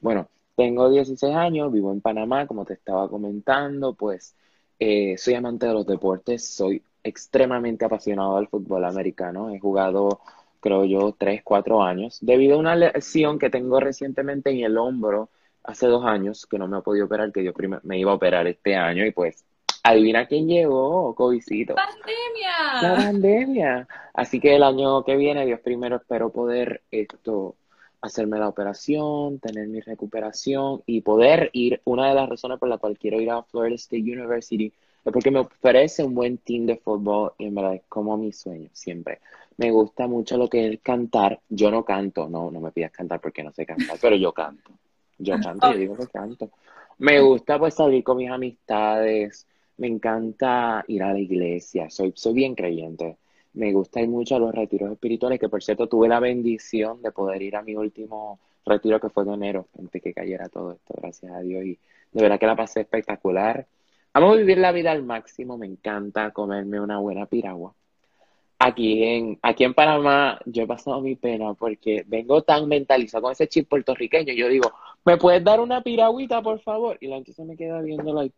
Bueno, 0.00 0.28
tengo 0.56 0.88
16 0.88 1.34
años, 1.34 1.72
vivo 1.72 1.92
en 1.92 2.00
Panamá, 2.00 2.46
como 2.46 2.64
te 2.64 2.74
estaba 2.74 3.08
comentando, 3.08 3.94
pues 3.94 4.34
eh, 4.78 5.16
soy 5.18 5.34
amante 5.34 5.66
de 5.66 5.74
los 5.74 5.86
deportes, 5.86 6.48
soy 6.48 6.82
extremadamente 7.02 7.84
apasionado 7.84 8.36
del 8.36 8.48
fútbol 8.48 8.84
americano, 8.84 9.50
he 9.50 9.60
jugado 9.60 10.20
creo 10.66 10.84
yo, 10.84 11.14
tres, 11.16 11.42
cuatro 11.44 11.82
años, 11.82 12.18
debido 12.20 12.56
a 12.56 12.58
una 12.58 12.74
lesión 12.74 13.38
que 13.38 13.50
tengo 13.50 13.78
recientemente 13.78 14.50
en 14.50 14.64
el 14.64 14.76
hombro 14.78 15.28
hace 15.62 15.86
dos 15.86 16.04
años, 16.04 16.44
que 16.46 16.58
no 16.58 16.66
me 16.66 16.78
he 16.78 16.82
podido 16.82 17.06
operar, 17.06 17.30
que 17.30 17.44
yo 17.44 17.52
me 17.84 17.98
iba 17.98 18.10
a 18.10 18.14
operar 18.14 18.48
este 18.48 18.74
año 18.74 19.06
y 19.06 19.12
pues 19.12 19.44
adivina 19.84 20.26
quién 20.26 20.48
llegó, 20.48 21.14
Covicito. 21.14 21.76
¡Pandemia! 21.76 22.82
La 22.82 22.96
pandemia. 22.96 23.88
Así 24.12 24.40
que 24.40 24.56
el 24.56 24.64
año 24.64 25.04
que 25.04 25.16
viene, 25.16 25.46
Dios 25.46 25.60
primero, 25.60 25.96
espero 25.96 26.30
poder 26.30 26.82
esto 26.90 27.54
hacerme 28.00 28.38
la 28.38 28.48
operación, 28.48 29.38
tener 29.38 29.68
mi 29.68 29.80
recuperación 29.80 30.82
y 30.84 31.00
poder 31.02 31.50
ir. 31.52 31.80
Una 31.84 32.08
de 32.08 32.14
las 32.14 32.28
razones 32.28 32.58
por 32.58 32.68
la 32.68 32.78
cual 32.78 32.98
quiero 32.98 33.20
ir 33.20 33.30
a 33.30 33.42
Florida 33.44 33.76
State 33.76 34.02
University 34.02 34.72
es 35.04 35.12
porque 35.12 35.30
me 35.30 35.40
ofrece 35.40 36.02
un 36.02 36.14
buen 36.14 36.38
team 36.38 36.66
de 36.66 36.76
fútbol 36.76 37.32
y 37.38 37.46
en 37.46 37.54
verdad 37.54 37.74
es 37.74 37.82
como 37.88 38.16
mi 38.16 38.32
sueño 38.32 38.68
siempre. 38.72 39.20
Me 39.58 39.70
gusta 39.70 40.06
mucho 40.06 40.36
lo 40.36 40.48
que 40.48 40.68
es 40.68 40.80
cantar. 40.80 41.40
Yo 41.48 41.70
no 41.70 41.84
canto, 41.84 42.28
no, 42.28 42.50
no 42.50 42.60
me 42.60 42.72
pidas 42.72 42.92
cantar 42.92 43.20
porque 43.20 43.42
no 43.42 43.52
sé 43.52 43.64
cantar, 43.64 43.96
pero 44.00 44.16
yo 44.16 44.32
canto. 44.32 44.70
Yo 45.18 45.34
canto, 45.40 45.72
yo 45.72 45.78
digo 45.78 45.96
que 45.96 46.06
canto. 46.06 46.50
Me 46.98 47.20
gusta 47.20 47.58
pues 47.58 47.74
salir 47.74 48.02
con 48.02 48.16
mis 48.16 48.30
amistades, 48.30 49.46
me 49.78 49.86
encanta 49.86 50.84
ir 50.88 51.02
a 51.02 51.12
la 51.12 51.18
iglesia, 51.18 51.90
soy, 51.90 52.12
soy 52.16 52.34
bien 52.34 52.54
creyente. 52.54 53.16
Me 53.54 53.72
gusta 53.72 54.00
ir 54.00 54.08
mucho 54.08 54.36
a 54.36 54.38
los 54.38 54.54
retiros 54.54 54.92
espirituales, 54.92 55.40
que 55.40 55.48
por 55.48 55.62
cierto 55.62 55.88
tuve 55.88 56.08
la 56.08 56.20
bendición 56.20 57.00
de 57.02 57.10
poder 57.12 57.42
ir 57.42 57.56
a 57.56 57.62
mi 57.62 57.74
último 57.74 58.38
retiro 58.64 59.00
que 59.00 59.08
fue 59.08 59.24
de 59.24 59.32
enero, 59.34 59.68
antes 59.78 60.02
que 60.02 60.12
cayera 60.12 60.48
todo 60.48 60.72
esto, 60.72 60.94
gracias 60.96 61.32
a 61.32 61.40
Dios. 61.40 61.64
Y 61.64 61.78
de 62.12 62.22
verdad 62.22 62.38
que 62.38 62.46
la 62.46 62.56
pasé 62.56 62.80
espectacular. 62.80 63.66
Vamos 64.12 64.34
a 64.34 64.38
vivir 64.38 64.58
la 64.58 64.72
vida 64.72 64.92
al 64.92 65.02
máximo, 65.02 65.58
me 65.58 65.66
encanta 65.66 66.30
comerme 66.32 66.80
una 66.80 66.98
buena 66.98 67.26
piragua. 67.26 67.74
Aquí 68.66 69.04
en, 69.04 69.38
aquí 69.42 69.62
en 69.62 69.74
Panamá 69.74 70.40
yo 70.44 70.64
he 70.64 70.66
pasado 70.66 71.00
mi 71.00 71.14
pena 71.14 71.54
porque 71.54 72.02
vengo 72.08 72.42
tan 72.42 72.66
mentalizado 72.66 73.22
con 73.22 73.32
ese 73.32 73.46
chip 73.46 73.68
puertorriqueño. 73.68 74.32
Yo 74.32 74.48
digo, 74.48 74.72
¿me 75.04 75.16
puedes 75.16 75.44
dar 75.44 75.60
una 75.60 75.82
piragüita, 75.82 76.42
por 76.42 76.58
favor? 76.58 76.98
Y 77.00 77.06
la 77.06 77.14
gente 77.14 77.32
se 77.32 77.44
me 77.44 77.56
queda 77.56 77.80
viendo, 77.80 78.12
like, 78.12 78.34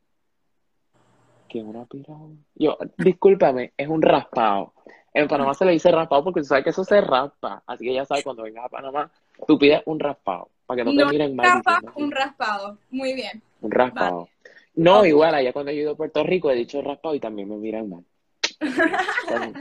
¿qué 1.49 1.63
una 1.63 1.87
piragua? 1.87 2.29
Yo, 2.55 2.77
discúlpame, 2.99 3.73
es 3.75 3.89
un 3.89 4.03
raspado. 4.03 4.75
En 5.15 5.29
Panamá 5.29 5.55
se 5.55 5.65
le 5.65 5.73
dice 5.73 5.91
raspado 5.91 6.25
porque 6.25 6.41
tú 6.41 6.47
sabes 6.49 6.63
que 6.63 6.71
eso 6.71 6.85
se 6.85 7.01
raspa. 7.01 7.63
Así 7.67 7.87
que 7.87 7.95
ya 7.95 8.05
sabes, 8.05 8.23
cuando 8.23 8.43
vengas 8.43 8.67
a 8.67 8.69
Panamá, 8.69 9.11
tú 9.47 9.59
pides 9.59 9.81
un 9.87 9.99
raspado. 9.99 10.51
Para 10.67 10.85
que 10.85 10.85
no, 10.85 11.07
te 11.07 11.11
miren 11.11 11.35
mal. 11.37 11.63
un 11.95 12.11
raspado. 12.11 12.77
Muy 12.91 13.15
bien. 13.15 13.43
Un 13.63 13.71
raspado. 13.71 14.29
No, 14.75 15.07
igual, 15.07 15.35
allá 15.35 15.55
cuando 15.55 15.71
he 15.71 15.75
ido 15.77 15.93
a 15.93 15.97
Puerto 15.97 16.23
Rico 16.23 16.51
he 16.51 16.55
dicho 16.55 16.83
raspado 16.83 17.15
y 17.15 17.21
también 17.21 17.49
me 17.49 17.57
miran 17.57 17.89
mal. 17.89 18.05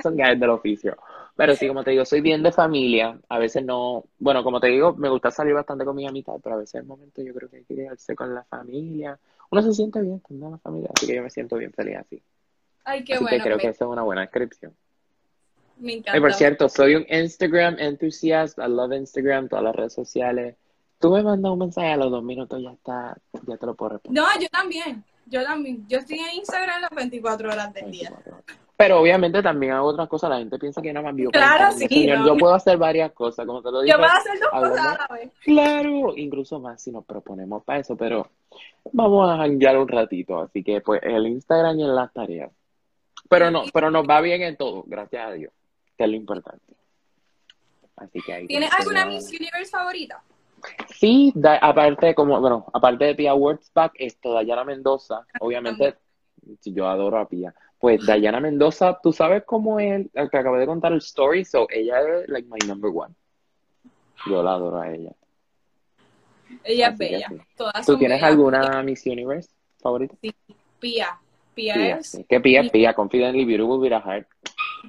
Son, 0.02 0.18
gajes 0.18 0.40
del 0.40 0.50
oficio. 0.50 0.98
Pero 1.36 1.56
sí, 1.56 1.68
como 1.68 1.84
te 1.84 1.92
digo, 1.92 2.06
soy 2.06 2.22
bien 2.22 2.42
de 2.42 2.52
familia. 2.52 3.20
A 3.30 3.38
veces 3.38 3.64
no, 3.64 4.06
bueno, 4.18 4.44
como 4.44 4.60
te 4.60 4.68
digo, 4.68 4.94
me 4.96 5.10
gusta 5.10 5.30
salir 5.30 5.54
bastante 5.54 5.86
con 5.86 5.96
mi 5.96 6.08
amistad, 6.08 6.36
pero 6.44 6.56
a 6.56 6.60
veces 6.60 6.76
el 6.76 6.86
momento 6.86 7.22
yo 7.22 7.34
creo 7.34 7.50
que 7.50 7.58
hay 7.58 7.64
que 7.64 7.76
quedarse 7.76 8.16
con 8.16 8.34
la 8.34 8.44
familia. 8.44 9.20
Uno 9.50 9.62
se 9.62 9.74
siente 9.74 10.02
bien 10.02 10.20
con 10.20 10.40
la 10.40 10.58
familia, 10.58 10.90
así 10.96 11.06
que 11.06 11.16
yo 11.16 11.24
me 11.24 11.30
siento 11.30 11.58
bien 11.58 11.72
feliz 11.74 11.98
así. 11.98 12.22
Ay, 12.84 13.04
qué 13.04 13.14
así 13.14 13.24
bueno. 13.24 13.38
Que 13.38 13.44
creo 13.44 13.58
que 13.58 13.68
esa 13.68 13.86
es 13.86 13.92
una 13.92 14.04
buena 14.04 14.22
descripción. 14.22 14.74
Me 15.78 15.94
encanta. 15.94 16.18
Y 16.18 16.22
por 16.22 16.34
cierto, 16.34 16.70
soy 16.70 16.96
un 16.96 17.06
Instagram 17.08 17.78
enthusiast. 17.80 18.58
I 18.58 18.68
love 18.68 18.94
Instagram, 18.94 19.48
todas 19.48 19.64
las 19.64 19.76
redes 19.76 19.94
sociales. 19.94 20.56
Tú 21.00 21.12
me 21.12 21.22
mandas 21.22 21.52
un 21.52 21.60
mensaje 21.60 21.90
a 21.90 21.98
los 21.98 22.10
dos 22.10 22.24
minutos, 22.24 22.60
ya 22.60 22.72
está, 22.72 23.16
ya 23.46 23.58
te 23.58 23.66
lo 23.68 23.76
puedo 23.76 23.94
responder. 23.94 24.24
No, 24.24 24.42
yo 24.42 24.48
también. 24.50 25.04
Yo 25.28 25.44
también. 25.44 25.86
Yo 25.88 26.00
estoy 26.00 26.18
en 26.20 26.38
Instagram 26.38 26.82
las 26.82 26.90
24 26.90 27.52
horas 27.52 27.74
del 27.74 27.92
día. 27.92 28.12
Pero 28.78 29.02
obviamente 29.02 29.42
también 29.42 29.74
hago 29.74 29.88
otras 29.88 30.08
cosas. 30.08 30.30
La 30.30 30.38
gente 30.38 30.60
piensa 30.60 30.84
que 30.84 30.94
no 30.94 31.02
más 31.02 31.16
vivo. 31.16 31.32
Claro, 31.32 31.72
sí. 31.72 31.88
Señor, 31.88 32.26
Yo 32.28 32.38
puedo 32.38 32.54
hacer 32.54 32.78
varias 32.78 33.12
cosas, 33.12 33.48
como 33.48 33.64
te 33.64 33.72
lo 33.72 33.82
digo. 33.82 33.96
Yo 33.96 34.00
puedo 34.00 34.14
hacer 34.14 34.40
dos 34.40 34.50
cosas 34.52 34.86
a 34.86 35.08
la 35.10 35.16
vez. 35.16 35.32
Claro, 35.42 36.16
incluso 36.16 36.60
más 36.60 36.80
si 36.82 36.92
nos 36.92 37.04
proponemos 37.04 37.64
para 37.64 37.80
eso, 37.80 37.98
pero 37.98 38.30
vamos 38.94 39.30
a 39.30 39.38
janguear 39.38 39.80
un 39.80 39.88
ratito. 39.88 40.40
Así 40.40 40.64
que, 40.64 40.82
pues, 40.82 41.02
el 41.04 41.26
Instagram 41.26 41.80
y 41.80 41.84
en 41.84 41.96
las 41.96 42.14
tareas. 42.14 42.52
Pero 43.28 43.50
no, 43.50 43.64
pero 43.74 43.90
nos 43.90 44.08
va 44.08 44.22
bien 44.22 44.44
en 44.44 44.56
todo, 44.56 44.84
gracias 44.86 45.28
a 45.28 45.32
Dios, 45.32 45.52
que 45.98 46.04
es 46.04 46.10
lo 46.10 46.16
importante. 46.16 46.74
Así 47.96 48.22
que 48.22 48.34
ahí. 48.34 48.48
¿Tienes 48.48 48.72
alguna 48.72 49.06
Miss 49.06 49.30
Universe 49.30 49.72
favorita? 49.72 50.22
Sí, 50.96 51.34
aparte, 51.62 52.14
como, 52.16 52.40
bueno, 52.40 52.66
aparte 52.74 53.06
de 53.06 53.16
Pia 53.16 53.34
Wurtzbach, 53.34 53.92
esto, 53.96 54.34
Dayana 54.34 54.64
Mendoza, 54.64 55.26
obviamente, 55.40 55.96
yo 56.64 56.88
adoro 56.88 57.20
a 57.20 57.28
Pia. 57.28 57.54
Pues 57.80 58.06
Dayana 58.06 58.40
Mendoza, 58.40 59.00
tú 59.02 59.14
sabes 59.14 59.44
cómo 59.46 59.80
es, 59.80 60.08
el 60.14 60.30
que 60.30 60.38
acabé 60.38 60.60
de 60.60 60.66
contar 60.66 60.92
el 60.94 60.98
story, 60.98 61.46
so 61.46 61.68
ella 61.70 62.00
es 62.02 62.28
like 62.30 62.48
my 62.50 62.58
number 62.68 62.92
one. 62.94 63.14
Yo 64.26 64.42
la 64.42 64.54
adoro 64.54 64.80
a 64.80 64.92
ella. 64.92 65.12
Ella 66.64 66.88
es 66.88 66.98
bella. 66.98 67.28
¿Tú 67.86 67.98
tienes 67.98 68.22
alguna 68.24 68.82
Miss 68.84 69.06
Universe 69.06 69.50
favorita? 69.80 70.16
Sí, 70.22 70.34
Pia. 70.80 71.20
Pia, 71.54 71.98
es. 71.98 72.20
¿Qué 72.28 72.40
Pia 72.40 72.62
es 72.62 72.72
Pia? 72.72 72.94
Confidently 72.94 73.46
Beautiful 73.46 73.80
with 73.80 73.94
a 73.94 74.02
Heart. 74.02 74.28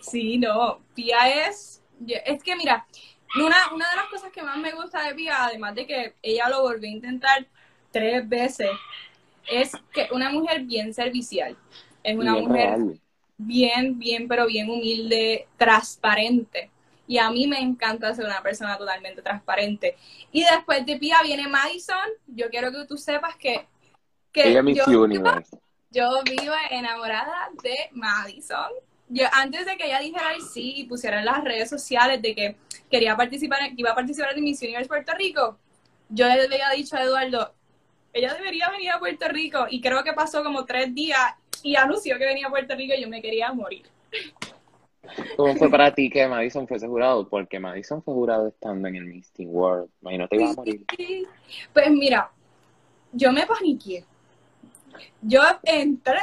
Sí, 0.00 0.38
no. 0.38 0.80
Pia 0.94 1.48
es. 1.48 1.82
Es 2.24 2.42
que 2.42 2.56
mira, 2.56 2.86
una, 3.36 3.56
una 3.74 3.88
de 3.90 3.96
las 3.96 4.06
cosas 4.06 4.30
que 4.32 4.42
más 4.42 4.58
me 4.58 4.72
gusta 4.72 5.02
de 5.02 5.14
Pia, 5.14 5.44
además 5.46 5.74
de 5.74 5.86
que 5.86 6.14
ella 6.22 6.48
lo 6.48 6.62
volvió 6.62 6.88
a 6.88 6.92
intentar 6.92 7.46
tres 7.90 8.28
veces, 8.28 8.70
es 9.50 9.72
que 9.92 10.08
una 10.12 10.30
mujer 10.30 10.62
bien 10.62 10.92
servicial. 10.94 11.56
Es 12.08 12.16
una 12.16 12.34
mujer 12.34 12.78
bien, 13.36 13.98
bien, 13.98 14.26
pero 14.26 14.46
bien 14.46 14.70
humilde, 14.70 15.46
transparente. 15.58 16.70
Y 17.06 17.18
a 17.18 17.30
mí 17.30 17.46
me 17.46 17.60
encanta 17.60 18.14
ser 18.14 18.24
una 18.24 18.42
persona 18.42 18.76
totalmente 18.78 19.20
transparente. 19.22 19.96
Y 20.32 20.42
después 20.42 20.84
de 20.86 20.96
Pia 20.96 21.18
viene 21.22 21.48
Madison. 21.48 22.08
Yo 22.26 22.48
quiero 22.48 22.70
que 22.70 22.86
tú 22.86 22.96
sepas 22.96 23.36
que, 23.36 23.66
que 24.32 24.48
Ella 24.48 24.62
yo, 24.86 25.02
Universe. 25.02 25.56
yo 25.90 26.22
vivo 26.24 26.54
enamorada 26.70 27.50
de 27.62 27.76
Madison. 27.92 28.70
Yo, 29.10 29.26
antes 29.32 29.66
de 29.66 29.76
que 29.76 29.86
ella 29.86 30.00
dijera 30.00 30.32
el 30.34 30.42
sí 30.42 30.74
y 30.76 30.84
pusiera 30.84 31.18
en 31.18 31.26
las 31.26 31.42
redes 31.44 31.70
sociales 31.70 32.20
de 32.22 32.34
que 32.34 32.56
quería 32.90 33.16
participar, 33.16 33.60
que 33.60 33.74
iba 33.76 33.90
a 33.90 33.94
participar 33.94 34.36
en 34.36 34.44
Miss 34.44 34.60
Universe 34.62 34.88
Puerto 34.88 35.12
Rico, 35.14 35.58
yo 36.10 36.26
le 36.26 36.42
había 36.44 36.70
dicho 36.70 36.96
a 36.96 37.02
Eduardo, 37.02 37.54
ella 38.12 38.34
debería 38.34 38.70
venir 38.70 38.90
a 38.90 38.98
Puerto 38.98 39.28
Rico 39.28 39.66
y 39.70 39.80
creo 39.80 40.02
que 40.04 40.12
pasó 40.12 40.42
como 40.42 40.64
tres 40.66 40.94
días 40.94 41.34
y 41.62 41.76
anunció 41.76 42.18
que 42.18 42.26
venía 42.26 42.46
a 42.46 42.50
Puerto 42.50 42.74
Rico 42.74 42.94
yo 42.98 43.08
me 43.08 43.22
quería 43.22 43.52
morir. 43.52 43.86
¿Cómo 45.36 45.54
fue 45.56 45.70
para 45.70 45.94
ti 45.94 46.10
que 46.10 46.26
Madison 46.26 46.66
fuese 46.66 46.86
jurado? 46.86 47.28
Porque 47.28 47.58
Madison 47.58 48.02
fue 48.02 48.14
jurado 48.14 48.48
estando 48.48 48.88
en 48.88 48.96
el 48.96 49.04
Miss 49.04 49.30
Teen 49.32 49.48
World. 49.50 49.90
Imagino 50.02 50.28
te 50.28 50.36
iba 50.36 50.50
a 50.50 50.54
morir. 50.54 50.84
Pues 51.72 51.90
mira, 51.90 52.30
yo 53.12 53.32
me 53.32 53.46
paniqué. 53.46 54.04
Yo 55.22 55.40
entré 55.62 56.20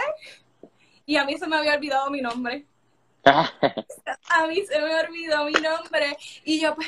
y 1.05 1.17
a 1.17 1.25
mí 1.25 1.37
se 1.37 1.47
me 1.47 1.55
había 1.55 1.75
olvidado 1.75 2.09
mi 2.09 2.21
nombre. 2.21 2.65
a 3.25 4.47
mí 4.47 4.61
se 4.65 4.79
me 4.79 4.95
olvidó 4.99 5.45
mi 5.45 5.53
nombre. 5.53 6.17
Y 6.43 6.59
yo, 6.59 6.75
pues, 6.75 6.87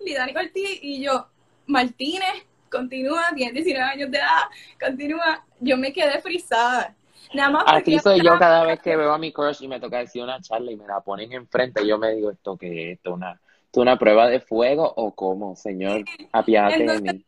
Lidani 0.00 0.34
Cortí 0.34 0.78
y 0.82 1.02
yo, 1.02 1.28
Martínez, 1.66 2.46
continúa, 2.70 3.28
tiene 3.34 3.52
19 3.52 3.84
años 3.84 4.10
de 4.10 4.18
edad, 4.18 4.44
continúa. 4.80 5.44
Yo 5.60 5.76
me 5.76 5.92
quedé 5.92 6.20
frisada. 6.20 6.94
Nada 7.34 7.50
más 7.50 7.64
Así 7.66 7.98
soy 7.98 8.22
yo 8.24 8.38
cada 8.38 8.64
vez 8.64 8.80
que 8.80 8.96
veo 8.96 9.12
a 9.12 9.18
mi 9.18 9.32
crush 9.32 9.62
y 9.62 9.68
me 9.68 9.80
toca 9.80 9.98
decir 9.98 10.22
una 10.22 10.40
charla 10.40 10.70
y 10.70 10.76
me 10.76 10.86
la 10.86 11.00
ponen 11.00 11.32
enfrente. 11.32 11.86
Yo 11.86 11.98
me 11.98 12.14
digo, 12.14 12.30
¿esto 12.30 12.56
qué 12.56 12.92
es? 12.92 12.98
¿Esto 12.98 13.14
una, 13.14 13.40
una 13.74 13.98
prueba 13.98 14.28
de 14.28 14.40
fuego 14.40 14.92
o 14.96 15.14
cómo, 15.14 15.54
señor? 15.56 16.04
Apiádate 16.32 16.84
de 16.84 17.00
mí. 17.00 17.24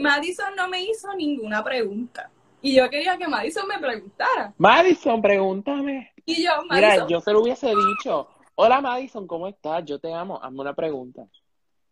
Madison 0.00 0.54
no 0.56 0.68
me 0.68 0.82
hizo 0.82 1.14
ninguna 1.14 1.62
pregunta. 1.62 2.30
Y 2.62 2.74
yo 2.74 2.88
quería 2.88 3.18
que 3.18 3.28
Madison 3.28 3.68
me 3.68 3.78
preguntara. 3.78 4.54
Madison, 4.56 5.20
pregúntame. 5.20 6.12
Y 6.24 6.42
yo, 6.42 6.50
Madison. 6.68 6.92
Mira, 6.94 7.06
yo 7.08 7.20
se 7.20 7.32
lo 7.32 7.42
hubiese 7.42 7.68
dicho. 7.68 8.28
Hola 8.54 8.80
Madison, 8.80 9.26
¿cómo 9.26 9.48
estás? 9.48 9.84
Yo 9.84 9.98
te 9.98 10.12
amo. 10.12 10.40
Hazme 10.42 10.60
una 10.60 10.74
pregunta. 10.74 11.26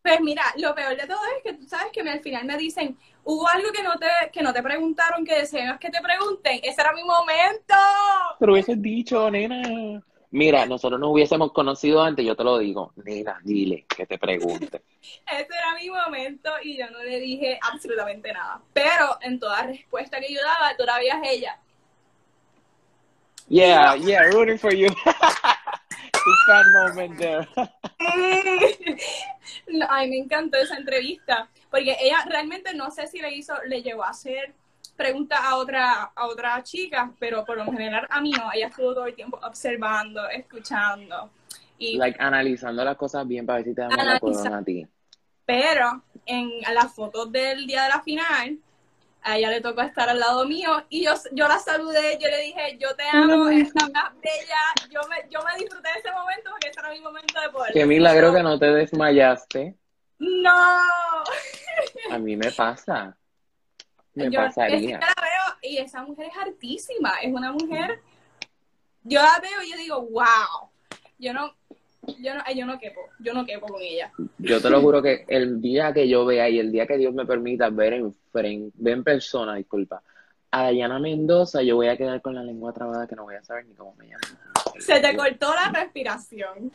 Pues 0.02 0.20
mira, 0.20 0.42
lo 0.56 0.74
peor 0.74 0.96
de 0.96 1.06
todo 1.06 1.20
es 1.36 1.42
que 1.44 1.52
tú 1.54 1.64
sabes 1.68 1.92
que 1.92 2.00
al 2.00 2.20
final 2.20 2.44
me 2.44 2.56
dicen, 2.56 2.98
hubo 3.22 3.48
algo 3.48 3.70
que 3.70 3.84
no 3.84 3.96
te, 3.98 4.08
que 4.32 4.42
no 4.42 4.52
te 4.52 4.62
preguntaron, 4.62 5.24
que 5.24 5.36
deseas 5.36 5.78
que 5.78 5.90
te 5.90 6.00
pregunten. 6.00 6.58
Ese 6.62 6.80
era 6.80 6.92
mi 6.92 7.04
momento. 7.04 7.74
Pero 8.40 8.52
hubieses 8.52 8.82
dicho, 8.82 9.30
nena. 9.30 10.02
Mira, 10.32 10.66
nosotros 10.66 10.98
nos 10.98 11.10
hubiésemos 11.10 11.52
conocido 11.52 12.02
antes, 12.02 12.24
yo 12.24 12.34
te 12.34 12.42
lo 12.42 12.58
digo, 12.58 12.92
nena, 13.04 13.38
dile 13.44 13.84
que 13.86 14.06
te 14.06 14.18
pregunte. 14.18 14.82
Ese 15.30 15.46
era 15.46 15.74
mi 15.78 15.90
momento 15.90 16.50
y 16.62 16.78
yo 16.78 16.90
no 16.90 17.02
le 17.02 17.20
dije 17.20 17.58
absolutamente 17.62 18.32
nada. 18.32 18.60
Pero 18.72 19.18
en 19.20 19.38
toda 19.38 19.62
respuesta 19.64 20.18
que 20.20 20.32
yo 20.32 20.40
daba, 20.42 20.74
todavía 20.76 21.20
es 21.22 21.30
ella. 21.30 21.58
Yeah, 23.48 23.94
yeah, 23.96 24.22
rooting 24.30 24.58
for 24.58 24.72
you. 24.74 24.88
fan 26.46 26.64
moment 26.72 27.18
there. 27.18 27.48
ay, 29.88 30.10
me 30.10 30.18
encantó 30.18 30.58
esa 30.58 30.76
entrevista, 30.76 31.48
porque 31.70 31.96
ella 32.00 32.24
realmente 32.28 32.74
no 32.74 32.90
sé 32.90 33.06
si 33.06 33.20
le 33.20 33.34
hizo, 33.34 33.54
le 33.66 33.82
llegó 33.82 34.04
a 34.04 34.10
hacer 34.10 34.54
preguntas 34.96 35.40
a 35.42 35.56
otra, 35.56 36.12
a 36.14 36.26
otra 36.26 36.62
chica, 36.62 37.12
pero 37.18 37.44
por 37.44 37.56
lo 37.56 37.64
general 37.64 38.06
a 38.10 38.20
mí 38.20 38.30
no, 38.30 38.50
ella 38.52 38.68
estuvo 38.68 38.94
todo 38.94 39.06
el 39.06 39.14
tiempo 39.14 39.38
observando, 39.42 40.28
escuchando. 40.28 41.30
Y, 41.78 41.96
Like, 41.96 42.22
analizando 42.22 42.84
las 42.84 42.96
cosas 42.96 43.26
bien 43.26 43.44
para 43.46 43.58
ver 43.58 43.66
si 43.66 43.74
te 43.74 43.80
damos 43.80 44.04
la 44.04 44.20
corona 44.20 44.58
a 44.58 44.62
ti. 44.62 44.86
pero 45.44 46.02
en 46.26 46.48
las 46.72 46.94
fotos 46.94 47.32
del 47.32 47.66
día 47.66 47.84
de 47.84 47.88
la 47.88 48.02
final, 48.02 48.58
a 49.22 49.36
ella 49.38 49.50
le 49.50 49.60
tocó 49.60 49.82
estar 49.82 50.08
al 50.08 50.18
lado 50.18 50.44
mío 50.46 50.84
y 50.88 51.04
yo, 51.04 51.12
yo 51.32 51.46
la 51.48 51.58
saludé, 51.58 52.18
yo 52.20 52.28
le 52.28 52.38
dije, 52.42 52.78
yo 52.78 52.94
te 52.96 53.04
amo, 53.12 53.48
eres 53.48 53.72
la 53.74 53.88
más 53.88 54.12
bella, 54.20 54.90
yo 54.90 55.00
me, 55.08 55.16
yo 55.30 55.40
me 55.42 55.58
disfruté 55.62 55.88
de 55.92 55.98
ese 56.00 56.12
momento 56.12 56.50
porque 56.50 56.68
ese 56.68 56.80
era 56.80 56.90
mi 56.90 57.00
momento 57.00 57.40
de 57.40 57.48
poder. 57.50 57.72
Qué 57.72 57.86
milagro 57.86 58.32
que 58.34 58.42
no 58.42 58.58
te 58.58 58.66
desmayaste. 58.66 59.76
No, 60.18 60.50
A 62.10 62.18
mí 62.18 62.36
me 62.36 62.50
pasa. 62.52 63.16
Me 64.14 64.30
yo, 64.30 64.40
pasaría. 64.40 64.98
la 64.98 65.14
veo 65.20 65.56
y 65.62 65.78
esa 65.78 66.02
mujer 66.02 66.26
es 66.26 66.36
artísima, 66.36 67.14
es 67.22 67.32
una 67.32 67.52
mujer, 67.52 68.00
yo 69.04 69.20
la 69.22 69.40
veo 69.40 69.62
y 69.62 69.70
yo 69.70 69.76
digo, 69.78 70.02
wow, 70.02 70.70
yo 71.18 71.32
no, 71.32 71.54
yo 72.18 72.34
no, 72.34 72.42
yo 72.54 72.66
no 72.66 72.78
quepo, 72.78 73.00
yo 73.20 73.32
no 73.34 73.44
quepo 73.46 73.66
con 73.66 73.80
ella. 73.82 74.12
Yo 74.38 74.60
te 74.60 74.70
lo 74.70 74.80
juro 74.80 75.00
que 75.02 75.24
el 75.28 75.60
día 75.60 75.92
que 75.92 76.08
yo 76.08 76.24
vea 76.24 76.48
y 76.48 76.58
el 76.58 76.72
día 76.72 76.86
que 76.86 76.96
Dios 76.98 77.14
me 77.14 77.24
permita 77.26 77.70
ver 77.70 77.92
en 77.94 78.12
frente, 78.32 78.76
ver 78.78 78.94
en 78.94 79.04
persona, 79.04 79.54
disculpa, 79.54 80.02
a 80.50 80.64
Dayana 80.64 80.98
Mendoza, 80.98 81.62
yo 81.62 81.76
voy 81.76 81.88
a 81.88 81.96
quedar 81.96 82.20
con 82.20 82.34
la 82.34 82.42
lengua 82.42 82.72
trabada 82.72 83.06
que 83.06 83.16
no 83.16 83.22
voy 83.24 83.36
a 83.36 83.42
saber 83.44 83.66
ni 83.66 83.74
cómo 83.74 83.94
me 83.96 84.06
llamo. 84.06 84.20
Se 84.78 85.00
te 85.00 85.16
cortó 85.16 85.54
la 85.54 85.70
respiración. 85.80 86.70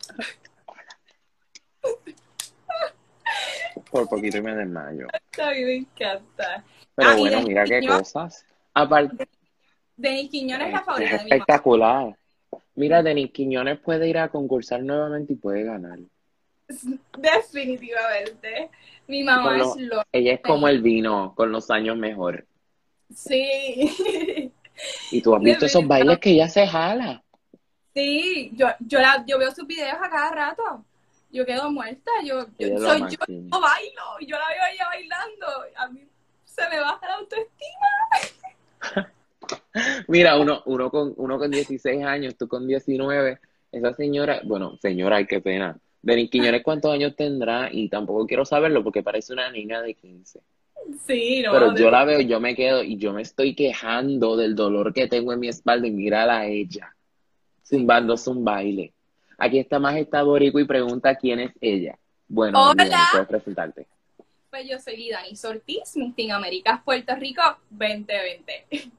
Por 3.90 4.08
poquito 4.08 4.38
y 4.38 4.42
me 4.42 4.54
desmayo. 4.54 5.06
A 5.40 5.50
mí 5.52 5.64
me 5.64 5.76
encanta. 5.76 6.64
Pero 6.94 7.10
Ah, 7.10 7.16
bueno, 7.16 7.38
de 7.38 7.44
mira 7.44 7.64
qué 7.64 7.86
cosas. 7.86 8.44
Aparte, 8.74 9.28
Denis 9.96 10.30
Quiñones 10.30 10.66
es 10.68 10.72
la 10.72 10.78
es 10.80 10.84
favorita 10.84 11.10
de 11.10 11.24
mi 11.24 11.30
mamá. 11.30 11.36
espectacular. 11.36 12.18
Mira, 12.78 13.02
Denis 13.02 13.32
Quiñones 13.32 13.80
puede 13.80 14.08
ir 14.08 14.18
a 14.18 14.28
concursar 14.28 14.82
nuevamente 14.82 15.32
y 15.32 15.36
puede 15.36 15.64
ganar. 15.64 15.98
Definitivamente. 17.18 18.70
Mi 19.08 19.22
mamá 19.24 19.56
lo- 19.56 19.74
es 19.74 19.80
lo. 19.82 20.02
Ella 20.12 20.34
es 20.34 20.40
como 20.40 20.68
el 20.68 20.80
vino, 20.80 21.34
con 21.34 21.50
los 21.50 21.70
años 21.70 21.96
mejor. 21.96 22.46
Sí. 23.14 24.52
Y 25.10 25.20
tú 25.22 25.34
has 25.34 25.42
visto 25.42 25.66
esos 25.66 25.84
bailes 25.88 26.20
que 26.20 26.30
ella 26.30 26.48
se 26.48 26.64
jala. 26.64 27.20
Sí, 27.92 28.52
yo, 28.54 28.68
yo, 28.78 29.00
la, 29.00 29.24
yo 29.26 29.36
veo 29.36 29.50
sus 29.52 29.66
videos 29.66 29.96
a 30.00 30.08
cada 30.08 30.30
rato. 30.30 30.84
Yo 31.32 31.44
quedo 31.44 31.68
muerta. 31.72 32.12
Yo, 32.24 32.46
yo- 32.60 32.78
soy 32.78 33.00
yo, 33.00 33.18
yo 33.26 33.60
bailo. 33.60 34.02
Yo 34.20 34.38
la 34.38 34.48
veo 34.50 34.62
a 34.62 34.70
ella 34.70 34.84
bailando. 34.86 35.46
A 35.78 35.88
mí 35.88 36.06
se 36.44 36.68
me 36.68 36.78
baja 36.78 37.08
la 37.08 37.14
autoestima. 37.16 39.10
Mira, 40.08 40.38
uno, 40.38 40.62
uno, 40.66 40.90
con, 40.90 41.14
uno 41.16 41.38
con 41.38 41.50
16 41.50 42.04
años, 42.04 42.36
tú 42.36 42.48
con 42.48 42.66
19, 42.66 43.38
esa 43.72 43.94
señora, 43.94 44.40
bueno, 44.44 44.76
señora, 44.80 45.16
ay, 45.16 45.26
qué 45.26 45.40
pena. 45.40 45.78
Denis 46.02 46.30
Quiñones, 46.30 46.62
¿cuántos 46.62 46.92
años 46.92 47.16
tendrá? 47.16 47.68
Y 47.72 47.88
tampoco 47.88 48.26
quiero 48.26 48.44
saberlo 48.44 48.82
porque 48.82 49.02
parece 49.02 49.32
una 49.32 49.50
niña 49.50 49.82
de 49.82 49.94
15. 49.94 50.40
Sí, 51.06 51.42
no. 51.42 51.52
Pero 51.52 51.74
yo 51.74 51.90
la 51.90 52.04
veo, 52.04 52.20
yo 52.20 52.40
me 52.40 52.54
quedo 52.54 52.82
y 52.82 52.96
yo 52.96 53.12
me 53.12 53.22
estoy 53.22 53.54
quejando 53.54 54.36
del 54.36 54.54
dolor 54.54 54.94
que 54.94 55.06
tengo 55.06 55.32
en 55.32 55.40
mi 55.40 55.48
espalda 55.48 55.86
y 55.86 55.90
mírala 55.90 56.38
a 56.38 56.46
ella, 56.46 56.94
zumbándose 57.66 58.30
un 58.30 58.44
baile. 58.44 58.92
Aquí 59.36 59.58
está 59.58 59.78
Majestad 59.78 60.24
Borico 60.24 60.58
y 60.58 60.64
pregunta 60.64 61.14
quién 61.14 61.40
es 61.40 61.52
ella. 61.60 61.98
Bueno, 62.26 62.70
Hola. 62.70 63.08
Puedes 63.12 63.28
presentarte. 63.28 63.86
Pues 64.50 64.68
yo 64.68 64.78
soy 64.78 64.96
Lidani 64.96 65.34
Ortiz, 65.44 65.94
Miss 65.96 66.30
Américas 66.30 66.80
Puerto 66.82 67.14
Rico 67.16 67.42
2020. 67.70 68.90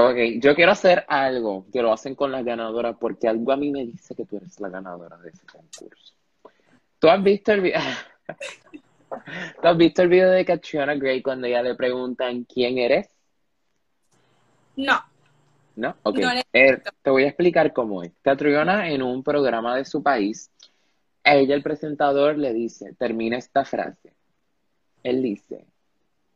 Ok, 0.00 0.16
yo 0.40 0.54
quiero 0.54 0.70
hacer 0.70 1.04
algo 1.08 1.66
que 1.72 1.82
lo 1.82 1.92
hacen 1.92 2.14
con 2.14 2.30
las 2.30 2.44
ganadoras 2.44 2.96
porque 3.00 3.26
algo 3.26 3.50
a 3.50 3.56
mí 3.56 3.72
me 3.72 3.84
dice 3.84 4.14
que 4.14 4.24
tú 4.24 4.36
eres 4.36 4.60
la 4.60 4.68
ganadora 4.68 5.16
de 5.16 5.30
ese 5.30 5.44
concurso. 5.44 6.14
¿Tú 7.00 7.08
has 7.08 7.20
visto 7.20 7.52
el 7.52 7.62
video? 7.62 7.80
¿Tú 9.10 9.66
has 9.68 9.76
visto 9.76 10.02
el 10.02 10.08
video 10.08 10.30
de 10.30 10.44
Catriona 10.44 10.94
Gray 10.94 11.20
cuando 11.20 11.48
ella 11.48 11.62
le 11.62 11.74
preguntan 11.74 12.44
quién 12.44 12.78
eres? 12.78 13.08
No. 14.76 15.02
¿No? 15.74 15.96
Ok. 16.04 16.18
No 16.18 16.30
Eh, 16.52 16.80
te 17.02 17.10
voy 17.10 17.24
a 17.24 17.28
explicar 17.28 17.72
cómo 17.72 18.04
es. 18.04 18.12
Catriona 18.22 18.90
en 18.90 19.02
un 19.02 19.24
programa 19.24 19.74
de 19.74 19.84
su 19.84 20.00
país, 20.00 20.52
a 21.24 21.34
ella 21.34 21.56
el 21.56 21.62
presentador 21.64 22.38
le 22.38 22.52
dice, 22.52 22.94
termina 22.94 23.36
esta 23.36 23.64
frase. 23.64 24.12
Él 25.02 25.22
dice, 25.22 25.66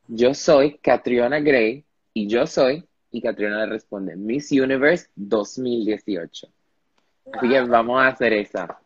yo 0.09 0.35
soy 0.35 0.79
Catriona 0.79 1.39
Gray 1.39 1.85
y 2.13 2.27
yo 2.27 2.49
soy, 2.49 2.85
y 3.13 3.21
Catriona 3.21 3.65
le 3.65 3.67
responde, 3.67 4.17
Miss 4.17 4.51
Universe 4.51 5.07
2018. 5.15 6.49
Así 7.35 7.49
que 7.49 7.61
vamos 7.61 8.01
a 8.03 8.09
hacer 8.09 8.33
esa. 8.33 8.81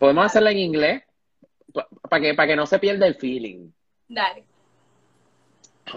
¿Podemos 0.00 0.26
hacerla 0.26 0.50
en 0.50 0.58
inglés? 0.58 1.02
Para 2.08 2.22
que, 2.22 2.34
para 2.34 2.48
que 2.48 2.56
no 2.56 2.66
se 2.66 2.78
pierda 2.78 3.06
el 3.06 3.14
feeling. 3.14 3.70
Dale. 4.08 4.44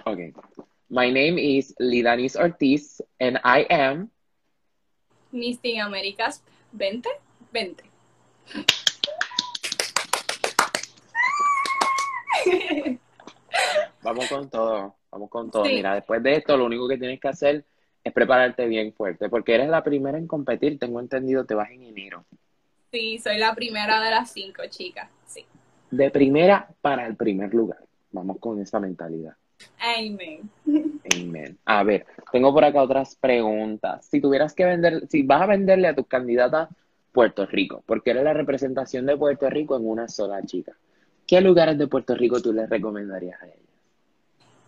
Okay. 0.05 0.33
My 0.89 1.09
name 1.11 1.39
is 1.39 1.73
Lidanis 1.79 2.35
Ortiz 2.35 3.01
and 3.19 3.39
I 3.43 3.65
am 3.69 4.11
Miss 5.31 5.59
Teen 5.59 5.81
Américas 5.81 6.43
2020. 6.73 7.83
Vamos 14.03 14.29
con 14.29 14.49
todo, 14.49 14.95
vamos 15.15 15.29
con 15.29 15.49
todo. 15.49 15.65
Sí. 15.65 15.75
Mira, 15.75 15.95
después 15.95 16.21
de 16.21 16.33
esto, 16.33 16.57
lo 16.57 16.65
único 16.65 16.89
que 16.89 16.97
tienes 16.97 17.21
que 17.21 17.29
hacer 17.29 17.63
es 18.03 18.13
prepararte 18.13 18.67
bien 18.67 18.93
fuerte, 18.93 19.29
porque 19.29 19.55
eres 19.55 19.69
la 19.69 19.81
primera 19.81 20.17
en 20.17 20.27
competir, 20.27 20.77
tengo 20.77 20.99
entendido, 20.99 21.45
te 21.45 21.55
vas 21.55 21.71
en 21.71 21.83
enero. 21.83 22.25
Sí, 22.91 23.17
soy 23.19 23.37
la 23.37 23.55
primera 23.55 24.01
de 24.03 24.11
las 24.11 24.31
cinco 24.31 24.63
chicas. 24.69 25.09
Sí. 25.25 25.45
De 25.89 26.11
primera 26.11 26.67
para 26.81 27.07
el 27.07 27.15
primer 27.15 27.53
lugar. 27.53 27.79
Vamos 28.11 28.37
con 28.39 28.61
esa 28.61 28.79
mentalidad. 28.79 29.35
Amen. 29.79 30.49
Amen. 31.15 31.57
A 31.65 31.83
ver, 31.83 32.05
tengo 32.31 32.53
por 32.53 32.65
acá 32.65 32.83
otras 32.83 33.15
preguntas. 33.15 34.05
Si 34.05 34.19
tuvieras 34.19 34.53
que 34.53 34.65
vender, 34.65 35.07
si 35.07 35.23
vas 35.23 35.41
a 35.41 35.47
venderle 35.47 35.87
a 35.87 35.95
tus 35.95 36.07
candidatas 36.07 36.69
Puerto 37.13 37.45
Rico, 37.45 37.83
porque 37.85 38.11
eres 38.11 38.25
la 38.25 38.33
representación 38.33 39.05
de 39.05 39.15
Puerto 39.15 39.49
Rico 39.49 39.77
en 39.77 39.87
una 39.87 40.09
sola 40.09 40.43
chica, 40.43 40.73
¿qué 41.25 41.39
lugares 41.39 41.77
de 41.77 41.87
Puerto 41.87 42.15
Rico 42.15 42.41
tú 42.41 42.51
les 42.51 42.69
recomendarías 42.69 43.41
a 43.41 43.45
ellas? 43.45 43.64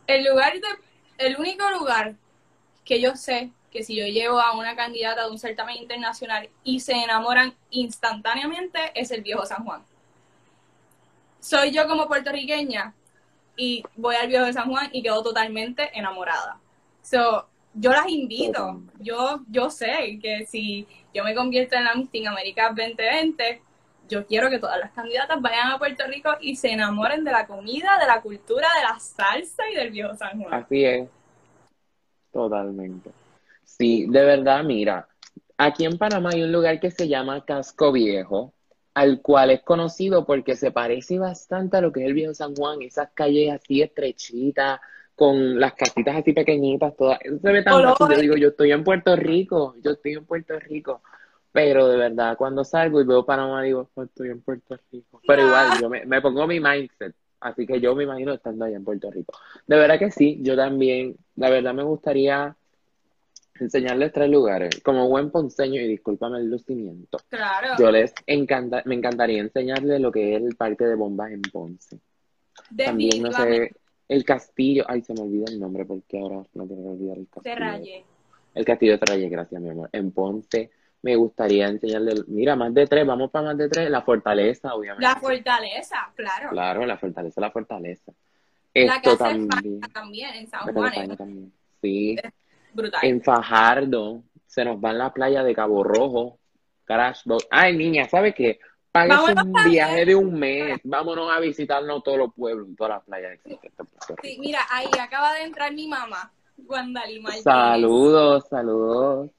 El 0.08 0.24
lugar 0.26 0.53
de, 0.53 0.68
el 1.18 1.38
único 1.38 1.70
lugar 1.72 2.16
que 2.86 3.01
yo 3.01 3.16
sé 3.16 3.51
que 3.72 3.84
si 3.84 3.95
yo 3.95 4.05
llevo 4.05 4.39
a 4.39 4.58
una 4.58 4.76
candidata 4.76 5.26
de 5.26 5.32
un 5.32 5.38
certamen 5.38 5.78
internacional 5.78 6.49
y 6.64 6.80
se 6.80 6.93
enamoran 6.93 7.53
instantáneamente 7.70 8.80
es 8.95 9.12
el 9.12 9.22
viejo 9.22 9.45
San 9.45 9.66
Juan. 9.66 9.84
Soy 11.41 11.72
yo 11.72 11.88
como 11.88 12.08
puertorriqueña 12.08 12.93
y 13.58 13.84
voy 13.95 14.16
al 14.16 14.28
viejo 14.28 14.45
de 14.45 14.53
San 14.53 14.70
Juan 14.70 14.89
y 14.93 15.03
quedo 15.03 15.22
totalmente 15.22 15.91
enamorada. 15.97 16.60
So, 17.01 17.47
yo 17.74 17.91
las 17.91 18.08
invito. 18.08 18.82
Yo, 18.99 19.41
yo 19.49 19.70
sé 19.70 20.20
que 20.22 20.45
si 20.45 20.88
yo 21.14 21.24
me 21.24 21.36
convierto 21.36 21.76
en 21.76 21.84
la 21.84 21.95
Miss 21.95 22.10
Teen 22.10 22.28
América 22.28 22.70
2020, 22.70 23.62
yo 24.08 24.26
quiero 24.26 24.49
que 24.49 24.60
todas 24.60 24.80
las 24.80 24.91
candidatas 24.91 25.41
vayan 25.41 25.72
a 25.72 25.78
Puerto 25.78 26.05
Rico 26.08 26.32
y 26.41 26.55
se 26.55 26.72
enamoren 26.72 27.24
de 27.24 27.32
la 27.32 27.45
comida, 27.45 27.97
de 27.99 28.08
la 28.08 28.22
cultura, 28.22 28.68
de 28.78 28.84
la 28.84 28.99
salsa 28.99 29.70
y 29.72 29.76
del 29.76 29.91
viejo 29.91 30.16
San 30.16 30.41
Juan. 30.41 30.53
Así 30.53 30.84
es. 30.84 31.10
Totalmente. 32.32 33.12
Sí, 33.64 34.08
de 34.10 34.24
verdad, 34.24 34.64
mira, 34.64 35.08
aquí 35.58 35.86
en 35.86 35.97
Panamá 35.97 36.32
hay 36.34 36.43
un 36.43 36.51
lugar 36.51 36.80
que 36.80 36.91
se 36.91 37.08
llama 37.08 37.45
Casco 37.45 37.91
Viejo, 37.91 38.53
al 38.93 39.22
cual 39.22 39.51
es 39.51 39.62
conocido 39.62 40.26
porque 40.26 40.55
se 40.55 40.72
parece 40.72 41.20
bastante 41.20 41.78
a 41.78 41.82
lo 41.82 41.91
que 41.91 42.01
es 42.01 42.08
el 42.08 42.14
viejo 42.14 42.34
San 42.34 42.55
Juan, 42.55 42.82
esas 42.82 43.10
calles 43.14 43.53
así 43.53 43.82
estrechitas, 43.82 44.80
con 45.18 45.60
las 45.60 45.74
casitas 45.74 46.16
así 46.16 46.32
pequeñitas, 46.32 46.95
todas. 46.95 47.20
Eso 47.22 47.39
se 47.39 47.51
ve 47.51 47.64
tan 47.64 47.82
fácil. 47.95 48.16
Yo 48.16 48.22
digo, 48.22 48.36
yo 48.38 48.49
estoy 48.49 48.72
en 48.72 48.84
Puerto 48.84 49.16
Rico, 49.16 49.76
yo 49.84 49.91
estoy 49.91 50.14
en 50.14 50.26
Puerto 50.26 50.60
Rico. 50.60 51.01
Pero 51.58 51.88
de 51.88 51.97
verdad, 51.97 52.38
cuando 52.38 52.64
salgo 52.64 53.01
y 53.01 53.03
veo 53.03 53.26
Panamá, 53.26 53.64
digo, 53.64 53.89
"Oh, 53.95 54.03
estoy 54.03 54.30
en 54.30 54.41
Puerto 54.41 54.78
Rico. 54.91 55.20
Pero 55.26 55.41
Ya. 55.41 55.47
igual, 55.47 55.82
yo 55.82 55.89
me, 55.89 56.05
me 56.05 56.22
pongo 56.22 56.45
mi 56.45 56.60
mindset. 56.60 57.16
Así 57.39 57.66
que 57.66 57.82
yo 57.82 57.95
me 57.95 58.03
imagino 58.03 58.32
estando 58.32 58.66
allá 58.66 58.76
en 58.76 58.84
Puerto 58.84 59.10
Rico. 59.10 59.34
De 59.66 59.76
verdad 59.76 59.97
que 59.97 60.12
sí, 60.12 60.38
yo 60.43 60.55
también, 60.55 61.16
la 61.36 61.49
verdad 61.49 61.74
me 61.74 61.82
gustaría 61.82 62.55
enseñarles 63.60 64.14
tres 64.14 64.30
lugares. 64.30 64.82
Como 64.84 65.10
buen 65.10 65.32
ponceño, 65.32 65.82
y 65.82 65.88
discúlpame 65.88 66.38
el 66.38 66.47
lucimiento, 66.51 67.18
Claro, 67.28 67.70
yo 67.80 67.89
les 67.89 68.14
encanta, 68.28 68.84
me 68.86 68.93
encantaría 68.93 69.41
enseñarles 69.41 69.99
lo 69.99 70.12
que 70.12 70.36
es 70.36 70.43
el 70.43 70.55
parque 70.55 70.86
de 70.86 70.93
bombas 70.93 71.32
en 71.32 71.41
Ponce. 71.41 71.99
También, 72.86 73.24
no 73.24 73.32
sé, 73.32 73.72
el 74.08 74.24
castillo, 74.24 74.86
ay, 74.88 75.01
se 75.01 75.16
me 75.16 75.22
olvida 75.22 75.45
el 75.47 75.60
nombre 75.60 75.86
porque 75.86 76.20
ahora 76.20 76.43
no 76.53 76.68
quiero 76.68 76.84
olvidar 76.84 77.18
el 77.18 77.26
te 77.26 77.32
castillo. 77.32 77.55
rayé. 77.58 78.05
El 78.53 78.64
castillo 78.66 78.91
de 78.91 78.97
Terraye, 78.99 79.28
gracias, 79.30 79.60
mi 79.60 79.70
amor. 79.70 79.89
En 79.91 80.12
Ponce 80.12 80.70
me 81.08 81.16
gustaría 81.16 81.68
enseñarle, 81.68 82.16
mira, 82.28 82.58
más 82.58 82.74
de 82.74 82.86
tres, 82.86 83.08
vamos 83.08 83.32
para 83.32 83.45
más 83.45 83.58
de 83.58 83.70
tres, 83.70 83.89
la 83.89 84.01
fortaleza, 84.01 84.76
obviamente. 84.76 85.08
La 85.08 85.16
fortaleza, 85.16 86.12
claro. 86.16 86.49
Claro, 86.49 86.86
la 86.86 86.97
fortaleza, 86.97 87.39
la 87.39 87.49
fortaleza. 87.49 88.12
La 88.74 88.95
Esto 88.97 89.18
casa 89.18 89.30
de 89.30 89.47
también. 89.47 89.80
Faina 89.80 89.88
también 89.93 90.36
en 90.36 90.47
San 90.49 90.66
La 90.66 90.74
Juan, 90.74 91.12
es 91.12 91.18
también. 91.18 91.53
Sí. 91.82 92.18
brutal. 92.74 92.99
En 93.03 93.22
Fajardo 93.22 94.22
se 94.47 94.66
nos 94.66 94.84
va 94.84 94.91
en 94.91 94.97
la 94.97 95.14
playa 95.14 95.43
de 95.43 95.55
Cabo 95.55 95.82
Rojo. 95.82 96.39
Crash 96.84 97.22
Boat. 97.24 97.43
Ay, 97.51 97.78
niña, 97.78 98.10
¿sabes 98.10 98.36
qué? 98.36 98.60
Pagues 98.91 99.18
un 99.18 99.36
también. 99.36 99.70
viaje 99.70 100.05
de 100.05 100.16
un 100.16 100.38
mes. 100.38 100.78
Vámonos 100.84 101.32
a 101.32 101.39
visitarnos 101.39 102.03
todos 102.03 102.18
los 102.18 102.34
pueblos, 102.34 102.68
todas 102.78 102.97
las 102.97 103.03
playas 103.05 103.39
que. 103.45 103.58
Sí, 104.22 104.38
mira, 104.41 104.60
ahí 104.70 104.88
acaba 104.99 105.36
de 105.36 105.43
entrar 105.43 105.74
mi 105.74 105.88
mamá, 105.88 106.34
Martínez. 106.68 107.43
Saludos, 107.43 108.45
saludos. 108.49 109.32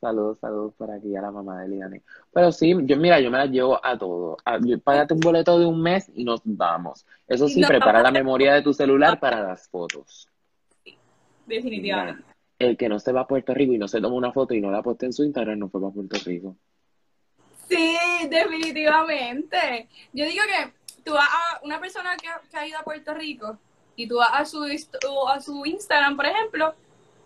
Saludos, 0.00 0.38
saludos 0.40 0.72
por 0.78 0.90
aquí 0.90 1.14
a 1.14 1.20
la 1.20 1.30
mamá 1.30 1.60
de 1.60 1.68
Liane. 1.68 2.02
Pero 2.32 2.50
sí, 2.52 2.74
yo 2.84 2.96
mira, 2.96 3.20
yo 3.20 3.30
me 3.30 3.36
la 3.38 3.44
llevo 3.46 3.78
a 3.84 3.98
todo. 3.98 4.38
A- 4.46 4.58
yo- 4.58 4.80
Págate 4.80 5.12
un 5.12 5.20
boleto 5.20 5.58
de 5.58 5.66
un 5.66 5.82
mes 5.82 6.10
y 6.14 6.24
nos 6.24 6.40
vamos. 6.44 7.04
Eso 7.28 7.48
sí, 7.48 7.62
prepara 7.62 8.00
la 8.02 8.10
memoria 8.10 8.54
de 8.54 8.62
tu 8.62 8.72
celular 8.72 9.20
para 9.20 9.42
las 9.42 9.68
fotos. 9.68 10.26
Definitivamente. 11.46 12.22
Mira, 12.22 12.34
el 12.58 12.76
que 12.76 12.88
no 12.88 12.98
se 12.98 13.12
va 13.12 13.22
a 13.22 13.26
Puerto 13.26 13.52
Rico 13.52 13.72
y 13.74 13.78
no 13.78 13.88
se 13.88 14.00
toma 14.00 14.14
una 14.16 14.32
foto 14.32 14.54
y 14.54 14.60
no 14.60 14.70
la 14.70 14.82
poste 14.82 15.06
en 15.06 15.12
su 15.12 15.22
Instagram 15.24 15.58
no 15.58 15.68
fue 15.68 15.80
para 15.80 15.92
Puerto 15.92 16.16
Rico. 16.24 16.56
Sí, 17.68 17.96
definitivamente. 18.28 19.88
Yo 20.12 20.24
digo 20.24 20.42
que 20.46 21.02
tú 21.04 21.12
vas 21.12 21.28
a 21.28 21.64
una 21.64 21.78
persona 21.80 22.16
que 22.16 22.28
ha, 22.28 22.40
que 22.50 22.56
ha 22.56 22.66
ido 22.66 22.78
a 22.78 22.82
Puerto 22.84 23.12
Rico 23.14 23.58
y 23.96 24.08
tú 24.08 24.16
vas 24.16 24.30
a 24.32 24.44
su, 24.44 24.64
a 25.28 25.40
su 25.40 25.66
Instagram, 25.66 26.16
por 26.16 26.26
ejemplo, 26.26 26.74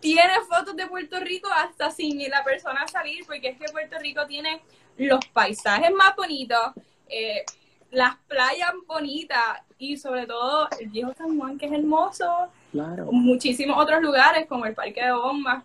tiene 0.05 0.35
fotos 0.47 0.77
de 0.77 0.87
Puerto 0.87 1.19
Rico 1.19 1.49
hasta 1.51 1.91
sin 1.91 2.19
la 2.29 2.45
persona 2.45 2.87
salir, 2.87 3.25
porque 3.27 3.49
es 3.49 3.59
que 3.59 3.73
Puerto 3.73 3.99
Rico 3.99 4.27
tiene 4.27 4.61
los 4.99 5.25
paisajes 5.33 5.91
más 5.93 6.15
bonitos, 6.15 6.73
eh, 7.09 7.43
las 7.91 8.17
playas 8.29 8.73
bonitas 8.87 9.63
y 9.79 9.97
sobre 9.97 10.27
todo 10.27 10.69
el 10.79 10.91
viejo 10.91 11.15
San 11.15 11.39
Juan, 11.39 11.57
que 11.57 11.65
es 11.67 11.73
hermoso, 11.73 12.49
Claro. 12.71 13.07
muchísimos 13.13 13.79
otros 13.83 14.03
lugares 14.03 14.47
como 14.47 14.67
el 14.67 14.75
Parque 14.75 15.03
de 15.03 15.13
Bombas. 15.13 15.65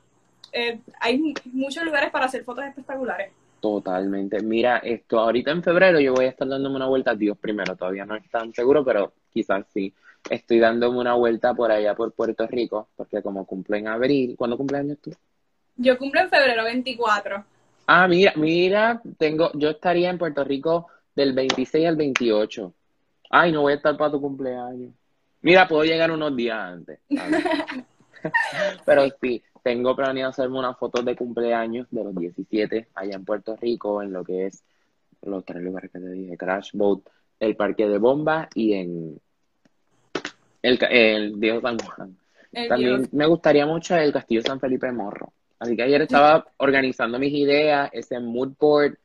Eh, 0.53 0.79
hay 1.01 1.33
muchos 1.51 1.83
lugares 1.83 2.09
para 2.09 2.25
hacer 2.25 2.45
fotos 2.45 2.63
espectaculares. 2.63 3.33
Totalmente. 3.59 4.41
Mira, 4.41 4.77
esto 4.77 5.19
ahorita 5.19 5.51
en 5.51 5.61
febrero 5.61 5.99
yo 5.99 6.13
voy 6.13 6.25
a 6.25 6.29
estar 6.29 6.47
dándome 6.47 6.77
una 6.77 6.87
vuelta, 6.87 7.13
Dios 7.13 7.37
primero, 7.37 7.75
todavía 7.75 8.05
no 8.05 8.15
es 8.15 8.23
tan 8.29 8.53
seguro, 8.53 8.85
pero 8.85 9.11
quizás 9.33 9.65
sí. 9.73 9.93
Estoy 10.30 10.59
dándome 10.59 10.99
una 10.99 11.13
vuelta 11.13 11.53
por 11.53 11.72
allá 11.72 11.95
por 11.95 12.11
Puerto 12.13 12.47
Rico, 12.47 12.89
porque 12.95 13.22
como 13.22 13.45
cumplo 13.45 13.76
en 13.76 13.88
abril, 13.88 14.36
¿cuándo 14.38 14.57
cumpleaños 14.57 14.97
tú? 14.99 15.11
Yo 15.76 15.97
cumplo 15.97 16.22
en 16.22 16.30
febrero 16.30 16.63
24. 16.63 17.43
Ah, 17.88 18.07
mira, 18.07 18.34
mira, 18.36 19.01
tengo, 19.17 19.51
yo 19.53 19.70
estaría 19.70 20.09
en 20.09 20.17
Puerto 20.17 20.43
Rico 20.43 20.88
del 21.15 21.34
26 21.34 21.88
al 21.88 21.95
28. 21.95 22.74
Ay, 23.30 23.51
no 23.51 23.61
voy 23.61 23.74
a 23.74 23.76
estar 23.78 23.95
para 23.97 24.11
tu 24.11 24.22
cumpleaños. 24.22 24.91
Mira, 25.41 25.67
puedo 25.67 25.84
llegar 25.84 26.11
unos 26.11 26.36
días 26.36 26.57
antes. 26.57 26.99
Pero 28.86 29.03
sí, 29.22 29.41
tengo 29.63 29.95
planeado 29.95 30.32
hacerme 30.32 30.59
unas 30.59 30.78
fotos 30.78 31.05
de 31.05 31.15
cumpleaños 31.15 31.88
de 31.91 32.03
los 32.03 32.15
17 32.15 32.89
allá 32.93 33.15
en 33.15 33.26
Puerto 33.26 33.55
Rico, 33.55 34.01
en 34.03 34.11
lo 34.11 34.24
que 34.24 34.47
es 34.47 34.63
los 35.22 35.43
tres 35.45 35.61
lugares 35.61 35.91
que 35.91 35.99
te 35.99 36.11
dije, 36.11 36.38
Crash 36.38 36.72
Boat, 36.74 37.01
el 37.39 37.55
Parque 37.55 37.88
de 37.88 37.97
Bomba 37.97 38.49
y 38.53 38.74
en 38.74 39.20
el, 40.62 40.80
el 40.89 41.36
Viejo 41.36 41.62
San 41.62 41.78
Juan. 41.80 42.18
El 42.51 42.68
También 42.68 43.10
me 43.12 43.26
gustaría 43.26 43.66
mucho 43.66 43.95
el 43.95 44.12
Castillo 44.12 44.41
San 44.41 44.60
Felipe 44.60 44.91
Morro. 44.91 45.32
Así 45.60 45.76
que 45.76 45.84
ayer 45.84 46.01
estaba 46.01 46.47
organizando 46.57 47.20
mis 47.20 47.34
ideas, 47.34 47.89
ese 47.91 48.20
mood 48.20 48.53
board 48.57 48.97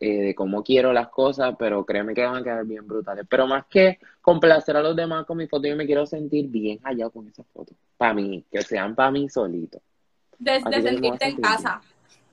eh, 0.00 0.20
de 0.20 0.34
cómo 0.34 0.64
quiero 0.64 0.92
las 0.92 1.08
cosas, 1.08 1.54
pero 1.56 1.86
créeme 1.86 2.12
que 2.12 2.24
van 2.24 2.38
a 2.38 2.42
quedar 2.42 2.66
bien 2.66 2.86
brutales. 2.88 3.24
Pero 3.28 3.46
más 3.46 3.66
que 3.66 4.00
complacer 4.20 4.76
a 4.76 4.82
los 4.82 4.96
demás 4.96 5.24
con 5.26 5.38
mi 5.38 5.46
foto, 5.46 5.68
yo 5.68 5.76
me 5.76 5.86
quiero 5.86 6.04
sentir 6.06 6.48
bien 6.48 6.80
allá 6.82 7.08
con 7.08 7.28
esas 7.28 7.46
fotos. 7.46 7.76
Para 7.96 8.14
mí, 8.14 8.44
que 8.50 8.62
sean 8.62 8.96
para 8.96 9.12
mí 9.12 9.28
solito. 9.28 9.80
de, 10.40 10.50
Así 10.50 10.64
de 10.64 10.70
que 10.70 10.82
yo 10.82 11.00
me 11.00 11.08
voy 11.08 11.08
a 11.08 11.18
sentirte 11.18 11.26
en 11.26 11.36
casa. 11.36 11.80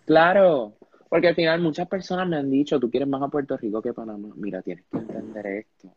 Claro, 0.04 0.74
porque 1.08 1.28
al 1.28 1.36
final 1.36 1.62
muchas 1.62 1.88
personas 1.88 2.28
me 2.28 2.38
han 2.38 2.50
dicho, 2.50 2.80
tú 2.80 2.90
quieres 2.90 3.08
más 3.08 3.22
a 3.22 3.28
Puerto 3.28 3.56
Rico 3.56 3.84
que 3.84 3.94
Panamá. 3.94 4.30
Mira, 4.36 4.64
tienes 4.64 4.86
que 4.92 4.98
entender 4.98 5.46
esto. 5.46 5.94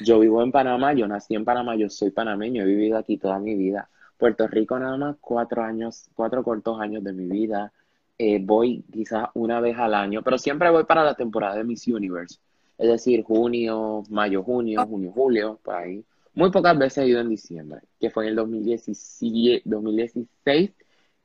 Yo 0.00 0.20
vivo 0.20 0.42
en 0.42 0.52
Panamá, 0.52 0.92
yo 0.92 1.06
nací 1.08 1.34
en 1.34 1.44
Panamá, 1.44 1.76
yo 1.76 1.88
soy 1.88 2.10
panameño, 2.10 2.62
he 2.62 2.66
vivido 2.66 2.98
aquí 2.98 3.16
toda 3.16 3.38
mi 3.38 3.54
vida. 3.54 3.88
Puerto 4.16 4.46
Rico 4.48 4.78
nada 4.78 4.96
más 4.96 5.16
cuatro 5.20 5.62
años, 5.62 6.08
cuatro 6.14 6.42
cortos 6.42 6.80
años 6.80 7.02
de 7.04 7.12
mi 7.12 7.26
vida. 7.26 7.72
Eh, 8.18 8.40
voy 8.42 8.82
quizás 8.92 9.28
una 9.34 9.60
vez 9.60 9.76
al 9.78 9.94
año, 9.94 10.22
pero 10.22 10.38
siempre 10.38 10.70
voy 10.70 10.84
para 10.84 11.04
la 11.04 11.14
temporada 11.14 11.56
de 11.56 11.64
Miss 11.64 11.86
Universe. 11.86 12.38
Es 12.76 12.88
decir, 12.88 13.22
junio, 13.22 14.02
mayo, 14.08 14.42
junio, 14.42 14.86
junio, 14.86 15.12
julio, 15.12 15.58
por 15.62 15.74
ahí. 15.74 16.04
Muy 16.34 16.50
pocas 16.50 16.78
veces 16.78 16.98
he 16.98 17.08
ido 17.08 17.20
en 17.20 17.28
diciembre, 17.28 17.80
que 17.98 18.10
fue 18.10 18.24
en 18.24 18.30
el 18.30 18.36
2017, 18.36 19.62
2016, 19.64 20.70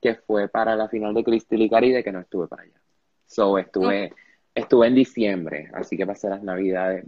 que 0.01 0.15
fue 0.15 0.47
para 0.47 0.75
la 0.75 0.87
final 0.89 1.13
de 1.13 1.23
Cristal 1.23 1.61
y 1.61 1.69
Caribe, 1.69 2.03
que 2.03 2.11
no 2.11 2.19
estuve 2.19 2.47
para 2.47 2.63
allá. 2.63 2.81
So, 3.27 3.57
estuve, 3.57 4.13
estuve 4.53 4.87
en 4.87 4.95
diciembre, 4.95 5.69
así 5.73 5.97
que 5.97 6.05
pasé 6.05 6.29
las 6.29 6.43
navidades. 6.43 7.05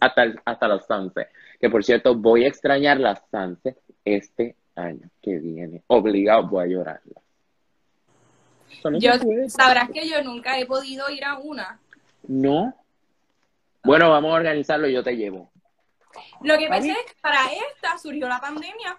Hasta, 0.00 0.22
el- 0.24 0.40
hasta 0.44 0.68
los 0.68 0.86
sunset. 0.86 1.28
Que 1.60 1.70
por 1.70 1.84
cierto, 1.84 2.14
voy 2.14 2.44
a 2.44 2.48
extrañar 2.48 2.98
las 3.00 3.22
sunset 3.30 3.78
este 4.04 4.56
año 4.76 5.08
que 5.22 5.38
viene. 5.38 5.82
Obligado 5.86 6.48
voy 6.48 6.64
a 6.64 6.66
llorarla. 6.66 7.20
Eso 8.70 8.90
no 8.90 9.00
se 9.00 9.06
Yo, 9.06 9.12
sabrás 9.48 9.90
que 9.90 10.08
yo 10.08 10.22
nunca 10.22 10.58
he 10.58 10.66
podido 10.66 11.08
ir 11.10 11.24
a 11.24 11.38
una. 11.38 11.78
No. 12.26 12.74
Bueno, 13.84 14.10
vamos 14.10 14.32
a 14.32 14.36
organizarlo, 14.36 14.88
yo 14.88 15.02
te 15.02 15.16
llevo. 15.16 15.50
Lo 16.42 16.56
que 16.56 16.64
¿Está 16.64 16.76
pasa 16.76 16.88
es 16.92 16.98
que 17.12 17.20
para 17.20 17.44
esta 17.52 17.98
surgió 17.98 18.28
la 18.28 18.40
pandemia. 18.40 18.98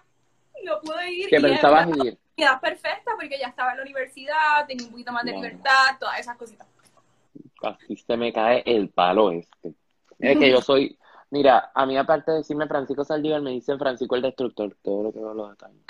No 0.64 0.80
pude 0.80 1.10
ir. 1.12 1.28
¿Qué 1.28 1.36
y 1.36 1.38
es 1.38 1.42
pensabas 1.42 1.86
ir? 1.88 1.92
oportunidad 1.94 2.60
perfecta 2.60 3.12
porque 3.18 3.38
ya 3.38 3.48
estaba 3.48 3.72
en 3.72 3.76
la 3.78 3.82
universidad, 3.82 4.66
tenía 4.66 4.84
un 4.86 4.92
poquito 4.92 5.12
más 5.12 5.24
de 5.24 5.32
libertad, 5.32 5.96
todas 5.98 6.20
esas 6.20 6.36
cositas. 6.36 6.66
Casi 7.60 7.96
se 7.96 8.16
me 8.16 8.32
cae 8.32 8.62
el 8.66 8.88
palo 8.90 9.30
este. 9.32 9.74
Es 10.32 10.38
que 10.38 10.50
yo 10.50 10.60
soy, 10.62 10.98
mira, 11.30 11.70
a 11.74 11.86
mí 11.86 11.96
aparte 11.96 12.30
de 12.32 12.38
decirme 12.38 12.66
Francisco 12.66 13.04
Saldívar, 13.04 13.40
me 13.42 13.50
dicen 13.50 13.78
Francisco 13.78 14.16
el 14.16 14.22
Destructor, 14.22 14.76
todo 14.82 15.04
lo 15.04 15.12
que 15.12 15.18
veo 15.20 15.34
los 15.34 15.50
detalles. 15.50 15.82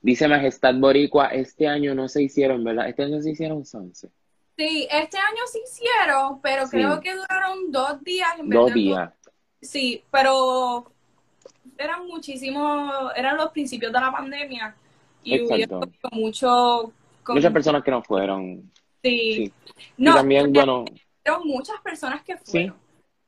Dice 0.00 0.26
Majestad 0.26 0.74
Boricua, 0.74 1.28
este 1.28 1.68
año 1.68 1.94
no 1.94 2.08
se 2.08 2.22
hicieron, 2.22 2.64
¿verdad? 2.64 2.88
Este 2.88 3.04
año 3.04 3.20
se 3.22 3.30
hicieron 3.30 3.64
sunset. 3.64 4.10
Sí, 4.56 4.86
este 4.90 5.16
año 5.16 5.42
sí 5.50 5.60
hicieron, 5.64 6.40
pero 6.40 6.66
Sí. 6.66 6.72
creo 6.72 7.00
que 7.00 7.14
duraron 7.14 7.70
dos 7.70 8.02
días. 8.02 8.28
En 8.38 8.48
vez 8.48 8.58
Dos 8.58 8.74
días. 8.74 9.10
Sí, 9.60 10.02
pero 10.10 10.90
eran 11.78 12.06
muchísimos, 12.08 13.12
eran 13.14 13.36
los 13.36 13.50
principios 13.52 13.92
de 13.92 14.00
la 14.00 14.10
pandemia 14.10 14.74
y 15.22 15.34
Exacto. 15.34 15.78
hubo 15.78 16.16
mucho... 16.20 16.92
con- 17.22 17.36
Muchas 17.36 17.52
personas 17.52 17.84
que 17.84 17.92
no 17.92 18.02
fueron. 18.02 18.70
Sí. 19.04 19.34
Sí. 19.36 19.52
No, 19.96 20.10
y 20.10 20.14
también, 20.14 20.52
bueno, 20.52 20.84
fueron 21.24 21.46
muchas 21.46 21.80
personas 21.82 22.22
que 22.22 22.36
fueron. 22.36 22.76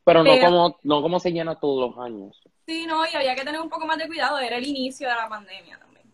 pero 0.05 0.23
no 0.23 0.31
Pero- 0.33 0.47
como, 0.47 0.79
no 0.83 1.03
como 1.03 1.19
se 1.21 1.31
llena 1.33 1.59
todos 1.59 1.91
los 1.91 2.05
años. 2.05 2.41
Sí, 2.67 2.87
no, 2.87 3.05
y 3.07 3.15
había 3.17 3.35
que 3.35 3.45
tener 3.45 3.61
un 3.61 3.69
poco 3.71 3.87
más 3.87 3.99
de 3.99 4.07
cuidado, 4.07 4.39
era 4.39 4.57
el 4.57 4.67
inicio 4.67 5.09
de 5.09 5.15
la 5.15 5.29
pandemia 5.29 5.79
también. 5.79 6.05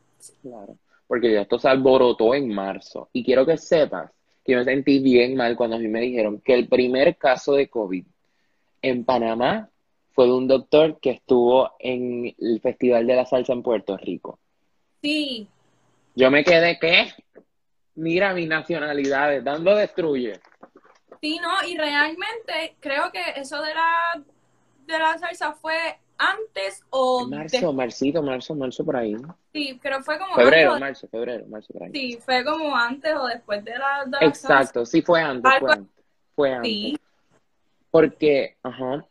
Claro, 0.42 0.76
porque 1.06 1.32
ya 1.32 1.42
esto 1.42 1.58
se 1.58 1.68
alborotó 1.68 2.34
en 2.34 2.52
marzo. 2.54 3.08
Y 3.12 3.24
quiero 3.24 3.44
que 3.46 3.56
sepas 3.56 4.10
que 4.44 4.52
yo 4.52 4.58
me 4.58 4.64
sentí 4.64 4.98
bien 5.00 5.36
mal 5.36 5.56
cuando 5.56 5.76
a 5.76 5.78
mí 5.78 5.88
me 5.88 6.00
dijeron 6.00 6.40
que 6.40 6.54
el 6.54 6.68
primer 6.68 7.16
caso 7.16 7.54
de 7.54 7.68
COVID 7.68 8.04
en 8.82 9.04
Panamá 9.04 9.68
fue 10.12 10.26
de 10.26 10.32
un 10.32 10.48
doctor 10.48 10.98
que 11.00 11.10
estuvo 11.10 11.70
en 11.78 12.34
el 12.38 12.60
Festival 12.60 13.06
de 13.06 13.16
la 13.16 13.26
Salsa 13.26 13.52
en 13.52 13.62
Puerto 13.62 13.96
Rico. 13.96 14.38
Sí, 15.02 15.46
Yo 16.16 16.30
me 16.30 16.42
quedé, 16.44 16.78
¿qué? 16.80 17.08
Mira 17.94 18.34
mis 18.34 18.48
nacionalidades, 18.48 19.42
dando 19.44 19.74
destruye. 19.76 20.40
Sí, 21.20 21.38
no, 21.40 21.66
y 21.68 21.76
realmente 21.76 22.76
creo 22.80 23.10
que 23.12 23.20
eso 23.36 23.60
de 23.62 23.74
la, 23.74 24.22
de 24.86 24.98
la 24.98 25.18
salsa 25.18 25.52
fue 25.52 25.98
antes 26.18 26.82
o 26.90 27.26
Marzo, 27.26 27.72
marcito, 27.72 28.22
marzo, 28.22 28.54
marzo 28.54 28.84
por 28.84 28.96
ahí. 28.96 29.14
de- 29.14 29.22
sí, 29.52 29.78
creo 29.80 30.02
fue 30.02 30.18
como 30.18 30.34
Febrero, 30.34 30.70
antes 30.72 30.80
marzo, 30.80 31.08
febrero, 31.08 31.46
marzo 31.48 31.72
por 31.72 31.82
ahí. 31.84 31.92
sí, 31.92 32.18
fue 32.24 32.44
como 32.44 32.76
antes 32.76 33.14
o 33.14 33.26
después 33.26 33.64
de 33.64 33.78
la, 33.78 34.04
de 34.04 34.10
la 34.12 34.26
Exacto, 34.26 34.84
sí 34.84 35.02
fue 35.02 35.20
antes, 35.22 35.50
Algo- 35.50 35.66
fue 35.66 35.72
antes. 35.74 35.90
Fue 36.34 36.48
salsa. 36.50 36.56
antes. 36.58 36.70
Sí, 36.72 36.98
Porque, 37.90 38.56
ajá, 38.62 39.04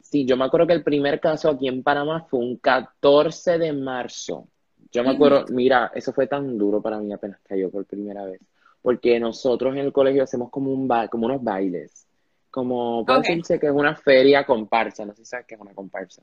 sí, 0.00 0.24
yo 0.24 0.36
me 0.36 0.44
acuerdo 0.44 0.66
que 0.66 0.72
el 0.74 0.84
primer 0.84 1.20
caso 1.20 1.50
aquí 1.50 1.68
en 1.68 1.82
Panamá 1.82 2.24
fue 2.30 2.40
un 2.40 2.56
14 2.56 3.58
de 3.58 3.72
marzo. 3.72 4.48
Yo 4.90 5.02
me 5.04 5.10
acuerdo, 5.10 5.44
mira, 5.50 5.90
eso 5.94 6.12
fue 6.12 6.26
tan 6.26 6.56
duro 6.58 6.80
para 6.82 6.98
mí 6.98 7.12
apenas 7.12 7.40
cayó 7.48 7.70
por 7.70 7.84
primera 7.86 8.24
vez. 8.24 8.40
Porque 8.82 9.18
nosotros 9.20 9.72
en 9.74 9.78
el 9.80 9.92
colegio 9.92 10.24
hacemos 10.24 10.50
como 10.50 10.72
un 10.72 10.86
ba- 10.88 11.08
como 11.08 11.26
unos 11.26 11.42
bailes. 11.42 12.06
Como, 12.50 13.04
puede 13.06 13.20
Ok. 13.20 13.26
decirse 13.28 13.58
que 13.58 13.66
es 13.66 13.72
una 13.72 13.96
feria 13.96 14.44
comparsa, 14.44 15.06
no 15.06 15.12
sé 15.14 15.18
si 15.24 15.30
sabes 15.30 15.46
qué 15.46 15.54
es 15.54 15.60
una 15.60 15.74
comparsa. 15.74 16.22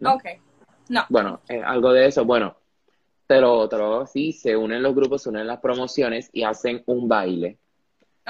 ¿no? 0.00 0.14
ok. 0.14 0.24
No, 0.88 1.04
Bueno, 1.10 1.40
eh, 1.48 1.60
algo 1.64 1.92
de 1.92 2.06
eso, 2.06 2.24
bueno, 2.24 2.56
pero, 3.26 3.68
pero 3.70 4.06
sí, 4.06 4.32
se 4.32 4.56
unen 4.56 4.82
los 4.82 4.94
grupos, 4.94 5.22
se 5.22 5.28
unen 5.28 5.46
las 5.46 5.60
promociones 5.60 6.30
y 6.32 6.42
hacen 6.44 6.82
un 6.86 7.06
baile. 7.08 7.58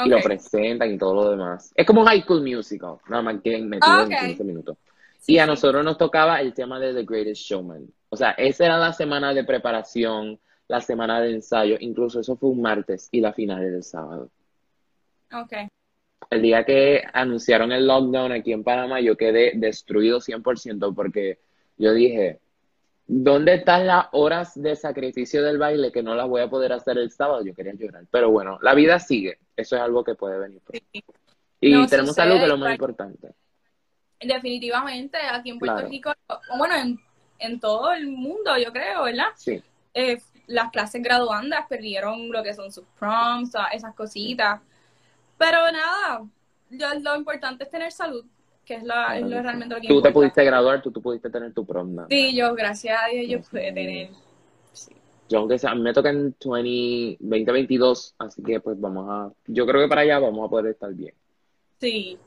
y 0.05 0.09
lo 0.11 0.21
presentan 0.21 0.93
y 0.93 0.99
todo 0.99 1.15
lo 1.15 1.31
demás. 1.31 1.73
Es 1.75 1.87
como 1.87 2.05
High 2.05 2.23
School 2.23 2.43
Musical, 2.43 2.97
nada 3.09 3.23
más 3.23 3.41
que 3.43 3.59
metido 3.59 4.01
en 4.03 4.13
ok. 4.13 4.19
15 4.19 4.45
minutos. 4.45 4.77
Sí, 5.19 5.35
y 5.35 5.39
a 5.39 5.45
sí. 5.45 5.51
nosotros 5.51 5.85
nos 5.85 5.99
tocaba 5.99 6.41
el 6.41 6.53
tema 6.55 6.79
de 6.79 6.95
The 6.95 7.05
Greatest 7.05 7.43
Showman. 7.43 7.87
O 8.09 8.17
sea, 8.17 8.31
esa 8.33 8.67
era 8.67 8.79
la 8.79 8.93
semana 8.93 9.33
de 9.35 9.45
preparación, 9.45 10.39
la 10.69 10.81
semana 10.81 11.21
de 11.21 11.33
ensayo, 11.33 11.77
incluso 11.81 12.21
eso 12.21 12.37
fue 12.37 12.51
un 12.51 12.61
martes 12.63 13.09
y 13.11 13.21
la 13.21 13.33
final 13.33 13.63
era 13.63 13.77
el 13.77 13.83
sábado. 13.83 14.31
Ok. 15.33 15.53
El 16.31 16.43
día 16.43 16.65
que 16.65 17.03
anunciaron 17.13 17.73
el 17.73 17.87
lockdown 17.87 18.33
aquí 18.33 18.53
en 18.53 18.65
Panamá, 18.65 19.01
yo 19.01 19.17
quedé 19.17 19.53
destruido 19.55 20.21
100% 20.21 20.95
porque 20.95 21.39
yo 21.79 21.93
dije, 21.95 22.41
¿dónde 23.07 23.55
están 23.55 23.87
las 23.87 24.07
horas 24.13 24.61
de 24.61 24.77
sacrificio 24.77 25.43
del 25.43 25.59
baile 25.59 25.91
que 25.93 26.03
no 26.03 26.15
las 26.15 26.29
voy 26.29 26.43
a 26.43 26.51
poder 26.51 26.73
hacer 26.73 26.99
el 26.99 27.11
sábado? 27.11 27.43
Yo 27.45 27.55
quería 27.55 27.73
llorar. 27.75 28.05
Pero 28.11 28.31
bueno, 28.31 28.59
la 28.61 28.75
vida 28.75 28.99
sigue. 28.99 29.39
Eso 29.57 29.77
es 29.77 29.83
algo 29.83 30.05
que 30.05 30.15
puede 30.15 30.39
venir. 30.39 30.61
Sí. 30.71 30.83
Y 31.61 31.73
No, 31.73 31.87
tenemos 31.87 32.15
sé, 32.15 32.23
algo 32.23 32.37
que 32.37 32.43
es 32.43 32.49
lo 32.49 32.59
más 32.59 32.73
importante. 32.73 33.29
Definitivamente, 34.21 35.17
aquí 35.33 35.51
en 35.51 35.59
Puerto 35.59 35.77
Claro. 35.77 35.89
Rico, 35.89 36.13
bueno, 36.59 36.75
en, 36.77 36.99
en 37.39 37.61
todo 37.61 37.93
el 37.93 38.09
mundo, 38.09 38.57
yo 38.59 38.73
creo, 38.73 39.05
¿verdad? 39.05 39.29
Sí, 39.37 39.63
Eh, 39.95 40.19
las 40.49 40.71
clases 40.73 41.03
graduandas 41.03 41.67
perdieron 41.69 42.31
lo 42.33 42.43
que 42.43 42.53
son 42.55 42.73
sus 42.73 42.85
proms, 42.99 43.53
esas 43.73 43.95
cositas. 43.95 44.61
Pero 45.39 45.59
nada, 45.71 46.25
yo- 46.71 46.95
lo 47.01 47.17
importante 47.17 47.63
es 47.65 47.71
tener 47.71 47.93
salud, 47.93 48.25
que 48.65 48.75
es, 48.75 48.83
la, 48.83 49.17
es 49.19 49.23
lo 49.23 49.41
realmente 49.41 49.75
lo 49.77 49.81
que 49.81 49.87
tú 49.87 49.93
te 50.03 50.09
importa. 50.09 50.13
pudiste 50.13 50.45
graduar, 50.45 50.83
tú, 50.83 50.91
tú 50.91 51.01
pudiste 51.01 51.31
tener 51.31 51.55
tu 51.55 51.65
prom. 51.65 51.95
nada. 51.95 52.09
Sí, 52.11 52.35
yo, 52.35 52.55
gracias 52.55 52.99
a 53.01 53.07
Dios, 53.09 53.27
yo 53.29 53.39
Sí. 53.39 53.45
pude 53.51 53.73
tener. 53.73 54.11
sí. 54.73 54.93
Yo 55.29 55.39
aunque 55.41 55.59
sea, 55.59 55.75
me 55.75 55.93
toca 55.93 56.09
en 56.11 56.35
20, 56.41 57.19
2022, 57.21 58.15
así 58.19 58.43
que 58.43 58.61
pues 58.61 58.81
vamos 58.81 59.07
a, 59.09 59.31
yo 59.47 59.67
creo 59.67 59.83
que 59.83 59.89
para 59.89 60.01
allá 60.01 60.19
vamos 60.19 60.47
a 60.47 60.51
poder 60.51 60.73
estar 60.73 60.93
bien. 60.95 61.15
Sí, 61.79 62.19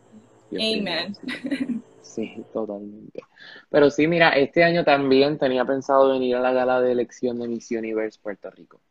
Dios 0.52 0.64
Amen. 0.80 1.18
Sí, 2.02 2.44
totalmente. 2.52 3.22
Pero 3.70 3.90
sí, 3.90 4.08
mira, 4.08 4.30
este 4.30 4.64
año 4.64 4.84
también 4.84 5.38
tenía 5.38 5.66
pensado 5.66 6.12
venir 6.12 6.36
a 6.36 6.42
la 6.42 6.52
gala 6.52 6.82
de 6.82 6.92
elección 6.92 7.40
de 7.40 7.48
Miss 7.48 7.72
Universe 7.72 8.20
Puerto 8.22 8.50
Rico. 8.50 8.82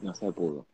No 0.00 0.14
se 0.14 0.30
pudo. 0.32 0.66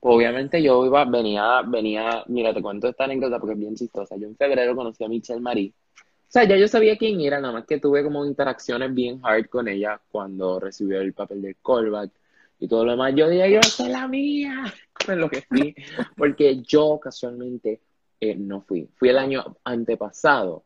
Pues 0.00 0.14
obviamente 0.14 0.62
yo 0.62 0.86
iba, 0.86 1.04
venía, 1.04 1.62
venía, 1.66 2.22
mira, 2.28 2.54
te 2.54 2.62
cuento 2.62 2.88
esta 2.88 3.04
anécdota 3.04 3.38
porque 3.38 3.54
es 3.54 3.58
bien 3.58 3.74
chistosa. 3.74 4.16
Yo 4.16 4.28
en 4.28 4.36
febrero 4.36 4.76
conocí 4.76 5.02
a 5.02 5.08
Michelle 5.08 5.40
Marie. 5.40 5.72
O 5.96 6.30
sea, 6.30 6.44
ya 6.44 6.56
yo 6.56 6.68
sabía 6.68 6.96
quién 6.96 7.20
era, 7.20 7.40
nada 7.40 7.54
más 7.54 7.66
que 7.66 7.80
tuve 7.80 8.04
como 8.04 8.24
interacciones 8.24 8.94
bien 8.94 9.18
hard 9.22 9.48
con 9.48 9.66
ella 9.66 10.00
cuando 10.10 10.60
recibió 10.60 11.00
el 11.00 11.14
papel 11.14 11.42
de 11.42 11.56
callback 11.56 12.12
y 12.60 12.68
todo 12.68 12.84
lo 12.84 12.92
demás. 12.92 13.14
Yo 13.16 13.28
dije, 13.28 13.50
yo 13.50 13.62
soy 13.62 13.88
la 13.88 14.06
mía. 14.06 14.72
Me 15.08 15.14
enloquecí. 15.14 15.74
Porque 16.16 16.60
yo 16.62 17.00
casualmente 17.00 17.80
eh, 18.20 18.36
no 18.36 18.60
fui. 18.60 18.88
Fui 18.94 19.08
el 19.08 19.18
año 19.18 19.56
antepasado 19.64 20.64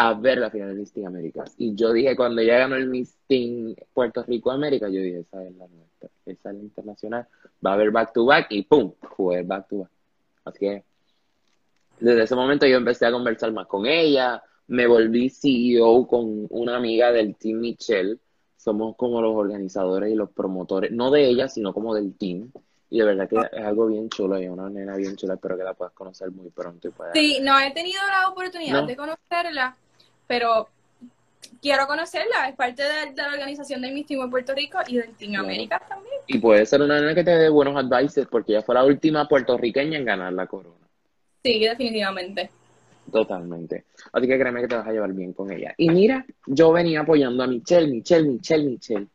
a 0.00 0.14
ver 0.14 0.38
la 0.38 0.50
final 0.50 0.68
de 0.68 0.74
Miss 0.74 0.92
Teen 0.92 1.06
Américas. 1.06 1.54
Y 1.58 1.74
yo 1.74 1.92
dije, 1.92 2.14
cuando 2.16 2.42
ya 2.42 2.58
ganó 2.58 2.76
el 2.76 2.88
Miss 2.88 3.16
Teen 3.26 3.76
Puerto 3.92 4.22
Rico 4.22 4.50
América, 4.50 4.88
yo 4.88 5.00
dije, 5.00 5.20
esa 5.20 5.44
es 5.44 5.54
la 5.56 5.66
nuestra, 5.66 6.08
esa 6.26 6.50
es 6.50 6.56
la 6.56 6.62
internacional. 6.62 7.26
Va 7.64 7.70
a 7.70 7.74
haber 7.74 7.90
back 7.90 8.12
to 8.12 8.24
back 8.24 8.46
y 8.50 8.62
¡pum! 8.62 8.92
Fue 9.16 9.42
back 9.42 9.68
to 9.68 9.78
back. 9.80 9.90
Así 10.44 10.58
que 10.60 10.84
desde 12.00 12.22
ese 12.22 12.34
momento 12.36 12.66
yo 12.66 12.76
empecé 12.76 13.06
a 13.06 13.12
conversar 13.12 13.52
más 13.52 13.66
con 13.66 13.86
ella. 13.86 14.42
Me 14.68 14.86
volví 14.86 15.30
CEO 15.30 16.06
con 16.06 16.46
una 16.50 16.76
amiga 16.76 17.10
del 17.10 17.36
Team 17.36 17.58
Michelle. 17.58 18.18
Somos 18.56 18.96
como 18.96 19.20
los 19.22 19.34
organizadores 19.34 20.12
y 20.12 20.14
los 20.14 20.30
promotores, 20.30 20.90
no 20.92 21.10
de 21.10 21.26
ella, 21.26 21.48
sino 21.48 21.72
como 21.72 21.94
del 21.94 22.14
team. 22.16 22.50
Y 22.90 22.98
de 23.00 23.04
verdad 23.04 23.28
que 23.28 23.36
es 23.36 23.64
algo 23.64 23.86
bien 23.86 24.08
chulo. 24.08 24.36
Es 24.36 24.48
una 24.48 24.68
nena 24.68 24.96
bien 24.96 25.14
chula. 25.16 25.34
Espero 25.34 25.56
que 25.56 25.62
la 25.64 25.74
puedas 25.74 25.92
conocer 25.92 26.30
muy 26.30 26.48
pronto 26.50 26.88
y 26.88 26.90
puedas 26.90 27.12
Sí, 27.14 27.38
no 27.42 27.58
he 27.60 27.70
tenido 27.72 28.00
la 28.08 28.28
oportunidad 28.28 28.80
No. 28.82 28.86
de 28.86 28.96
conocerla, 28.96 29.76
pero 30.28 30.68
quiero 31.60 31.88
conocerla. 31.88 32.48
Es 32.48 32.54
parte 32.54 32.84
de, 32.84 33.12
de 33.12 33.22
la 33.22 33.32
organización 33.32 33.82
del 33.82 33.92
Miss 33.92 34.06
Teen 34.06 34.20
de 34.20 34.28
Puerto 34.28 34.54
Rico 34.54 34.78
y 34.86 34.98
del 34.98 35.14
Team. 35.14 35.34
América 35.34 35.82
también. 35.88 36.14
Y 36.28 36.38
puede 36.38 36.64
ser 36.66 36.82
una 36.82 37.00
nena 37.00 37.14
que 37.14 37.24
te 37.24 37.32
dé 37.32 37.48
buenos 37.48 37.76
advices 37.76 38.28
porque 38.30 38.52
ella 38.52 38.62
fue 38.62 38.76
la 38.76 38.84
última 38.84 39.26
puertorriqueña 39.26 39.98
en 39.98 40.04
ganar 40.04 40.32
la 40.32 40.46
corona. 40.46 40.86
Sí, 41.42 41.58
definitivamente. 41.58 42.50
Totalmente. 43.10 43.84
Así 44.12 44.26
que 44.26 44.38
créeme 44.38 44.60
que 44.60 44.68
te 44.68 44.76
vas 44.76 44.86
a 44.86 44.92
llevar 44.92 45.12
bien 45.12 45.32
con 45.32 45.50
ella. 45.50 45.74
Y 45.76 45.88
mira, 45.90 46.26
yo 46.46 46.72
venía 46.72 47.00
apoyando 47.00 47.42
a 47.42 47.46
Michelle, 47.46 47.88
Michelle, 47.88 48.28
Michelle, 48.28 48.64
Michelle. 48.64 49.06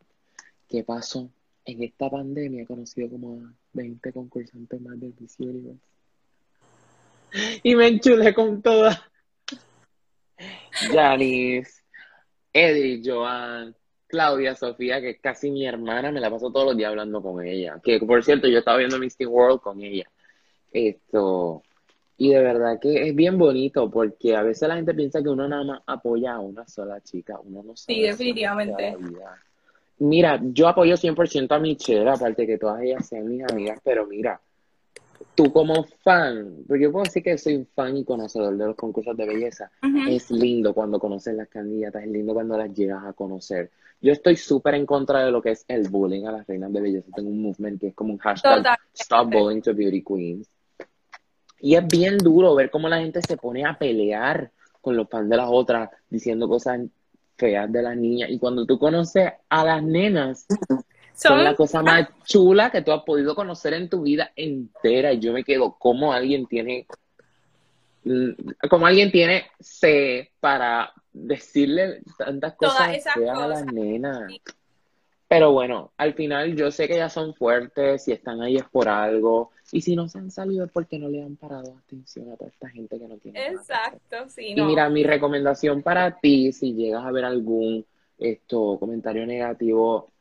¿Qué 0.68 0.84
pasó? 0.84 1.30
En 1.66 1.84
esta 1.84 2.09
pandemia 2.09 2.64
he 2.64 2.66
conocido 2.66 3.09
como 3.09 3.45
a 3.45 3.53
20 3.74 4.11
concursantes 4.11 4.82
más 4.82 4.99
del 4.99 5.14
Miss 5.20 5.36
Universe. 5.39 5.80
Y 7.64 7.76
me 7.76 7.88
enchulé 7.88 8.34
con 8.34 8.61
todas. 8.61 8.99
Janice, 10.92 11.82
Edith, 12.52 13.04
Joan, 13.06 13.76
Claudia, 14.08 14.56
Sofía, 14.56 15.02
que 15.02 15.12
es 15.12 15.20
casi 15.20 15.50
mi 15.50 15.66
hermana, 15.66 16.12
me 16.12 16.20
la 16.20 16.30
paso 16.30 16.52
todos 16.52 16.68
los 16.68 16.78
días 16.78 16.90
hablando 16.90 17.22
con 17.22 17.44
ella. 17.46 17.80
Que 17.84 18.00
por 18.00 18.24
cierto, 18.24 18.48
yo 18.48 18.60
estaba 18.60 18.78
viendo 18.78 19.00
Misty 19.00 19.26
World 19.26 19.60
con 19.62 19.82
ella. 19.82 20.08
Esto, 20.72 21.64
y 22.18 22.32
de 22.32 22.42
verdad 22.42 22.80
que 22.80 23.08
es 23.10 23.16
bien 23.16 23.38
bonito 23.38 23.90
porque 23.90 24.36
a 24.36 24.44
veces 24.44 24.68
la 24.68 24.76
gente 24.76 24.94
piensa 24.94 25.22
que 25.22 25.30
uno 25.30 25.48
nada 25.48 25.64
más 25.64 25.82
apoya 25.88 26.34
a 26.34 26.40
una 26.40 26.68
sola 26.68 27.02
chica, 27.02 27.40
uno 27.44 27.64
no 27.64 27.76
sabe 27.76 27.96
Sí, 27.96 28.02
definitivamente. 28.02 28.74
toda 28.74 28.92
la 28.92 28.98
vida. 28.98 29.44
Mira, 30.00 30.40
yo 30.44 30.68
apoyo 30.68 30.96
100% 30.96 31.52
a 31.56 31.60
Michelle, 31.60 32.10
aparte 32.10 32.46
que 32.46 32.58
todas 32.58 32.82
ellas 32.82 33.08
sean 33.08 33.28
mis 33.28 33.44
amigas, 33.50 33.80
pero 33.84 34.06
mira, 34.06 34.40
tú 35.36 35.52
como 35.52 35.84
fan, 36.04 36.64
porque 36.68 36.84
yo 36.84 36.92
puedo 36.92 37.04
decir 37.04 37.24
que 37.24 37.38
soy 37.38 37.56
un 37.56 37.68
fan 37.68 37.98
y 37.98 38.04
conocedor 38.04 38.58
de 38.58 38.66
los 38.66 38.76
concursos 38.76 39.16
de 39.18 39.26
belleza, 39.26 39.72
es 40.10 40.32
lindo 40.32 40.74
cuando 40.74 41.00
conoces 41.00 41.36
las 41.36 41.48
candidatas, 41.50 42.04
es 42.04 42.10
lindo 42.10 42.34
cuando 42.34 42.58
las 42.58 42.74
llegas 42.74 43.04
a 43.06 43.14
conocer. 43.14 43.72
Yo 44.02 44.12
estoy 44.12 44.36
súper 44.36 44.76
en 44.76 44.86
contra 44.86 45.24
de 45.24 45.32
lo 45.32 45.42
que 45.42 45.52
es 45.52 45.64
el 45.68 45.88
bullying 45.88 46.26
a 46.26 46.32
las 46.34 46.46
reinas 46.46 46.74
de 46.74 46.82
belleza. 46.82 47.08
Tengo 47.16 47.30
un 47.30 47.42
movement 47.42 47.80
que 47.80 47.88
es 47.88 47.96
como 47.96 48.12
un 48.12 48.20
hashtag 48.20 48.58
Total. 48.58 48.78
Stop 48.94 49.32
Bullying 49.32 49.62
to 49.62 49.74
Beauty 49.74 50.04
Queens. 50.04 50.50
Y 51.62 51.76
es 51.76 51.88
bien 51.88 52.18
duro 52.18 52.54
ver 52.54 52.70
cómo 52.70 52.90
la 52.90 53.00
gente 53.00 53.22
se 53.26 53.38
pone 53.38 53.66
a 53.66 53.78
pelear 53.78 54.52
con 54.82 54.98
los 54.98 55.08
fans 55.08 55.30
de 55.30 55.38
las 55.38 55.48
otras, 55.50 55.90
diciendo 56.10 56.50
cosas 56.50 56.82
feas 57.38 57.72
de 57.72 57.82
las 57.82 57.96
niñas. 57.96 58.30
Y 58.30 58.40
cuando 58.40 58.66
tú 58.66 58.78
conoces 58.78 59.32
a 59.48 59.64
las 59.64 59.82
nenas, 59.82 60.46
son 61.14 61.43
la 61.43 61.55
cosa 61.55 61.82
más 61.82 62.07
chula 62.26 62.72
que 62.72 62.82
tú 62.82 62.91
has 62.91 63.03
podido 63.03 63.36
conocer 63.36 63.74
en 63.74 63.89
tu 63.89 64.01
vida 64.03 64.32
entera. 64.36 65.14
Y 65.14 65.20
yo 65.20 65.34
me 65.34 65.43
quedo, 65.43 65.76
¿cómo 65.80 66.14
alguien 66.14 66.45
tiene, 66.47 66.88
mm, 68.03 68.32
como 68.70 68.86
alguien 68.86 69.11
tiene 69.11 69.47
C 69.59 70.32
para 70.39 70.91
decirle 71.11 72.01
tantas 72.18 72.55
cosas 72.55 72.95
esas 72.95 73.14
feas 73.14 73.38
a 73.38 73.47
las 73.47 73.66
nenas? 73.66 74.24
Sí. 74.28 74.41
Pero 75.34 75.51
bueno, 75.51 75.93
al 75.97 76.14
final 76.14 76.55
yo 76.55 76.70
sé 76.70 76.88
que 76.88 76.93
ellas 76.93 77.11
son 77.11 77.34
fuertes, 77.34 78.03
si 78.03 78.11
están 78.11 78.41
ahí 78.41 78.57
es 78.57 78.66
por 78.66 78.88
algo. 78.88 79.49
Y 79.72 79.82
si 79.82 79.95
no 79.95 80.07
se 80.07 80.20
han 80.20 80.30
salido 80.30 80.66
es 80.66 80.72
porque 80.72 80.99
no 80.99 81.09
le 81.09 81.24
han 81.24 81.38
parado 81.38 81.76
atención 81.76 82.32
a 82.32 82.36
toda 82.36 82.51
esta 82.51 82.70
gente 82.70 82.99
que 82.99 83.07
no 83.07 83.18
tiene. 83.18 83.47
Exacto, 83.47 84.30
sí, 84.30 84.49
Y 84.49 84.55
no. 84.55 84.68
mira, 84.68 84.88
mi 84.89 85.03
recomendación 85.03 85.82
para 85.82 86.20
ti, 86.20 86.51
si 86.51 86.76
llegas 86.76 87.03
a 87.03 87.11
ver 87.11 87.26
algún 87.26 87.84
esto, 88.20 88.78
comentario 88.80 89.26
negativo, 89.26 90.12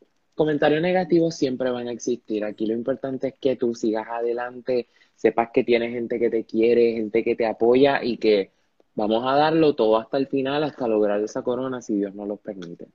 comentarios 0.42 0.82
negativos 0.82 1.36
siempre 1.36 1.70
van 1.70 1.86
a 1.86 1.92
existir. 1.92 2.44
Aquí 2.44 2.66
lo 2.66 2.74
importante 2.74 3.28
es 3.28 3.34
que 3.34 3.54
tú 3.54 3.76
sigas 3.76 4.08
adelante, 4.08 4.88
sepas 5.14 5.50
que 5.52 5.62
tienes 5.62 5.92
gente 5.92 6.18
que 6.18 6.30
te 6.30 6.42
quiere, 6.42 6.94
gente 6.94 7.22
que 7.22 7.36
te 7.36 7.46
apoya 7.46 8.02
y 8.02 8.16
que 8.16 8.50
vamos 8.96 9.22
a 9.24 9.36
darlo 9.36 9.76
todo 9.76 9.98
hasta 9.98 10.16
el 10.16 10.26
final, 10.26 10.64
hasta 10.64 10.88
lograr 10.88 11.20
esa 11.20 11.42
corona, 11.42 11.80
si 11.80 11.94
Dios 11.94 12.12
nos 12.16 12.26
lo 12.26 12.38
permite. 12.38 12.88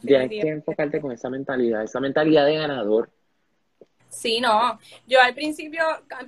Tienes 0.00 0.30
que 0.30 0.48
enfocarte 0.48 1.02
con 1.02 1.12
esa 1.12 1.28
mentalidad, 1.28 1.82
esa 1.82 2.00
mentalidad 2.00 2.46
de 2.46 2.54
ganador. 2.54 3.10
Sí, 4.08 4.40
no. 4.40 4.78
Yo 5.06 5.20
al 5.20 5.34
principio, 5.34 5.82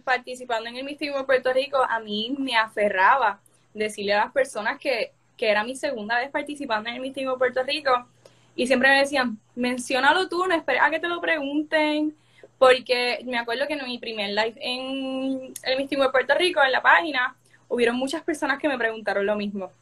participando 0.05 0.69
en 0.69 0.77
el 0.77 0.85
Miss 0.85 0.99
Teen 0.99 1.15
Puerto 1.25 1.51
Rico, 1.55 1.79
a 1.79 1.99
mí 1.99 2.37
me 2.39 2.57
aferraba 2.57 3.41
decirle 3.73 4.13
a 4.13 4.25
las 4.25 4.33
personas 4.35 4.79
que, 4.79 5.13
que 5.35 5.49
era 5.49 5.65
mi 5.65 5.77
segunda 5.77 6.19
vez 6.19 6.31
participando 6.31 6.91
en 6.91 6.97
el 6.97 7.01
Miss 7.01 7.15
Teen 7.15 7.39
Puerto 7.39 7.63
Rico 7.63 8.07
y 8.55 8.67
siempre 8.67 8.89
me 8.91 9.01
decían, 9.01 9.39
menciónalo 9.55 10.29
tú, 10.29 10.47
no 10.47 10.55
esperes 10.55 10.83
a 10.83 10.91
que 10.91 11.01
te 11.01 11.09
lo 11.09 11.21
pregunten, 11.21 12.15
porque 12.59 13.21
me 13.25 13.39
acuerdo 13.39 13.67
que 13.67 13.75
en 13.75 13.85
mi 13.85 13.99
primer 13.99 14.31
live 14.31 14.55
en 14.57 15.53
el 15.63 15.89
Teen 15.89 16.01
de 16.01 16.09
Puerto 16.11 16.35
Rico, 16.35 16.63
en 16.63 16.73
la 16.73 16.83
página, 16.83 17.35
hubieron 17.69 17.97
muchas 17.97 18.23
personas 18.23 18.59
que 18.59 18.69
me 18.69 18.79
preguntaron 18.79 19.25
lo 19.27 19.37
mismo. 19.37 19.73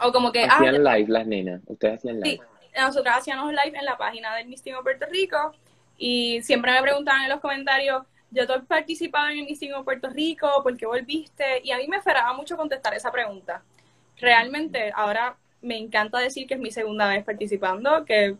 O 0.00 0.10
como 0.10 0.32
que, 0.32 0.44
ah, 0.44 0.56
Hacían 0.56 0.82
live 0.82 1.06
las 1.08 1.26
nenas, 1.26 1.60
ustedes 1.66 1.98
hacían 1.98 2.20
live. 2.20 2.30
Sí, 2.30 2.40
nosotros 2.80 3.14
hacíamos 3.16 3.52
live 3.52 3.78
en 3.78 3.84
la 3.84 3.96
página 3.96 4.34
del 4.36 4.50
de 4.50 4.74
Puerto 4.82 5.06
Rico 5.10 5.54
y 5.98 6.42
siempre 6.42 6.72
me 6.72 6.82
preguntaban 6.82 7.22
en 7.22 7.28
los 7.28 7.40
comentarios, 7.40 8.02
yo 8.30 8.46
tú 8.46 8.54
has 8.54 8.64
participado 8.64 9.28
en 9.28 9.46
el 9.46 9.58
de 9.58 9.84
Puerto 9.84 10.08
Rico, 10.08 10.48
¿por 10.62 10.76
qué 10.76 10.86
volviste? 10.86 11.60
Y 11.62 11.70
a 11.70 11.76
mí 11.76 11.86
me 11.86 11.98
esperaba 11.98 12.32
mucho 12.32 12.56
contestar 12.56 12.94
esa 12.94 13.12
pregunta. 13.12 13.62
Realmente, 14.16 14.90
ahora 14.94 15.36
me 15.62 15.78
encanta 15.78 16.18
decir 16.18 16.46
que 16.46 16.54
es 16.54 16.60
mi 16.60 16.70
segunda 16.70 17.08
vez 17.08 17.24
participando, 17.24 18.04
que 18.04 18.36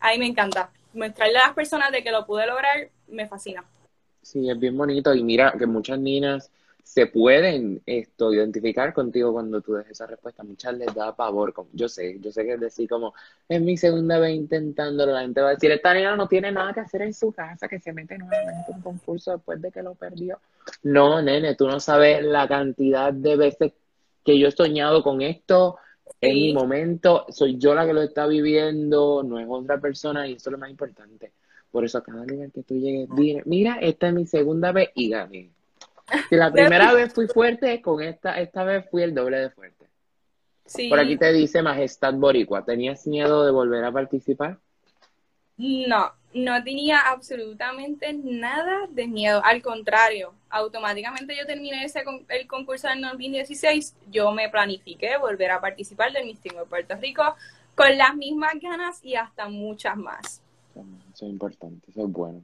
a 0.00 0.12
mí 0.12 0.18
me 0.18 0.26
encanta. 0.26 0.70
Mostrarle 0.92 1.38
a 1.38 1.46
las 1.46 1.54
personas 1.54 1.92
de 1.92 2.02
que 2.02 2.10
lo 2.10 2.26
pude 2.26 2.46
lograr, 2.46 2.88
me 3.08 3.26
fascina. 3.26 3.64
Sí, 4.22 4.50
es 4.50 4.58
bien 4.58 4.76
bonito 4.76 5.14
y 5.14 5.22
mira 5.22 5.54
que 5.58 5.66
muchas 5.66 5.98
niñas 5.98 6.50
se 6.82 7.06
pueden 7.06 7.82
esto 7.84 8.32
identificar 8.32 8.94
contigo 8.94 9.30
cuando 9.32 9.60
tú 9.60 9.74
des 9.74 9.90
esa 9.90 10.06
respuesta. 10.06 10.42
Muchas 10.42 10.72
les 10.74 10.94
da 10.94 11.14
pavor, 11.14 11.52
como, 11.52 11.68
yo 11.74 11.86
sé, 11.86 12.18
yo 12.18 12.32
sé 12.32 12.44
que 12.44 12.54
es 12.54 12.60
decir 12.60 12.88
como, 12.88 13.12
es 13.46 13.60
mi 13.60 13.76
segunda 13.76 14.18
vez 14.18 14.34
intentándolo, 14.34 15.12
la 15.12 15.20
gente 15.20 15.42
va 15.42 15.48
a 15.48 15.54
decir, 15.54 15.70
esta 15.70 15.92
niña 15.92 16.16
no 16.16 16.28
tiene 16.28 16.50
nada 16.50 16.72
que 16.72 16.80
hacer 16.80 17.02
en 17.02 17.12
su 17.12 17.30
casa, 17.30 17.68
que 17.68 17.78
se 17.78 17.92
mete 17.92 18.16
nuevamente 18.16 18.70
en 18.70 18.76
un 18.76 18.82
concurso 18.82 19.32
después 19.32 19.60
de 19.60 19.70
que 19.70 19.82
lo 19.82 19.94
perdió. 19.96 20.40
No, 20.82 21.20
nene, 21.20 21.54
tú 21.56 21.66
no 21.68 21.78
sabes 21.78 22.24
la 22.24 22.48
cantidad 22.48 23.12
de 23.12 23.36
veces 23.36 23.72
que 24.24 24.38
yo 24.38 24.48
he 24.48 24.52
soñado 24.52 25.02
con 25.02 25.20
esto, 25.20 25.76
en 26.20 26.34
mi 26.34 26.52
momento, 26.52 27.26
soy 27.28 27.58
yo 27.58 27.74
la 27.74 27.86
que 27.86 27.92
lo 27.92 28.02
está 28.02 28.26
viviendo, 28.26 29.22
no 29.22 29.38
es 29.38 29.46
otra 29.48 29.80
persona 29.80 30.26
y 30.26 30.34
eso 30.34 30.50
es 30.50 30.52
lo 30.52 30.58
más 30.58 30.70
importante. 30.70 31.32
Por 31.70 31.84
eso 31.84 32.02
cada 32.02 32.24
día 32.24 32.48
que 32.52 32.62
tú 32.62 32.74
llegues, 32.74 33.08
mira, 33.46 33.78
esta 33.80 34.08
es 34.08 34.14
mi 34.14 34.26
segunda 34.26 34.72
vez 34.72 34.90
y 34.94 35.10
gané. 35.10 35.50
Si 36.28 36.36
la 36.36 36.50
primera 36.52 36.92
vez 36.92 37.12
fui 37.12 37.26
fuerte, 37.26 37.80
con 37.82 38.02
esta, 38.02 38.40
esta 38.40 38.64
vez 38.64 38.86
fui 38.90 39.02
el 39.02 39.14
doble 39.14 39.38
de 39.38 39.50
fuerte. 39.50 39.86
Por 40.88 41.00
aquí 41.00 41.16
te 41.16 41.32
dice 41.32 41.62
Majestad 41.62 42.14
Boricua, 42.14 42.64
¿tenías 42.64 43.06
miedo 43.06 43.44
de 43.44 43.50
volver 43.50 43.84
a 43.84 43.92
participar? 43.92 44.58
No, 45.56 46.12
no 46.34 46.62
tenía 46.62 47.00
absolutamente 47.00 48.12
nada 48.12 48.86
de 48.90 49.08
miedo. 49.08 49.40
Al 49.44 49.62
contrario, 49.62 50.34
automáticamente 50.50 51.36
yo 51.36 51.46
terminé 51.46 51.84
ese, 51.84 52.04
el 52.28 52.46
concurso 52.46 52.88
del 52.88 53.02
2016, 53.02 53.96
yo 54.10 54.32
me 54.32 54.48
planifiqué 54.48 55.16
volver 55.16 55.50
a 55.50 55.60
participar 55.60 56.12
del 56.12 56.26
Miss 56.26 56.42
de 56.42 56.50
Puerto 56.68 56.94
Rico 56.96 57.22
con 57.74 57.96
las 57.96 58.14
mismas 58.16 58.54
ganas 58.60 59.04
y 59.04 59.14
hasta 59.14 59.48
muchas 59.48 59.96
más. 59.96 60.42
Eso 61.14 61.26
es 61.26 61.32
importante, 61.32 61.90
eso 61.90 62.04
es 62.04 62.12
bueno. 62.12 62.42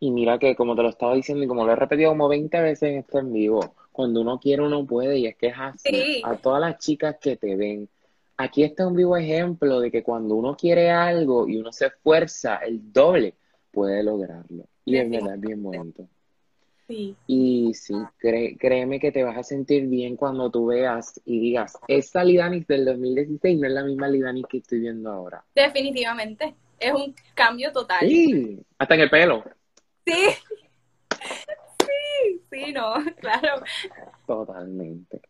Y 0.00 0.10
mira 0.10 0.38
que 0.38 0.54
como 0.54 0.76
te 0.76 0.82
lo 0.82 0.90
estaba 0.90 1.14
diciendo 1.14 1.44
y 1.44 1.46
como 1.46 1.64
lo 1.64 1.72
he 1.72 1.76
repetido 1.76 2.10
como 2.10 2.28
20 2.28 2.60
veces 2.60 2.90
en 2.90 2.98
este 2.98 3.18
en 3.18 3.32
vivo, 3.32 3.74
cuando 3.90 4.20
uno 4.20 4.38
quiere 4.38 4.62
uno 4.62 4.84
puede 4.84 5.18
y 5.18 5.26
es 5.26 5.36
que 5.36 5.46
es 5.46 5.54
así. 5.56 6.20
A 6.24 6.36
todas 6.36 6.60
las 6.60 6.78
chicas 6.78 7.16
que 7.20 7.36
te 7.36 7.56
ven, 7.56 7.88
aquí 8.36 8.64
está 8.64 8.86
un 8.86 8.96
vivo 8.96 9.16
ejemplo 9.16 9.80
de 9.80 9.90
que 9.90 10.02
cuando 10.02 10.34
uno 10.34 10.56
quiere 10.56 10.90
algo 10.90 11.48
y 11.48 11.56
uno 11.56 11.72
se 11.72 11.86
esfuerza 11.86 12.56
el 12.56 12.92
doble, 12.92 13.34
puede 13.70 14.02
lograrlo. 14.02 14.66
Y 14.84 14.96
es 14.96 15.10
verdad, 15.10 15.36
bien 15.38 15.62
bonito. 15.62 16.08
Sí. 16.86 17.16
Y 17.26 17.72
sí, 17.72 17.94
créeme 18.18 19.00
que 19.00 19.10
te 19.10 19.24
vas 19.24 19.38
a 19.38 19.42
sentir 19.42 19.86
bien 19.86 20.16
cuando 20.16 20.50
tú 20.50 20.66
veas 20.66 21.18
y 21.24 21.40
digas, 21.40 21.78
esta 21.88 22.22
Lidanis 22.22 22.66
del 22.66 22.84
2016 22.84 23.58
no 23.58 23.66
es 23.66 23.72
la 23.72 23.84
misma 23.84 24.08
Lidanis 24.08 24.44
que 24.46 24.58
estoy 24.58 24.80
viendo 24.80 25.10
ahora. 25.10 25.42
Definitivamente, 25.54 26.54
es 26.78 26.92
un 26.92 27.14
cambio 27.34 27.72
total. 27.72 28.06
Sí, 28.06 28.60
hasta 28.78 28.94
en 28.94 29.00
el 29.00 29.10
pelo. 29.10 29.44
Sí. 30.06 30.12
Sí, 31.84 32.40
sí, 32.50 32.72
no, 32.72 32.94
claro. 33.20 33.62
Totalmente. 34.26 35.20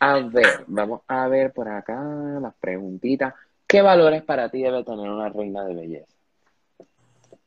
A 0.00 0.18
ver, 0.20 0.64
vamos 0.66 1.02
a 1.06 1.28
ver 1.28 1.52
por 1.52 1.68
acá 1.68 1.98
las 2.40 2.54
preguntitas. 2.54 3.34
¿Qué 3.66 3.82
valores 3.82 4.22
para 4.22 4.48
ti 4.48 4.62
debe 4.62 4.84
tener 4.84 5.10
una 5.10 5.28
reina 5.28 5.64
de 5.64 5.74
belleza? 5.74 6.12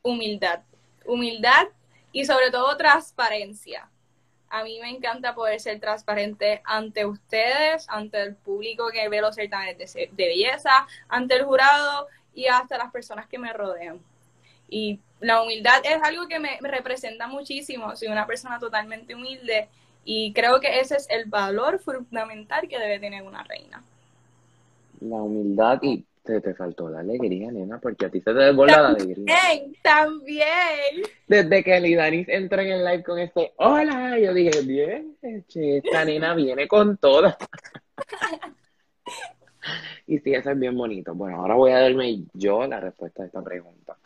Humildad. 0.01 0.61
Humildad 1.05 1.67
y 2.11 2.25
sobre 2.25 2.51
todo 2.51 2.75
transparencia. 2.77 3.89
A 4.49 4.63
mí 4.63 4.79
me 4.81 4.89
encanta 4.89 5.35
poder 5.35 5.59
ser 5.59 5.79
transparente 5.79 6.61
ante 6.63 7.05
ustedes, 7.05 7.85
ante 7.89 8.21
el 8.21 8.35
público 8.35 8.89
que 8.91 9.09
ve 9.09 9.21
los 9.21 9.35
certámenes 9.35 9.93
de, 9.93 10.09
de 10.11 10.25
belleza, 10.25 10.87
ante 11.09 11.35
el 11.35 11.43
jurado 11.43 12.07
y 12.33 12.45
hasta 12.47 12.77
las 12.77 12.91
personas 12.91 13.27
que 13.27 13.37
me 13.37 13.51
rodean. 13.51 13.99
Y 14.69 14.99
la 15.19 15.41
humildad 15.41 15.81
es 15.83 16.01
algo 16.03 16.27
que 16.27 16.39
me, 16.39 16.57
representa 16.61 17.27
muchísimo. 17.27 17.95
Soy 17.95 18.09
una 18.09 18.27
persona 18.27 18.59
totalmente 18.59 19.15
humilde 19.15 19.69
y 20.09 20.31
creo 20.31 20.61
que 20.61 20.79
ese 20.79 20.95
es 20.95 21.05
el 21.09 21.25
valor 21.25 21.79
fundamental 21.79 22.69
que 22.69 22.79
debe 22.79 22.97
tener 22.97 23.23
una 23.23 23.43
reina. 23.43 23.83
La 25.01 25.17
humildad 25.17 25.79
y 25.81 26.05
te, 26.23 26.39
te 26.39 26.53
faltó 26.53 26.89
la 26.89 27.01
alegría, 27.01 27.51
nena, 27.51 27.77
porque 27.77 28.05
a 28.05 28.09
ti 28.09 28.21
se 28.21 28.33
te 28.33 28.39
desborda 28.39 28.83
la 28.83 28.87
alegría. 28.87 29.35
También, 29.35 29.75
también. 29.83 30.47
Desde 31.27 31.61
que 31.61 31.79
Lidanis 31.81 32.29
entró 32.29 32.61
en 32.61 32.69
el 32.69 32.85
live 32.85 33.03
con 33.03 33.19
este 33.19 33.51
hola, 33.57 34.17
yo 34.17 34.33
dije, 34.33 34.61
bien, 34.61 35.17
esta 35.21 36.05
nena 36.05 36.33
viene 36.35 36.69
con 36.69 36.95
toda. 36.95 37.37
y 40.07 40.19
sí, 40.19 40.33
eso 40.33 40.51
es 40.51 40.57
bien 40.57 40.77
bonito. 40.77 41.13
Bueno, 41.15 41.41
ahora 41.41 41.55
voy 41.55 41.71
a 41.71 41.81
darme 41.81 42.23
yo 42.31 42.65
la 42.65 42.79
respuesta 42.79 43.23
a 43.23 43.25
esta 43.25 43.43
pregunta. 43.43 43.97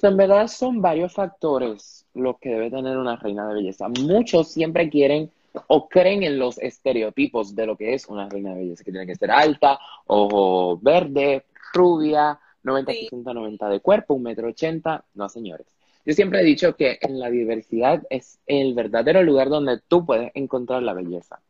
En 0.00 0.16
verdad 0.16 0.46
son 0.46 0.80
varios 0.80 1.12
factores 1.12 2.06
los 2.14 2.38
que 2.38 2.50
debe 2.50 2.70
tener 2.70 2.96
una 2.96 3.16
reina 3.16 3.48
de 3.48 3.54
belleza. 3.54 3.88
Muchos 3.88 4.52
siempre 4.52 4.88
quieren 4.88 5.30
o 5.66 5.88
creen 5.88 6.22
en 6.22 6.38
los 6.38 6.58
estereotipos 6.58 7.54
de 7.54 7.66
lo 7.66 7.76
que 7.76 7.94
es 7.94 8.06
una 8.06 8.28
reina 8.28 8.54
de 8.54 8.60
belleza, 8.60 8.84
que 8.84 8.92
tiene 8.92 9.06
que 9.06 9.16
ser 9.16 9.30
alta, 9.30 9.78
ojo 10.06 10.78
verde, 10.78 11.46
rubia, 11.72 12.38
90, 12.62 12.92
60, 12.92 13.34
90 13.34 13.68
de 13.68 13.80
cuerpo, 13.80 14.14
un 14.14 14.22
metro 14.22 14.48
ochenta. 14.48 15.04
No, 15.14 15.28
señores. 15.28 15.66
Yo 16.04 16.14
siempre 16.14 16.40
he 16.40 16.44
dicho 16.44 16.76
que 16.76 16.98
en 17.00 17.18
la 17.18 17.28
diversidad 17.28 18.02
es 18.08 18.38
el 18.46 18.74
verdadero 18.74 19.22
lugar 19.22 19.48
donde 19.48 19.80
tú 19.88 20.06
puedes 20.06 20.30
encontrar 20.34 20.82
la 20.82 20.94
belleza. 20.94 21.40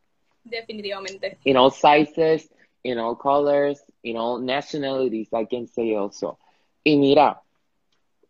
Definitivamente. 0.42 1.38
In 1.44 1.56
all 1.56 1.70
sizes, 1.70 2.50
in 2.82 2.98
all 2.98 3.16
colors, 3.16 3.84
in 4.02 4.16
all 4.16 4.42
nationalities, 4.42 5.28
I 5.32 5.46
can 5.46 5.66
say 5.66 5.94
also. 5.94 6.38
Y 6.82 6.96
mira, 6.96 7.42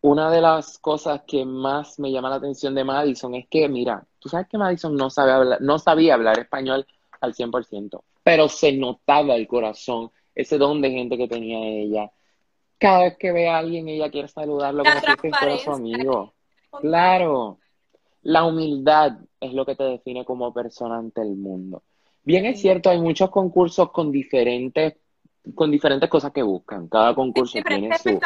una 0.00 0.30
de 0.30 0.40
las 0.40 0.78
cosas 0.78 1.22
que 1.26 1.44
más 1.44 1.98
me 1.98 2.12
llama 2.12 2.30
la 2.30 2.36
atención 2.36 2.74
de 2.74 2.84
Madison 2.84 3.34
es 3.34 3.46
que, 3.48 3.68
mira, 3.68 4.06
tú 4.18 4.28
sabes 4.28 4.46
que 4.48 4.58
Madison 4.58 4.94
no, 4.94 5.10
sabe 5.10 5.32
hablar, 5.32 5.60
no 5.60 5.78
sabía 5.78 6.14
hablar 6.14 6.38
español 6.38 6.86
al 7.20 7.34
100%, 7.34 8.02
pero 8.22 8.48
se 8.48 8.72
notaba 8.72 9.34
el 9.34 9.48
corazón, 9.48 10.10
ese 10.34 10.56
don 10.58 10.80
de 10.80 10.90
gente 10.90 11.16
que 11.16 11.26
tenía 11.26 11.58
ella. 11.66 12.12
Cada 12.78 13.04
vez 13.04 13.16
que 13.18 13.32
ve 13.32 13.48
a 13.48 13.58
alguien, 13.58 13.88
ella 13.88 14.10
quiere 14.10 14.28
saludarlo 14.28 14.84
como 14.84 15.00
si 15.00 15.30
fuera 15.30 15.58
su 15.58 15.72
amigo. 15.72 16.34
Claro, 16.80 17.58
la 18.22 18.44
humildad 18.44 19.18
es 19.40 19.52
lo 19.52 19.66
que 19.66 19.74
te 19.74 19.84
define 19.84 20.24
como 20.24 20.52
persona 20.52 20.98
ante 20.98 21.22
el 21.22 21.34
mundo. 21.34 21.82
Bien 22.22 22.46
es 22.46 22.60
cierto, 22.60 22.90
hay 22.90 23.00
muchos 23.00 23.30
concursos 23.30 23.90
con 23.90 24.12
diferentes 24.12 24.94
con 25.54 25.70
diferentes 25.70 26.08
cosas 26.08 26.32
que 26.32 26.42
buscan. 26.42 26.88
Cada 26.88 27.14
concurso 27.14 27.58
tiene 27.66 27.96
su... 27.98 28.18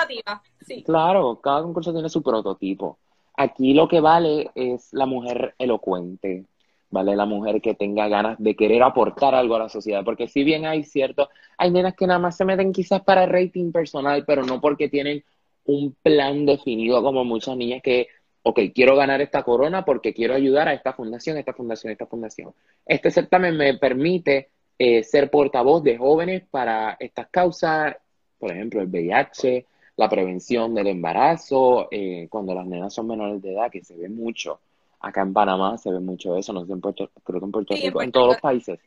Sí. 0.61 0.83
Claro, 0.83 1.41
cada 1.41 1.63
concurso 1.63 1.93
tiene 1.93 2.09
su 2.09 2.23
prototipo. 2.23 2.99
Aquí 3.37 3.75
lo 3.75 3.89
que 3.89 4.01
vale 4.01 4.51
es 4.55 4.93
la 4.93 5.07
mujer 5.07 5.55
elocuente, 5.59 6.45
¿vale? 6.91 7.17
La 7.17 7.25
mujer 7.25 7.61
que 7.61 7.75
tenga 7.75 8.09
ganas 8.09 8.39
de 8.39 8.55
querer 8.55 8.83
aportar 8.83 9.35
algo 9.35 9.57
a 9.57 9.61
la 9.61 9.69
sociedad, 9.69 10.05
porque 10.05 10.29
si 10.29 10.45
bien 10.45 10.67
hay 10.67 10.85
cierto, 10.85 11.31
hay 11.57 11.71
nenas 11.71 11.95
que 11.95 12.07
nada 12.07 12.19
más 12.19 12.37
se 12.37 12.45
meten 12.45 12.73
quizás 12.73 13.03
para 13.03 13.27
rating 13.27 13.73
personal, 13.73 14.25
pero 14.27 14.45
no 14.45 14.61
porque 14.61 14.89
tienen 14.89 15.25
un 15.65 15.97
plan 16.03 16.45
definido 16.45 17.03
como 17.03 17.25
muchas 17.25 17.57
niñas 17.57 17.83
que, 17.83 18.09
ok, 18.43 18.61
quiero 18.75 18.97
ganar 18.97 19.21
esta 19.21 19.43
corona 19.43 19.85
porque 19.85 20.13
quiero 20.13 20.35
ayudar 20.35 20.69
a 20.69 20.75
esta 20.75 20.93
fundación, 20.93 21.39
esta 21.39 21.55
fundación, 21.55 21.93
esta 21.93 22.07
fundación. 22.07 22.53
Este 22.85 23.11
certamen 23.11 23.57
me 23.57 23.75
permite 23.79 24.51
eh, 24.79 25.03
ser 25.05 25.31
portavoz 25.31 25.83
de 25.83 25.99
jóvenes 25.99 26.43
para 26.51 26.97
estas 26.99 27.29
causas, 27.29 27.97
por 28.39 28.51
ejemplo, 28.51 28.81
el 28.81 28.89
VIH, 28.89 29.67
la 29.97 30.09
prevención 30.09 30.75
del 30.75 30.89
embarazo, 30.89 31.89
eh, 31.91 32.27
cuando 32.31 32.55
las 32.55 32.67
nenas 32.67 32.93
son 32.95 33.07
menores 33.07 33.41
de 33.43 33.53
edad, 33.53 33.71
que 33.71 33.85
se 33.85 33.97
ve 33.97 34.09
mucho. 34.09 34.61
Acá 35.01 35.23
en 35.23 35.33
Panamá 35.33 35.79
se 35.79 35.91
ve 35.91 36.01
mucho 36.01 36.37
eso, 36.37 36.53
no 36.53 36.65
sé, 36.65 36.73
en 36.73 36.81
Puerto, 36.81 37.11
creo 37.23 37.41
que 37.41 37.47
en 37.47 37.53
Puerto 37.53 37.75
Rico, 37.75 38.03
en 38.03 38.13
todos 38.13 38.29
los 38.29 38.41
países. 38.41 38.81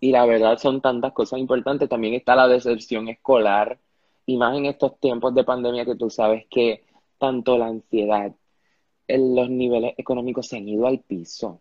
Y 0.00 0.10
la 0.10 0.24
verdad 0.26 0.58
son 0.58 0.80
tantas 0.80 1.12
cosas 1.12 1.38
importantes. 1.38 1.88
También 1.88 2.14
está 2.14 2.34
la 2.34 2.48
deserción 2.48 3.08
escolar, 3.08 3.78
y 4.26 4.36
más 4.36 4.56
en 4.56 4.66
estos 4.66 4.98
tiempos 4.98 5.34
de 5.34 5.44
pandemia 5.44 5.84
que 5.84 5.96
tú 5.96 6.10
sabes 6.10 6.46
que 6.48 6.84
tanto 7.18 7.58
la 7.58 7.66
ansiedad, 7.66 8.32
los 9.08 9.50
niveles 9.50 9.94
económicos 9.96 10.46
se 10.46 10.56
han 10.56 10.68
ido 10.68 10.86
al 10.86 11.00
piso. 11.00 11.60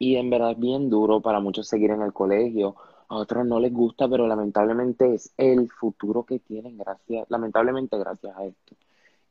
Y 0.00 0.16
en 0.16 0.30
verdad 0.30 0.52
es 0.52 0.58
bien 0.58 0.88
duro 0.88 1.20
para 1.20 1.40
muchos 1.40 1.68
seguir 1.68 1.90
en 1.90 2.00
el 2.00 2.14
colegio. 2.14 2.74
A 3.08 3.16
otros 3.16 3.44
no 3.46 3.60
les 3.60 3.70
gusta, 3.70 4.08
pero 4.08 4.26
lamentablemente 4.26 5.14
es 5.14 5.30
el 5.36 5.68
futuro 5.68 6.24
que 6.24 6.38
tienen, 6.38 6.78
gracias, 6.78 7.26
lamentablemente 7.28 7.98
gracias 7.98 8.34
a 8.34 8.46
esto. 8.46 8.74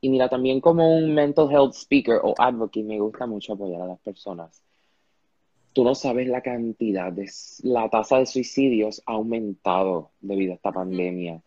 Y 0.00 0.10
mira, 0.10 0.28
también 0.28 0.60
como 0.60 0.96
un 0.96 1.12
mental 1.12 1.50
health 1.50 1.74
speaker 1.74 2.20
o 2.22 2.34
advocate, 2.38 2.84
me 2.84 3.00
gusta 3.00 3.26
mucho 3.26 3.54
apoyar 3.54 3.82
a 3.82 3.86
las 3.86 3.98
personas. 3.98 4.62
Tú 5.72 5.82
no 5.82 5.96
sabes 5.96 6.28
la 6.28 6.40
cantidad, 6.40 7.12
de, 7.12 7.28
la 7.64 7.88
tasa 7.90 8.18
de 8.18 8.26
suicidios 8.26 9.02
ha 9.06 9.14
aumentado 9.14 10.12
debido 10.20 10.52
a 10.52 10.54
esta 10.54 10.70
pandemia. 10.70 11.42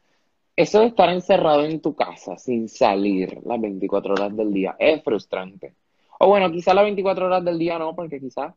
Eso 0.57 0.81
de 0.81 0.87
estar 0.87 1.09
encerrado 1.09 1.63
en 1.63 1.79
tu 1.79 1.95
casa 1.95 2.37
sin 2.37 2.67
salir 2.67 3.39
las 3.45 3.61
24 3.61 4.15
horas 4.15 4.35
del 4.35 4.51
día 4.51 4.75
es 4.79 5.01
frustrante. 5.01 5.75
O 6.19 6.27
bueno, 6.27 6.51
quizá 6.51 6.73
las 6.73 6.83
24 6.83 7.25
horas 7.25 7.45
del 7.45 7.57
día 7.57 7.79
no, 7.79 7.95
porque 7.95 8.19
quizá 8.19 8.53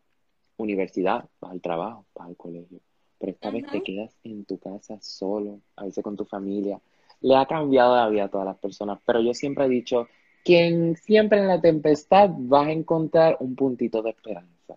universidad, 0.57 1.25
vas 1.41 1.53
al 1.53 1.61
trabajo, 1.61 2.07
vas 2.15 2.29
al 2.29 2.37
colegio, 2.37 2.81
pero 3.19 3.33
esta 3.33 3.51
vez 3.51 3.67
te 3.71 3.83
quedas 3.83 4.17
en 4.25 4.45
tu 4.45 4.59
casa 4.59 4.99
solo, 5.01 5.61
a 5.77 5.85
veces 5.85 6.03
con 6.03 6.17
tu 6.17 6.25
familia. 6.25 6.81
Le 7.21 7.37
ha 7.37 7.47
cambiado 7.47 7.97
la 7.97 8.09
vida 8.09 8.25
a 8.25 8.29
todas 8.29 8.47
las 8.47 8.59
personas, 8.59 8.99
pero 9.05 9.21
yo 9.21 9.33
siempre 9.35 9.65
he 9.65 9.69
dicho 9.69 10.07
que 10.45 10.95
siempre 11.03 11.39
en 11.41 11.49
la 11.49 11.61
tempestad 11.61 12.31
vas 12.33 12.69
a 12.69 12.73
encontrar 12.73 13.37
un 13.41 13.57
puntito 13.57 14.03
de 14.03 14.11
esperanza. 14.11 14.77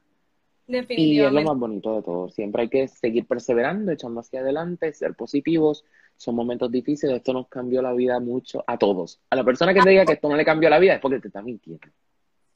Y 0.89 1.19
es 1.19 1.32
lo 1.32 1.41
más 1.41 1.57
bonito 1.57 1.95
de 1.95 2.03
todo. 2.03 2.30
Siempre 2.30 2.63
hay 2.63 2.69
que 2.69 2.88
seguir 2.88 3.25
perseverando, 3.25 3.91
echando 3.91 4.19
hacia 4.19 4.41
adelante, 4.41 4.93
ser 4.93 5.15
positivos. 5.15 5.84
Son 6.15 6.36
momentos 6.36 6.71
difíciles. 6.71 7.15
Esto 7.15 7.34
nos 7.34 7.47
cambió 7.47 7.82
la 7.82 7.93
vida 7.93 8.19
mucho 8.19 8.63
a 8.67 8.77
todos. 8.77 9.19
A 9.32 9.36
la 9.36 9.43
persona 9.43 9.73
que 9.73 9.82
te 9.82 9.89
diga 9.89 10.05
que 10.05 10.13
esto 10.13 10.30
no 10.30 10.36
le 10.36 10.45
cambió 10.45 10.69
la 10.69 10.77
vida 10.77 10.93
es 10.93 10.99
porque 10.99 11.19
te 11.19 11.27
está 11.27 11.41
mintiendo. 11.41 11.88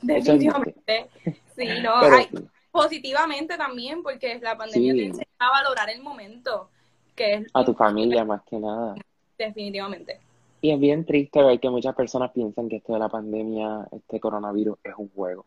Definitivamente. 0.02 1.08
Sí, 1.56 1.68
no. 1.82 1.94
positivamente 2.74 3.56
también, 3.56 4.02
porque 4.02 4.40
la 4.40 4.58
pandemia 4.58 4.94
te 4.94 5.06
enseña 5.06 5.28
a 5.38 5.52
valorar 5.52 5.90
el 5.92 6.02
momento. 6.02 6.70
Que 7.16 7.36
es 7.36 7.48
a 7.54 7.64
tu 7.64 7.76
familia 7.76 8.26
más 8.26 8.42
que 8.44 8.58
nada. 8.60 8.96
Definitivamente. 9.38 10.20
Y 10.60 10.72
es 10.72 10.80
bien 10.80 11.06
triste 11.06 11.44
ver 11.44 11.60
que 11.60 11.70
muchas 11.70 11.96
personas 11.96 12.32
piensan 12.32 12.68
que 12.70 12.78
esto 12.78 12.94
de 12.94 13.00
la 13.00 13.10
pandemia, 13.10 13.88
este 13.92 14.20
coronavirus, 14.20 14.80
es 14.84 14.94
un 14.98 15.10
juego. 15.10 15.46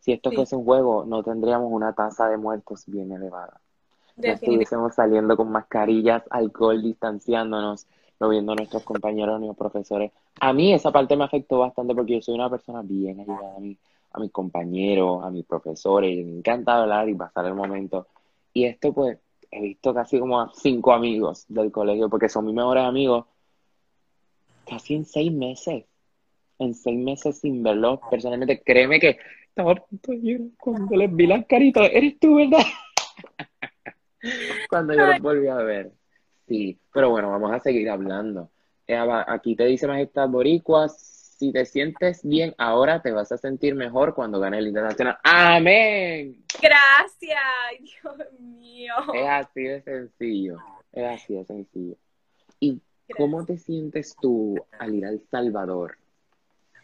Si 0.00 0.12
esto 0.12 0.32
fuese 0.32 0.56
un 0.56 0.64
juego, 0.64 1.04
no 1.06 1.22
tendríamos 1.22 1.70
una 1.70 1.92
tasa 1.92 2.28
de 2.28 2.36
muertos 2.36 2.82
bien 2.86 3.12
elevada. 3.12 3.60
No 4.16 4.32
estuviésemos 4.32 4.94
saliendo 4.94 5.36
con 5.36 5.52
mascarillas, 5.52 6.24
alcohol, 6.30 6.82
distanciándonos, 6.82 7.86
no 8.18 8.28
viendo 8.28 8.52
a 8.52 8.56
nuestros 8.56 8.82
compañeros 8.82 9.38
ni 9.38 9.46
a 9.46 9.48
los 9.48 9.56
profesores. 9.56 10.10
A 10.40 10.52
mí 10.52 10.72
esa 10.72 10.90
parte 10.90 11.16
me 11.16 11.24
afectó 11.24 11.58
bastante 11.58 11.94
porque 11.94 12.14
yo 12.14 12.22
soy 12.22 12.34
una 12.34 12.50
persona 12.50 12.82
bien 12.82 13.20
ayudada 13.20 13.56
a, 13.56 13.60
mí, 13.60 13.78
a 14.16 14.20
mis 14.20 14.32
compañeros, 14.32 15.22
a 15.22 15.30
mis 15.30 15.44
profesores, 15.44 16.10
y 16.10 16.24
me 16.24 16.38
encanta 16.38 16.82
hablar 16.82 17.08
y 17.08 17.14
pasar 17.14 17.46
el 17.46 17.54
momento. 17.54 18.08
Y 18.52 18.64
esto 18.64 18.92
pues 18.92 19.18
he 19.50 19.60
visto 19.60 19.94
casi 19.94 20.18
como 20.18 20.40
a 20.40 20.50
cinco 20.54 20.92
amigos 20.92 21.44
del 21.48 21.70
colegio, 21.70 22.08
porque 22.08 22.28
son 22.28 22.46
mis 22.46 22.54
mejores 22.54 22.84
amigos, 22.84 23.26
casi 24.68 24.94
en 24.94 25.04
seis 25.04 25.32
meses. 25.32 25.84
En 26.58 26.74
seis 26.74 26.98
meses 26.98 27.38
sin 27.38 27.62
verlos 27.62 28.00
personalmente. 28.10 28.62
Créeme 28.62 28.98
que 28.98 29.18
cuando 30.58 30.96
les 30.96 31.14
vi 31.14 31.26
las 31.26 31.44
caritas, 31.46 31.88
eres 31.92 32.18
tú, 32.18 32.36
¿verdad? 32.36 32.64
cuando 34.70 34.94
yo 34.94 35.06
los 35.06 35.20
volví 35.20 35.48
a 35.48 35.56
ver. 35.56 35.92
Sí, 36.48 36.78
pero 36.92 37.10
bueno, 37.10 37.30
vamos 37.30 37.52
a 37.52 37.60
seguir 37.60 37.90
hablando. 37.90 38.50
Aquí 39.26 39.56
te 39.56 39.64
dice 39.64 39.86
Majestad 39.86 40.28
Boricua, 40.28 40.88
si 41.38 41.52
te 41.52 41.66
sientes 41.66 42.22
bien 42.24 42.54
ahora, 42.56 43.02
te 43.02 43.12
vas 43.12 43.30
a 43.30 43.36
sentir 43.38 43.74
mejor 43.74 44.14
cuando 44.14 44.40
gane 44.40 44.58
el 44.58 44.68
internacional. 44.68 45.18
¡Amén! 45.22 46.42
Gracias, 46.60 47.38
Dios 47.80 48.32
mío. 48.40 48.94
Es 49.14 49.28
así 49.28 49.62
de 49.62 49.82
sencillo, 49.82 50.58
es 50.92 51.04
así 51.04 51.34
de 51.34 51.44
sencillo. 51.44 51.96
¿Y 52.58 52.80
cómo 53.16 53.44
te 53.44 53.58
sientes 53.58 54.16
tú 54.20 54.56
al 54.78 54.94
ir 54.94 55.04
al 55.04 55.20
Salvador? 55.30 55.98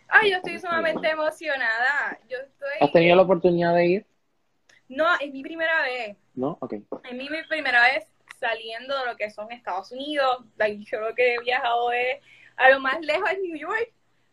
Ay, 0.09 0.30
yo 0.30 0.36
estoy 0.36 0.59
sumamente 0.59 1.09
emocionada. 1.09 2.18
Yo 2.28 2.36
estoy... 2.36 2.68
¿Has 2.80 2.92
tenido 2.92 3.16
la 3.16 3.22
oportunidad 3.22 3.74
de 3.74 3.86
ir? 3.86 4.07
No, 4.88 5.07
es 5.18 5.32
mi 5.32 5.42
primera 5.42 5.82
vez. 5.82 6.18
¿No? 6.34 6.59
Ok. 6.61 6.74
Es 6.74 7.14
mi, 7.14 7.26
primera 7.48 7.82
vez 7.84 8.07
saliendo 8.38 8.98
de 8.98 9.07
lo 9.07 9.16
que 9.16 9.30
son 9.30 9.50
Estados 9.50 9.90
Unidos. 9.92 10.44
yo 10.59 11.00
lo 11.00 11.14
que 11.14 11.34
he 11.34 11.40
viajado 11.40 11.90
es 11.92 12.18
a 12.57 12.68
lo 12.68 12.80
más 12.80 13.00
lejos 13.00 13.30
de 13.30 13.38
New 13.38 13.57
York, 13.57 13.92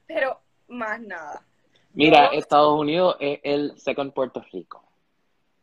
pero 0.10 0.42
más 0.68 1.00
nada. 1.00 1.46
Mira, 1.94 2.28
Estados 2.34 2.80
Unidos 2.80 3.16
es 3.20 3.40
el 3.44 3.80
second 3.80 4.12
Puerto 4.12 4.44
Rico. 4.52 4.84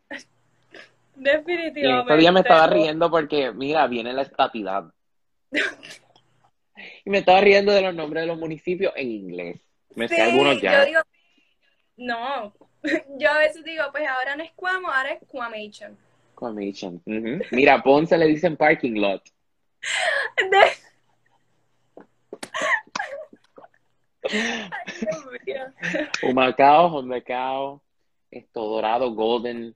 Definitivamente. 1.17 2.15
Y 2.15 2.19
día 2.19 2.31
me 2.31 2.41
estaba 2.41 2.69
riendo 2.69 3.11
porque, 3.11 3.51
mira, 3.51 3.87
viene 3.89 4.13
la 4.13 4.23
estatidad. 4.23 4.85
y 7.05 7.11
me 7.11 7.19
estaba 7.19 7.41
riendo 7.41 7.73
de 7.73 7.83
los 7.83 7.95
nombres 7.95 8.23
de 8.23 8.29
los 8.29 8.39
municipios 8.39 8.93
en 8.95 9.11
inglés. 9.11 9.61
Me 9.97 10.07
sé 10.07 10.23
algunos 10.23 10.61
ya. 10.63 10.81
Yo 10.81 10.87
digo, 10.87 11.01
no, 11.97 12.55
yo 13.19 13.31
a 13.31 13.39
veces 13.39 13.65
digo, 13.65 13.83
pues 13.91 14.07
ahora 14.09 14.37
no 14.37 14.45
es 14.45 14.53
Cuamo, 14.53 14.89
ahora 14.89 15.13
es 15.13 15.27
Cuamation. 15.27 15.99
Cuamation. 16.37 17.03
Mira, 17.51 17.83
Ponce 17.83 18.17
le 18.17 18.27
dicen 18.27 18.57
parking 18.57 19.01
lot. 19.01 19.23
Humacao, 26.23 26.99
Humacao, 26.99 27.83
esto 28.31 28.65
Dorado, 28.65 29.11
Golden, 29.13 29.75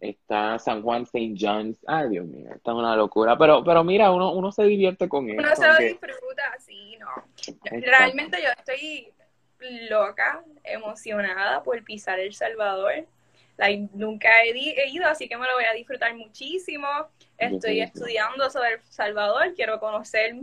está 0.00 0.58
San 0.58 0.82
Juan, 0.82 1.02
St. 1.02 1.34
John's. 1.38 1.78
Ay, 1.86 2.10
Dios 2.10 2.26
mío, 2.26 2.50
está 2.54 2.74
una 2.74 2.96
locura. 2.96 3.36
Pero, 3.36 3.64
pero 3.64 3.84
mira, 3.84 4.10
uno, 4.10 4.32
uno 4.32 4.52
se 4.52 4.64
divierte 4.64 5.08
con 5.08 5.28
eso. 5.28 5.40
Uno 5.40 5.56
se 5.56 5.66
lo 5.66 5.76
disfruta, 5.76 6.56
sí, 6.58 6.96
no. 6.98 7.08
Realmente 7.70 8.38
yo 8.42 8.48
estoy 8.50 9.12
loca, 9.88 10.44
emocionada 10.64 11.62
por 11.62 11.82
pisar 11.84 12.18
El 12.18 12.34
Salvador. 12.34 13.06
nunca 13.92 14.28
he, 14.44 14.88
ido, 14.88 15.06
así 15.06 15.28
que 15.28 15.36
me 15.36 15.46
lo 15.46 15.54
voy 15.54 15.64
a 15.64 15.74
disfrutar 15.74 16.14
muchísimo. 16.14 16.88
Estoy 17.36 17.80
estudiando 17.80 18.50
sobre 18.50 18.74
El 18.74 18.80
Salvador, 18.84 19.54
quiero 19.54 19.80
conocer 19.80 20.34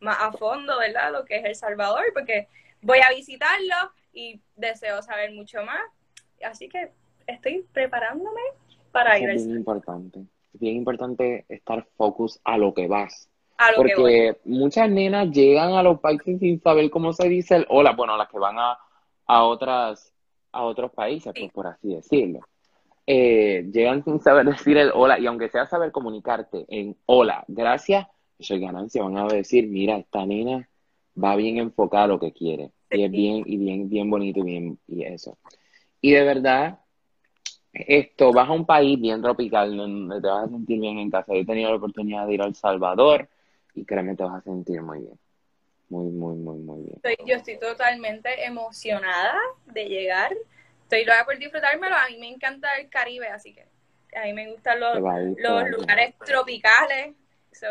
más 0.00 0.16
a 0.20 0.32
fondo, 0.32 0.78
¿verdad? 0.78 1.12
Lo 1.12 1.24
que 1.24 1.36
es 1.36 1.44
El 1.44 1.54
Salvador, 1.54 2.04
porque 2.14 2.48
voy 2.82 2.98
a 2.98 3.14
visitarlo 3.14 3.92
y 4.12 4.40
deseo 4.56 5.02
saber 5.02 5.32
mucho 5.32 5.62
más. 5.64 5.80
Así 6.44 6.68
que 6.68 6.92
estoy 7.26 7.66
preparándome 7.72 8.40
para 8.92 9.18
ir. 9.18 9.30
Es 9.30 9.46
bien 9.46 9.58
importante. 9.58 10.20
Bien 10.52 10.76
importante 10.76 11.44
estar 11.48 11.86
focus 11.96 12.40
a 12.44 12.58
lo 12.58 12.74
que 12.74 12.88
vas. 12.88 13.28
Porque 13.76 14.38
muchas 14.44 14.88
nenas 14.88 15.30
llegan 15.30 15.74
a 15.74 15.82
los 15.82 16.00
países 16.00 16.38
sin 16.40 16.60
saber 16.62 16.88
cómo 16.90 17.12
se 17.12 17.28
dice 17.28 17.56
el 17.56 17.66
hola. 17.68 17.92
Bueno, 17.92 18.16
las 18.16 18.28
que 18.28 18.38
van 18.38 18.58
a, 18.58 18.78
a 19.26 19.44
otras 19.44 20.14
a 20.52 20.62
otros 20.62 20.92
países, 20.92 21.32
pues, 21.38 21.52
por 21.52 21.66
así 21.66 21.94
decirlo. 21.94 22.40
Eh, 23.06 23.68
llegan 23.72 24.02
sin 24.04 24.20
saber 24.20 24.46
decir 24.46 24.76
el 24.76 24.90
hola 24.94 25.18
y 25.18 25.26
aunque 25.26 25.48
sea 25.48 25.66
saber 25.66 25.92
comunicarte 25.92 26.64
en 26.68 26.96
hola, 27.06 27.44
gracias, 27.48 28.06
eso 28.38 28.54
es 28.54 28.60
ganancia. 28.60 29.02
Van 29.02 29.18
a 29.18 29.26
decir, 29.26 29.68
mira, 29.68 29.96
esta 29.98 30.24
nena 30.24 30.68
va 31.22 31.36
bien 31.36 31.58
enfocada 31.58 32.04
a 32.04 32.08
lo 32.08 32.20
que 32.20 32.32
quiere. 32.32 32.70
Y 32.90 33.04
es 33.04 33.10
bien, 33.10 33.44
y 33.46 33.56
bien, 33.56 33.88
bien 33.88 34.10
bonito 34.10 34.40
y 34.40 34.42
bien, 34.42 34.78
y 34.88 35.04
eso. 35.04 35.38
Y 36.00 36.12
de 36.12 36.24
verdad, 36.24 36.80
esto, 37.72 38.32
vas 38.32 38.48
a 38.48 38.52
un 38.52 38.66
país 38.66 39.00
bien 39.00 39.22
tropical 39.22 39.76
donde 39.76 40.20
te 40.20 40.26
vas 40.26 40.46
a 40.46 40.48
sentir 40.48 40.80
bien 40.80 40.98
en 40.98 41.10
casa. 41.10 41.32
Yo 41.32 41.40
he 41.40 41.46
tenido 41.46 41.70
la 41.70 41.76
oportunidad 41.76 42.26
de 42.26 42.34
ir 42.34 42.42
a 42.42 42.46
El 42.46 42.54
Salvador 42.54 43.28
y 43.74 43.84
créeme, 43.84 44.16
te 44.16 44.24
vas 44.24 44.40
a 44.40 44.42
sentir 44.42 44.82
muy 44.82 45.00
bien. 45.00 45.18
Muy, 45.88 46.10
muy, 46.10 46.36
muy, 46.36 46.58
muy 46.58 46.82
bien. 46.84 47.16
yo 47.26 47.34
estoy 47.34 47.58
totalmente 47.58 48.44
emocionada 48.44 49.34
de 49.66 49.86
llegar. 49.86 50.32
Estoy 50.82 51.04
loca 51.04 51.24
por 51.24 51.38
disfrutármelo. 51.38 51.94
A 51.96 52.08
mí 52.08 52.18
me 52.18 52.28
encanta 52.28 52.68
el 52.80 52.88
Caribe, 52.88 53.28
así 53.28 53.54
que 53.54 53.64
a 54.16 54.24
mí 54.24 54.32
me 54.32 54.50
gustan 54.50 54.80
los, 54.80 54.98
los 54.98 55.70
lugares 55.70 56.14
tropicales. 56.24 57.14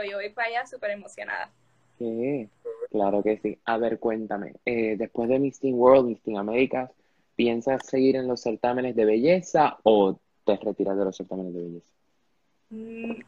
yo 0.10 0.18
voy 0.18 0.30
para 0.30 0.47
allá 0.47 0.66
súper 0.66 0.91
emocionada. 0.91 1.52
Sí, 1.97 2.50
claro 2.90 3.24
que 3.24 3.38
sí. 3.38 3.60
A 3.66 3.78
ver, 3.78 4.00
cuéntame. 4.00 4.54
Eh, 4.66 4.96
después 4.98 5.30
de 5.30 5.40
Miss 5.40 5.60
Teen 5.60 5.76
World, 5.76 6.08
Miss 6.08 6.22
Teen 6.22 6.38
Américas, 6.38 6.92
¿piensas 7.36 7.86
seguir 7.86 8.16
en 8.16 8.28
los 8.28 8.42
certámenes 8.42 8.96
de 8.96 9.06
belleza 9.06 9.78
o 9.84 10.20
te 10.46 10.58
retiras 10.58 10.98
de 10.98 11.06
los 11.06 11.16
certámenes 11.16 11.54
de 11.54 11.62
belleza? 11.62 11.92
Mm, 12.70 13.22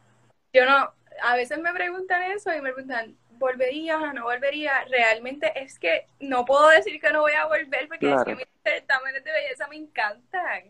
yo 0.53 0.66
no, 0.66 0.89
a 1.24 1.36
veces 1.36 1.59
me 1.59 1.74
preguntan 1.74 2.32
eso 2.32 2.53
y 2.53 2.62
me 2.62 2.74
preguntan, 2.74 3.16
¿volverías 3.32 4.01
o 4.01 4.14
no 4.14 4.24
volvería? 4.24 4.86
Realmente 4.86 5.51
es 5.55 5.80
que 5.80 6.05
no 6.20 6.45
puedo 6.45 6.70
decir 6.70 6.99
que 6.99 7.12
no 7.12 7.22
voy 7.22 7.34
a 7.34 7.47
volver 7.47 7.88
porque 7.88 8.14
es 8.14 8.24
que 8.24 8.36
mis 8.36 8.47
certámenes 8.64 9.24
de 9.24 9.32
belleza 9.32 9.68
me 9.68 9.78
encantan. 9.78 10.64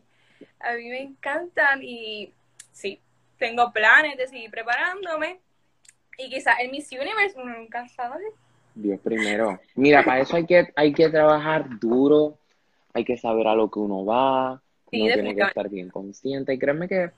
A 0.60 0.74
mí 0.74 0.89
me 0.89 1.02
encantan 1.02 1.82
y 1.84 2.34
sí, 2.72 3.00
tengo 3.38 3.72
planes 3.72 4.18
de 4.18 4.28
seguir 4.28 4.52
preparándome 4.52 5.39
y 6.18 6.30
quizás 6.30 6.60
en 6.60 6.72
Miss 6.72 6.92
Universe 6.92 7.39
uno 7.39 7.58
nunca 7.58 7.88
sabe. 7.89 8.24
Dios 8.74 8.99
primero. 9.01 9.59
Mira, 9.76 10.03
para 10.03 10.22
eso 10.22 10.36
hay 10.36 10.45
que, 10.45 10.67
hay 10.76 10.93
que 10.93 11.09
trabajar 11.09 11.80
duro, 11.80 12.38
hay 12.93 13.03
que 13.03 13.17
saber 13.17 13.47
a 13.47 13.55
lo 13.55 13.69
que 13.69 13.80
uno 13.80 14.05
va, 14.05 14.61
uno 14.91 15.13
tiene 15.13 15.36
que 15.36 15.41
estar 15.41 15.69
bien 15.69 15.89
consciente. 15.89 16.53
Y 16.53 16.59
créeme 16.59 16.88
que 16.88 17.11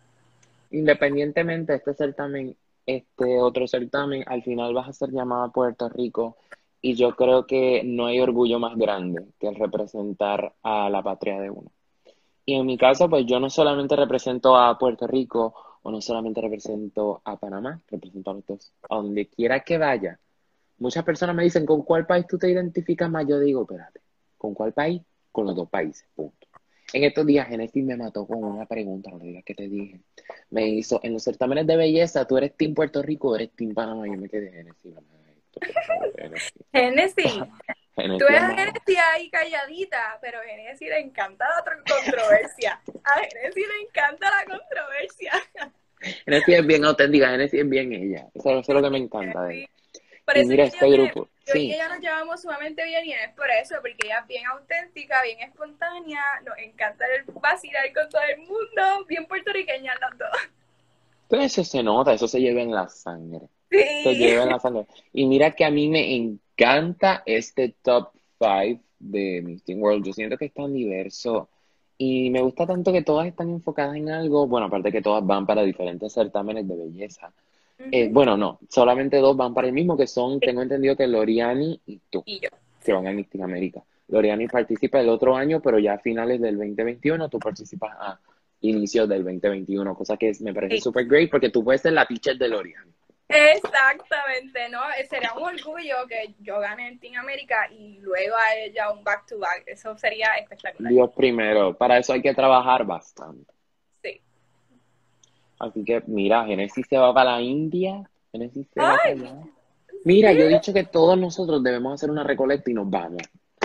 independientemente 0.72 1.74
de 1.74 1.78
este 1.78 1.94
certamen 1.94 2.56
este 2.86 3.40
otro 3.40 3.68
certamen, 3.68 4.24
al 4.28 4.44
final 4.44 4.74
vas 4.74 4.90
a 4.90 4.94
ser 4.94 5.12
llamada 5.12 5.46
a 5.46 5.52
Puerto 5.52 5.90
Rico 5.90 6.38
y 6.82 6.96
yo 6.96 7.16
creo 7.16 7.48
que 7.48 7.82
no 7.86 8.08
hay 8.08 8.20
orgullo 8.20 8.60
más 8.60 8.76
grande 8.78 9.26
que 9.40 9.48
el 9.48 9.56
representar 9.56 10.54
a 10.64 10.90
la 10.90 11.02
patria 11.02 11.40
de 11.40 11.50
uno. 11.50 11.72
Y 12.46 12.56
en 12.56 12.66
mi 12.66 12.78
caso, 12.78 13.10
pues 13.10 13.26
yo 13.26 13.40
no 13.40 13.50
solamente 13.50 13.96
represento 13.96 14.58
a 14.58 14.78
Puerto 14.78 15.08
Rico 15.08 15.54
o 15.82 15.92
no 15.92 16.02
solamente 16.02 16.42
represento 16.42 17.22
a 17.24 17.38
Panamá, 17.38 17.80
represento 17.90 18.32
a 18.32 18.34
los 18.34 18.46
dos. 18.46 18.74
A 18.90 18.96
donde 18.96 19.28
quiera 19.28 19.62
que 19.62 19.78
vaya. 19.78 20.20
Muchas 20.84 21.06
personas 21.06 21.34
me 21.34 21.44
dicen, 21.44 21.66
¿con 21.66 21.84
cuál 21.84 22.06
país 22.06 22.28
tú 22.28 22.38
te 22.38 22.50
identificas 22.50 23.10
más? 23.10 23.26
Yo 23.26 23.40
digo, 23.40 23.62
espérate, 23.62 24.02
¿con 24.38 24.54
cuál 24.54 24.74
país? 24.74 25.02
Con 25.32 25.46
los 25.46 25.56
dos 25.56 25.70
países, 25.70 26.06
punto. 26.14 26.46
En 26.92 27.06
estos 27.06 27.26
días 27.26 27.48
Genesis 27.48 27.82
me 27.86 27.96
mató 27.96 28.28
con 28.28 28.44
una 28.44 28.66
pregunta, 28.66 29.10
no 29.10 29.20
digas 29.20 29.46
que 29.46 29.56
te 29.56 29.70
dije. 29.70 30.02
Me 30.50 30.68
hizo, 30.68 31.00
en 31.02 31.14
los 31.14 31.24
certámenes 31.24 31.68
de 31.68 31.78
belleza, 31.78 32.28
¿tú 32.28 32.38
eres 32.38 32.58
Team 32.58 32.74
Puerto 32.74 33.02
Rico 33.02 33.30
o 33.30 33.36
eres 33.38 33.52
Team 33.52 33.74
Panamá? 33.74 34.08
Yo 34.08 34.18
me 34.18 34.28
quedé 34.28 34.52
Genesis. 34.52 34.94
Genesis. 36.74 37.34
Tú 37.96 38.26
a 38.28 38.50
Genesis 38.50 38.98
ahí 39.14 39.30
calladita, 39.30 40.20
pero 40.22 40.40
a 40.40 40.44
Genesis 40.44 40.90
le 40.90 41.00
encanta 41.00 41.46
la 41.48 41.64
controversia. 41.64 42.82
A 43.06 43.20
Genesis 43.22 43.68
le 43.70 43.88
encanta 43.88 44.30
la 44.30 44.58
controversia. 44.58 45.32
Genesis 46.26 46.56
es 46.56 46.68
bien 46.68 46.84
auténtica, 46.84 47.30
Genesis 47.30 47.62
es 47.62 47.70
bien 47.70 47.94
ella. 47.94 48.28
Eso, 48.34 48.60
es 48.60 48.68
lo 48.68 48.82
que 48.82 48.90
me 48.90 48.98
encanta 48.98 49.44
de 49.44 49.60
ella. 49.60 49.70
Eso 50.28 50.48
mira 50.48 50.64
este 50.66 50.90
grupo. 50.90 51.28
Yo 51.46 51.60
y 51.60 51.74
ella 51.74 51.90
nos 51.90 52.00
llevamos 52.00 52.42
sumamente 52.42 52.86
bien 52.86 53.06
y 53.06 53.12
es 53.14 53.34
por 53.36 53.50
eso, 53.50 53.76
porque 53.82 53.98
ella 54.06 54.20
es 54.20 54.28
bien 54.28 54.46
auténtica, 54.46 55.22
bien 55.24 55.40
espontánea, 55.42 56.22
nos 56.46 56.58
encanta 56.58 57.06
el 57.06 57.34
vacilar 57.34 57.92
con 57.94 58.10
todo 58.10 58.22
el 58.34 58.40
mundo, 58.40 59.06
bien 59.08 59.26
puertorriqueña 59.26 59.94
las 60.00 60.18
dos. 60.18 60.30
Pero 61.28 61.42
eso 61.42 61.64
se 61.64 61.84
nota, 61.84 62.14
eso 62.14 62.28
se 62.28 62.40
lleva 62.40 62.62
en 62.62 62.72
la 62.72 62.88
sangre. 62.88 63.48
Sí. 63.70 63.84
Se 64.04 64.16
lleva 64.16 64.44
en 64.44 64.50
la 64.50 64.60
sangre. 64.60 64.86
Y 65.12 65.26
mira 65.26 65.52
que 65.52 65.66
a 65.66 65.72
mí 65.72 65.90
me 65.90 66.16
encanta 66.16 67.24
este 67.26 67.76
top 67.82 68.12
5 68.40 68.82
de 69.00 69.42
Miss 69.44 69.64
Teen 69.64 69.82
World. 69.82 70.06
Yo 70.06 70.14
siento 70.14 70.38
que 70.38 70.46
es 70.46 70.54
tan 70.54 70.74
diverso 70.74 71.50
y 71.98 72.30
me 72.30 72.42
gusta 72.42 72.66
tanto 72.66 72.92
que 72.92 73.02
todas 73.02 73.28
están 73.28 73.50
enfocadas 73.50 73.96
en 73.96 74.10
algo. 74.10 74.48
Bueno, 74.48 74.68
aparte 74.68 74.92
que 74.92 75.02
todas 75.02 75.26
van 75.26 75.46
para 75.46 75.64
diferentes 75.64 76.14
certámenes 76.14 76.68
de 76.68 76.76
belleza. 76.76 77.34
Eh, 77.92 78.10
bueno, 78.12 78.38
no, 78.38 78.60
solamente 78.70 79.18
dos 79.18 79.36
van 79.36 79.54
para 79.54 79.68
el 79.68 79.74
mismo, 79.74 79.98
que 79.98 80.08
son, 80.08 80.40
tengo 80.40 80.62
entendido 80.62 80.96
que 80.96 81.08
Loriani 81.08 81.80
y 81.86 82.00
tú, 82.10 82.24
y 82.26 82.40
yo. 82.40 82.50
que 82.84 82.94
van 82.94 83.08
a 83.08 83.12
Mystic 83.12 83.42
América. 83.42 83.84
Loriani 84.08 84.48
participa 84.48 85.00
el 85.00 85.10
otro 85.10 85.36
año, 85.36 85.62
pero 85.62 85.80
ya 85.80 85.94
a 85.94 86.00
finales 86.00 86.42
del 86.42 86.58
2021 86.58 87.30
tú 87.30 87.40
participas 87.40 87.96
a 88.00 88.20
inicios 88.62 89.08
del 89.10 89.24
2021, 89.24 89.96
cosa 89.96 90.18
que 90.18 90.32
me 90.42 90.54
parece 90.54 90.80
súper 90.80 91.06
great 91.06 91.30
porque 91.30 91.50
tú 91.50 91.64
puedes 91.64 91.82
ser 91.82 91.94
la 91.94 92.06
teacher 92.06 92.38
de 92.38 92.48
Loriani. 92.48 92.92
Exactamente, 93.28 94.70
¿no? 94.70 94.82
Sería 95.10 95.34
un 95.34 95.44
orgullo 95.44 95.96
que 96.08 96.36
yo 96.40 96.60
gane 96.60 96.88
en 96.88 97.00
Team 97.00 97.16
América 97.16 97.68
y 97.72 97.98
luego 98.00 98.36
a 98.36 98.56
ella 98.56 98.92
un 98.92 99.04
back 99.04 99.26
to 99.28 99.40
back. 99.40 99.64
Eso 99.66 99.98
sería 99.98 100.28
espectacular. 100.40 100.92
Dios 100.92 101.10
primero, 101.16 101.74
para 101.76 101.98
eso 101.98 102.14
hay 102.14 102.22
que 102.22 102.34
trabajar 102.34 102.86
bastante. 102.86 103.53
Así 105.64 105.84
que, 105.84 106.04
mira, 106.08 106.46
Genesis 106.46 106.86
se 106.90 106.98
va 106.98 107.14
para 107.14 107.34
la 107.34 107.42
India. 107.42 108.04
Genesis 108.32 108.68
se 108.74 108.80
va 108.80 108.98
para 108.98 109.10
allá. 109.12 109.36
Mira, 110.06 110.34
yo 110.34 110.42
he 110.42 110.50
dicho 110.50 110.74
que 110.74 110.84
todos 110.84 111.18
nosotros 111.18 111.64
debemos 111.64 111.94
hacer 111.94 112.12
una 112.12 112.24
recolecta 112.24 112.70
y 112.70 112.74
nos 112.74 112.90
vamos. 112.90 113.22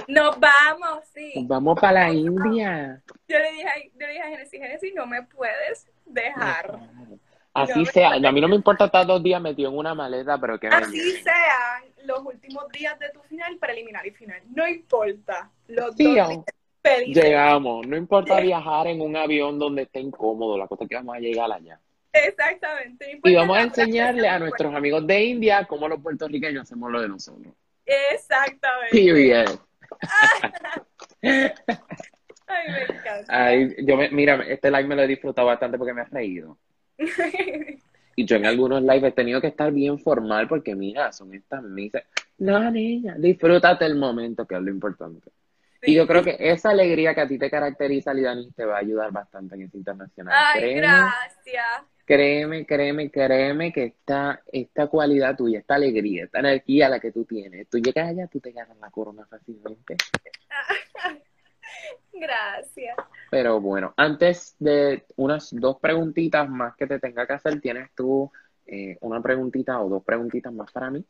Nos 0.07 0.39
vamos, 0.39 1.05
sí. 1.13 1.33
Nos 1.35 1.49
vamos 1.49 1.79
para 1.81 2.05
la 2.05 2.13
India. 2.13 3.03
Yo 3.29 3.39
le 3.39 3.53
dije, 3.53 3.93
yo 3.99 4.07
le 4.07 4.13
dije 4.13 4.23
a 4.23 4.29
Genesis, 4.29 4.61
Genesis, 4.61 4.93
no 4.95 5.07
me 5.07 5.23
puedes 5.25 5.87
dejar. 6.07 6.79
Así 7.53 7.85
sea, 7.87 8.13
a 8.13 8.33
mí 8.33 8.41
no 8.41 8.49
me 8.49 8.55
importa 8.55 8.85
estar 8.85 9.05
dos 9.05 9.23
días 9.23 9.43
metido 9.43 9.71
en 9.71 9.77
una 9.77 9.95
maleta, 9.95 10.39
pero 10.39 10.61
que 10.61 10.69
Así 10.69 11.01
sean 11.17 11.83
los 12.05 12.25
últimos 12.25 12.69
días 12.69 12.97
de 13.01 13.11
tu 13.11 13.21
final, 13.23 13.57
preliminar 13.59 14.07
y 14.07 14.13
final. 14.13 14.41
No 14.55 14.67
importa. 14.69 15.51
Los 15.67 15.97
dos 15.97 16.45
Llegamos. 17.07 17.87
No 17.87 17.97
importa 17.97 18.41
viajar 18.41 18.87
en 18.87 19.01
un 19.01 19.17
avión 19.17 19.59
donde 19.59 19.83
esté 19.83 20.01
incómodo, 20.01 20.57
la 20.57 20.67
cosa 20.67 20.85
es 20.85 20.91
que 20.91 20.97
vamos 20.97 21.17
a 21.17 21.21
llegar 21.21 21.51
allá. 21.51 21.79
Exactamente. 22.13 23.21
Y 23.23 23.35
vamos 23.35 23.57
a 23.57 23.63
enseñarle 23.63 24.29
a 24.29 24.39
nuestros 24.39 24.75
amigos 24.75 25.07
de 25.07 25.25
India 25.25 25.65
cómo 25.67 25.89
los 25.89 26.01
puertorriqueños 26.01 26.63
hacemos 26.63 26.91
lo 26.91 27.01
de 27.01 27.09
nosotros. 27.09 27.55
Exactamente. 27.85 29.13
bien. 29.13 29.47
Ay, 32.51 32.73
me 32.73 32.83
encanta. 32.83 33.25
Ay, 33.29 33.77
yo 33.79 33.97
me, 33.97 34.11
mira, 34.11 34.43
este 34.49 34.71
live 34.71 34.85
me 34.85 34.97
lo 34.97 35.03
he 35.03 35.07
disfrutado 35.07 35.49
bastante 35.49 35.77
porque 35.77 35.93
me 35.93 36.01
ha 36.03 36.05
reído. 36.05 36.59
y 38.17 38.25
yo 38.25 38.37
en 38.37 38.47
algunos 38.47 38.83
lives 38.83 39.05
he 39.05 39.13
tenido 39.13 39.41
que 39.41 39.49
estar 39.49 39.71
bien 39.71 39.99
formal 39.99 40.49
porque, 40.49 40.75
mira, 40.75 41.13
son 41.13 41.35
estas 41.35 41.63
misas. 41.63 42.05
No, 42.39 42.71
niña, 42.71 43.17
disfrútate 43.19 43.85
el 43.85 43.97
momento, 43.97 44.47
que 44.47 44.55
es 44.55 44.63
lo 44.63 44.71
importante. 44.71 45.31
Y 45.83 45.95
yo 45.95 46.07
creo 46.07 46.25
que 46.25 46.37
esa 46.39 46.71
alegría 46.71 47.15
que 47.15 47.21
a 47.21 47.29
ti 47.29 47.39
te 47.39 47.51
caracteriza, 47.51 48.13
Lidani, 48.13 48.51
te 48.53 48.65
va 48.65 48.77
a 48.77 48.81
ayudar 48.81 49.13
bastante 49.13 49.55
en 49.55 49.63
este 49.63 49.79
internacional. 49.79 50.35
Ay, 50.37 50.75
gracias. 50.75 51.83
Créeme, 52.09 52.65
créeme, 52.65 53.11
créeme 53.11 53.71
que 53.71 53.85
esta, 53.85 54.41
esta 54.51 54.87
cualidad 54.87 55.37
tuya, 55.37 55.59
esta 55.59 55.75
alegría, 55.75 56.25
esta 56.25 56.39
energía 56.39 56.89
la 56.89 57.01
que 57.01 57.13
tú 57.13 57.27
tienes, 57.27 57.69
tú 57.69 57.77
llegas 57.81 58.09
allá, 58.09 58.27
tú 58.29 58.41
te 58.41 58.51
ganas 58.51 58.79
la 58.79 58.91
corona 58.91 59.27
fácilmente. 59.27 59.95
Gracias. 62.15 62.97
Pero 63.31 63.61
bueno, 63.61 63.93
antes 63.95 64.57
de 64.59 65.05
unas 65.17 65.51
dos 65.53 65.79
preguntitas 65.81 66.49
más 66.49 66.75
que 66.77 66.87
te 66.87 66.99
tenga 66.99 67.27
que 67.27 67.35
hacer, 67.35 67.61
¿tienes 67.61 67.91
tú 67.95 68.33
eh, 68.65 68.97
una 69.03 69.21
preguntita 69.21 69.79
o 69.79 69.91
dos 69.91 70.03
preguntitas 70.03 70.51
más 70.51 70.73
para 70.73 70.91
mí? 70.91 71.05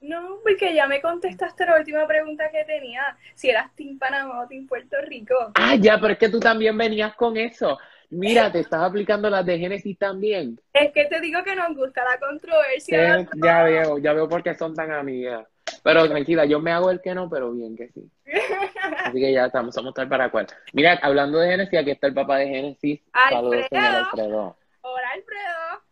No, 0.00 0.38
porque 0.42 0.74
ya 0.74 0.86
me 0.86 1.02
contestaste 1.02 1.66
la 1.66 1.76
última 1.76 2.06
pregunta 2.06 2.50
que 2.50 2.64
tenía, 2.64 3.18
si 3.34 3.50
eras 3.50 3.74
Team 3.76 3.98
Panamá 3.98 4.44
o 4.44 4.48
Team 4.48 4.66
Puerto 4.66 4.96
Rico. 5.02 5.34
Ah, 5.56 5.74
ya, 5.74 5.98
pero 6.00 6.14
es 6.14 6.18
que 6.18 6.30
tú 6.30 6.40
también 6.40 6.78
venías 6.78 7.14
con 7.16 7.36
eso. 7.36 7.76
Mira, 8.10 8.50
te 8.50 8.60
estás 8.60 8.82
aplicando 8.82 9.28
las 9.28 9.44
de 9.44 9.58
Génesis 9.58 9.98
también. 9.98 10.58
Es 10.72 10.92
que 10.92 11.04
te 11.04 11.20
digo 11.20 11.42
que 11.44 11.54
nos 11.54 11.76
gusta 11.76 12.02
la 12.04 12.18
controversia. 12.18 13.26
ya 13.36 13.62
veo, 13.64 13.98
ya 13.98 14.12
veo 14.14 14.28
por 14.28 14.42
qué 14.42 14.54
son 14.54 14.74
tan 14.74 14.90
amigas. 14.92 15.46
Pero 15.82 16.08
tranquila, 16.08 16.46
yo 16.46 16.60
me 16.60 16.72
hago 16.72 16.90
el 16.90 17.00
que 17.00 17.14
no, 17.14 17.28
pero 17.28 17.52
bien 17.52 17.76
que 17.76 17.88
sí. 17.88 18.10
Así 19.04 19.20
que 19.20 19.32
ya 19.32 19.46
estamos, 19.46 19.74
somos 19.74 19.92
tal 19.92 20.08
para 20.08 20.30
cual. 20.30 20.46
Mira, 20.72 20.98
hablando 21.02 21.38
de 21.38 21.50
Génesis, 21.50 21.78
aquí 21.78 21.90
está 21.90 22.06
el 22.06 22.14
papá 22.14 22.38
de 22.38 22.48
Génesis. 22.48 23.00
Saludos, 23.30 23.66
señor 23.68 23.84
Alfredo. 23.84 24.56
Hola, 24.80 25.10
Alfredo. 25.14 25.82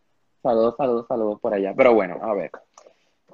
Saludos, 0.41 0.75
saludos, 0.77 1.07
saludos 1.07 1.39
por 1.39 1.53
allá. 1.53 1.73
Pero 1.75 1.93
bueno, 1.93 2.19
a 2.21 2.33
ver. 2.33 2.51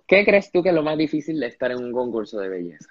¿Qué 0.05 0.25
crees 0.25 0.51
tú 0.51 0.61
que 0.61 0.69
es 0.69 0.75
lo 0.75 0.83
más 0.83 0.97
difícil 0.97 1.39
de 1.39 1.47
estar 1.47 1.71
en 1.71 1.83
un 1.83 1.91
concurso 1.93 2.39
de 2.39 2.49
belleza? 2.49 2.89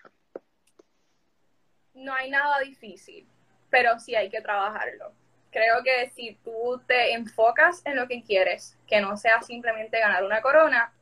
No 1.94 2.12
hay 2.14 2.30
nada 2.30 2.60
difícil, 2.60 3.26
pero 3.70 3.98
sí 3.98 4.14
hay 4.14 4.30
que 4.30 4.40
trabajarlo. 4.40 5.12
Creo 5.52 5.82
que 5.84 6.10
si 6.10 6.36
tú 6.42 6.80
te 6.86 7.12
enfocas 7.12 7.82
en 7.84 7.96
lo 7.96 8.08
que 8.08 8.22
quieres, 8.22 8.76
que 8.86 9.00
no 9.00 9.16
sea 9.16 9.42
simplemente 9.42 10.00
ganar 10.00 10.24
una 10.24 10.40
corona, 10.40 10.92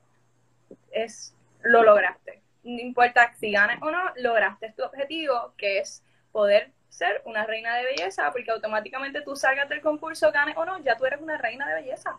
es 0.90 1.34
lo 1.62 1.82
lograste. 1.82 2.40
No 2.64 2.80
importa 2.80 3.32
si 3.38 3.52
ganes 3.52 3.80
o 3.80 3.90
no, 3.90 3.98
lograste 4.16 4.74
tu 4.76 4.82
objetivo, 4.82 5.54
que 5.56 5.78
es 5.78 6.02
poder 6.32 6.72
ser 6.88 7.22
una 7.24 7.46
reina 7.46 7.76
de 7.76 7.84
belleza, 7.84 8.30
porque 8.32 8.50
automáticamente 8.50 9.22
tú 9.22 9.36
salgas 9.36 9.68
del 9.68 9.80
concurso, 9.80 10.30
ganes 10.32 10.56
o 10.56 10.64
no, 10.64 10.82
ya 10.82 10.96
tú 10.96 11.06
eres 11.06 11.20
una 11.20 11.38
reina 11.38 11.68
de 11.68 11.82
belleza. 11.82 12.18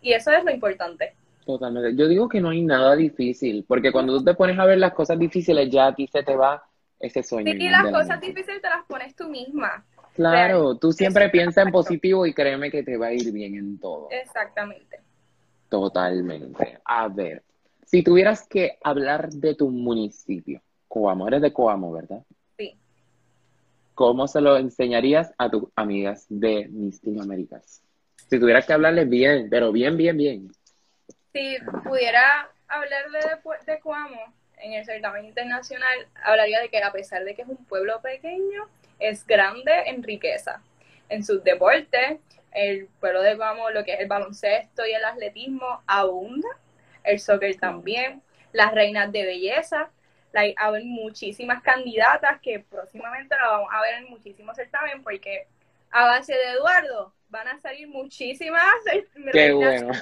Y 0.00 0.12
eso 0.12 0.30
es 0.30 0.44
lo 0.44 0.50
importante. 0.52 1.14
Totalmente. 1.44 1.94
Yo 1.96 2.08
digo 2.08 2.28
que 2.28 2.40
no 2.40 2.50
hay 2.50 2.62
nada 2.62 2.96
difícil, 2.96 3.64
porque 3.66 3.92
cuando 3.92 4.16
tú 4.16 4.24
te 4.24 4.34
pones 4.34 4.58
a 4.58 4.64
ver 4.64 4.78
las 4.78 4.92
cosas 4.94 5.18
difíciles, 5.18 5.68
ya 5.70 5.88
a 5.88 5.94
ti 5.94 6.06
se 6.06 6.22
te 6.22 6.36
va 6.36 6.62
ese 6.98 7.22
sueño. 7.22 7.52
Sí, 7.52 7.58
y 7.58 7.68
las 7.68 7.90
cosas 7.90 8.20
difíciles 8.20 8.62
te 8.62 8.68
las 8.68 8.84
pones 8.86 9.14
tú 9.14 9.28
misma. 9.28 9.84
Claro, 10.16 10.76
tú 10.76 10.92
siempre 10.92 11.28
piensas 11.28 11.66
en 11.66 11.72
positivo 11.72 12.26
y 12.26 12.34
créeme 12.34 12.70
que 12.70 12.82
te 12.82 12.96
va 12.96 13.06
a 13.06 13.12
ir 13.12 13.32
bien 13.32 13.54
en 13.54 13.78
todo. 13.78 14.08
Exactamente. 14.10 15.00
Totalmente. 15.68 16.78
A 16.84 17.08
ver, 17.08 17.42
si 17.84 18.02
tuvieras 18.02 18.46
que 18.48 18.78
hablar 18.82 19.28
de 19.30 19.54
tu 19.54 19.70
municipio, 19.70 20.60
Coamo, 20.88 21.28
eres 21.28 21.42
de 21.42 21.52
Coamo, 21.52 21.92
¿verdad? 21.92 22.22
Sí. 22.56 22.76
¿Cómo 23.94 24.26
se 24.26 24.40
lo 24.40 24.56
enseñarías 24.56 25.32
a 25.38 25.50
tus 25.50 25.64
amigas 25.76 26.26
de 26.28 26.68
Miss 26.68 27.00
Américas? 27.20 27.82
Si 28.28 28.40
tuvieras 28.40 28.66
que 28.66 28.72
hablarles 28.72 29.08
bien, 29.08 29.48
pero 29.50 29.70
bien, 29.70 29.96
bien, 29.96 30.16
bien 30.16 30.50
si 31.36 31.58
pudiera 31.84 32.50
hablar 32.68 33.10
de, 33.10 33.72
de 33.72 33.80
Cuamo 33.80 34.32
en 34.58 34.72
el 34.72 34.84
certamen 34.84 35.24
internacional, 35.24 36.06
hablaría 36.22 36.60
de 36.60 36.68
que 36.68 36.82
a 36.82 36.92
pesar 36.92 37.24
de 37.24 37.34
que 37.34 37.42
es 37.42 37.48
un 37.48 37.64
pueblo 37.64 38.00
pequeño, 38.00 38.68
es 38.98 39.26
grande 39.26 39.72
en 39.86 40.02
riqueza. 40.02 40.62
En 41.08 41.24
sus 41.24 41.42
deportes, 41.44 42.18
el 42.52 42.88
pueblo 43.00 43.22
de 43.22 43.36
Cuamo, 43.36 43.70
lo 43.70 43.84
que 43.84 43.94
es 43.94 44.00
el 44.00 44.08
baloncesto 44.08 44.86
y 44.86 44.92
el 44.92 45.04
atletismo, 45.04 45.82
abunda. 45.86 46.48
El 47.04 47.20
soccer 47.20 47.54
también. 47.56 48.22
Las 48.52 48.72
reinas 48.72 49.12
de 49.12 49.24
belleza. 49.24 49.90
hay 50.32 50.54
muchísimas 50.84 51.62
candidatas 51.62 52.40
que 52.40 52.60
próximamente 52.60 53.36
la 53.36 53.48
vamos 53.48 53.68
a 53.72 53.80
ver 53.82 53.94
en 53.96 54.10
muchísimos 54.10 54.56
certámenes 54.56 55.02
porque 55.02 55.46
a 55.90 56.06
base 56.06 56.32
de 56.32 56.52
Eduardo 56.52 57.12
van 57.28 57.48
a 57.48 57.60
salir 57.60 57.88
muchísimas 57.88 58.74
Qué 59.32 59.52
bueno. 59.52 59.92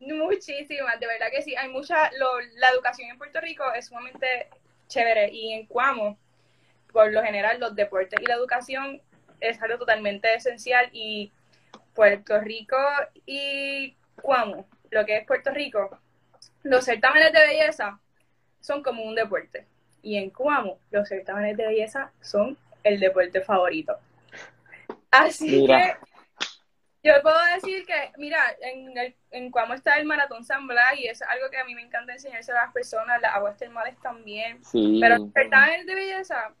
Muchísimas, 0.00 1.00
de 1.00 1.06
verdad 1.06 1.28
que 1.30 1.42
sí. 1.42 1.56
Hay 1.56 1.68
mucha, 1.68 2.10
la 2.12 2.68
educación 2.70 3.10
en 3.10 3.18
Puerto 3.18 3.40
Rico 3.40 3.64
es 3.72 3.86
sumamente 3.86 4.48
chévere 4.88 5.30
y 5.30 5.52
en 5.52 5.66
Cuamo, 5.66 6.18
por 6.92 7.12
lo 7.12 7.22
general, 7.22 7.58
los 7.60 7.74
deportes 7.74 8.20
y 8.20 8.26
la 8.26 8.34
educación 8.34 9.00
es 9.40 9.60
algo 9.62 9.78
totalmente 9.78 10.32
esencial 10.34 10.88
y 10.92 11.32
Puerto 11.94 12.40
Rico 12.40 12.76
y 13.24 13.96
Cuamo, 14.20 14.66
lo 14.90 15.04
que 15.04 15.18
es 15.18 15.26
Puerto 15.26 15.50
Rico, 15.50 15.98
los 16.62 16.84
certámenes 16.84 17.32
de 17.32 17.40
belleza 17.40 17.98
son 18.60 18.82
como 18.82 19.02
un 19.02 19.14
deporte 19.14 19.66
y 20.02 20.16
en 20.16 20.30
Cuamo 20.30 20.78
los 20.90 21.08
certámenes 21.08 21.56
de 21.56 21.66
belleza 21.66 22.12
son 22.20 22.56
el 22.82 23.00
deporte 23.00 23.40
favorito. 23.40 23.98
Así 25.10 25.66
que 25.66 25.96
Yo 27.06 27.22
puedo 27.22 27.36
decir 27.54 27.86
que, 27.86 28.12
mira, 28.18 28.38
en, 28.60 28.96
el, 28.98 29.14
en 29.30 29.50
Cuamo 29.50 29.74
está 29.74 29.96
el 29.98 30.06
Maratón 30.06 30.44
San 30.44 30.66
Blas 30.66 30.98
y 30.98 31.06
es 31.06 31.22
algo 31.22 31.48
que 31.50 31.58
a 31.58 31.64
mí 31.64 31.74
me 31.74 31.82
encanta 31.82 32.12
enseñarse 32.12 32.50
a 32.52 32.56
las 32.56 32.72
personas, 32.72 33.20
las 33.22 33.34
aguas 33.34 33.56
termales 33.56 33.96
también. 34.00 34.62
Sí. 34.64 34.98
Pero 35.00 35.16
el 35.16 35.86
de 35.86 35.94
belleza, 35.94 36.52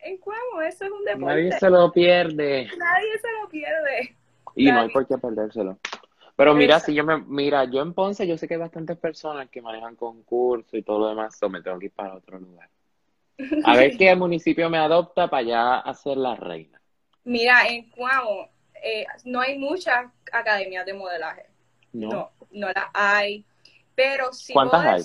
en 0.00 0.18
Cuamo, 0.18 0.62
eso 0.62 0.84
es 0.84 0.90
un 0.90 1.04
deporte. 1.04 1.34
Nadie 1.34 1.52
se 1.52 1.70
lo 1.70 1.92
pierde. 1.92 2.68
Nadie 2.78 3.18
se 3.18 3.32
lo 3.40 3.48
pierde. 3.48 4.16
Y 4.54 4.70
no 4.70 4.80
hay 4.80 4.88
por 4.90 5.06
qué 5.06 5.18
perdérselo. 5.18 5.78
Pero 6.36 6.54
mira, 6.54 6.78
si 6.78 6.94
yo 6.94 7.02
me, 7.02 7.18
mira, 7.18 7.64
yo 7.64 7.82
en 7.82 7.92
Ponce, 7.94 8.24
yo 8.24 8.38
sé 8.38 8.46
que 8.46 8.54
hay 8.54 8.60
bastantes 8.60 8.96
personas 8.96 9.48
que 9.50 9.60
manejan 9.60 9.96
concursos 9.96 10.72
y 10.72 10.82
todo 10.82 11.00
lo 11.00 11.08
demás, 11.08 11.36
so 11.36 11.48
me 11.48 11.62
tengo 11.62 11.80
que 11.80 11.86
ir 11.86 11.92
para 11.92 12.14
otro 12.14 12.38
lugar. 12.38 12.68
A 13.64 13.76
ver 13.76 13.96
qué 13.98 14.14
municipio 14.14 14.70
me 14.70 14.78
adopta 14.78 15.28
para 15.28 15.42
ya 15.42 15.78
hacer 15.80 16.16
la 16.16 16.36
reina. 16.36 16.80
Mira, 17.24 17.66
en 17.66 17.90
Cuamo 17.90 18.50
eh, 18.82 19.06
no 19.24 19.40
hay 19.40 19.58
muchas 19.58 20.06
academias 20.32 20.84
de 20.86 20.94
modelaje. 20.94 21.46
No, 21.92 22.30
no, 22.50 22.66
las 22.68 22.86
hay. 22.92 23.44
Pero 23.94 24.32
sí. 24.32 24.52
¿Cuántas 24.52 24.84
hay? 24.84 25.04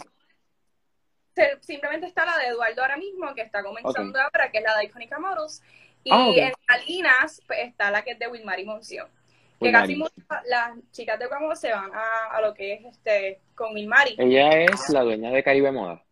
Simplemente 1.61 2.05
está 2.05 2.25
la 2.25 2.37
de 2.37 2.47
Eduardo 2.47 2.81
ahora 2.81 2.97
mismo, 2.97 3.33
que 3.33 3.41
está 3.41 3.63
comenzando 3.63 4.19
ahora, 4.19 4.51
que 4.51 4.59
es 4.59 4.63
la 4.63 4.77
de 4.77 4.85
Iconica 4.85 5.17
Models. 5.19 5.63
Y 6.03 6.11
Ah, 6.11 6.29
en 6.35 6.53
Salinas 6.67 7.41
pues, 7.47 7.59
está 7.67 7.89
la 7.89 8.03
que 8.03 8.11
es 8.11 8.19
de 8.19 8.27
Wilmary 8.27 8.65
Monción. 8.65 9.07
Que 9.59 9.71
casi 9.71 9.95
muchas 9.95 10.15
las 10.45 10.77
chicas 10.91 11.17
de 11.17 11.29
Cuamo 11.29 11.55
se 11.55 11.71
van 11.71 11.89
a, 11.93 12.35
a 12.35 12.41
lo 12.41 12.53
que 12.53 12.73
es 12.73 12.85
este 12.85 13.39
con 13.55 13.73
Wilmary. 13.73 14.15
Ella 14.17 14.49
es 14.63 14.89
la 14.89 15.01
dueña 15.01 15.31
de 15.31 15.41
Caribe 15.41 15.71
Moda. 15.71 16.03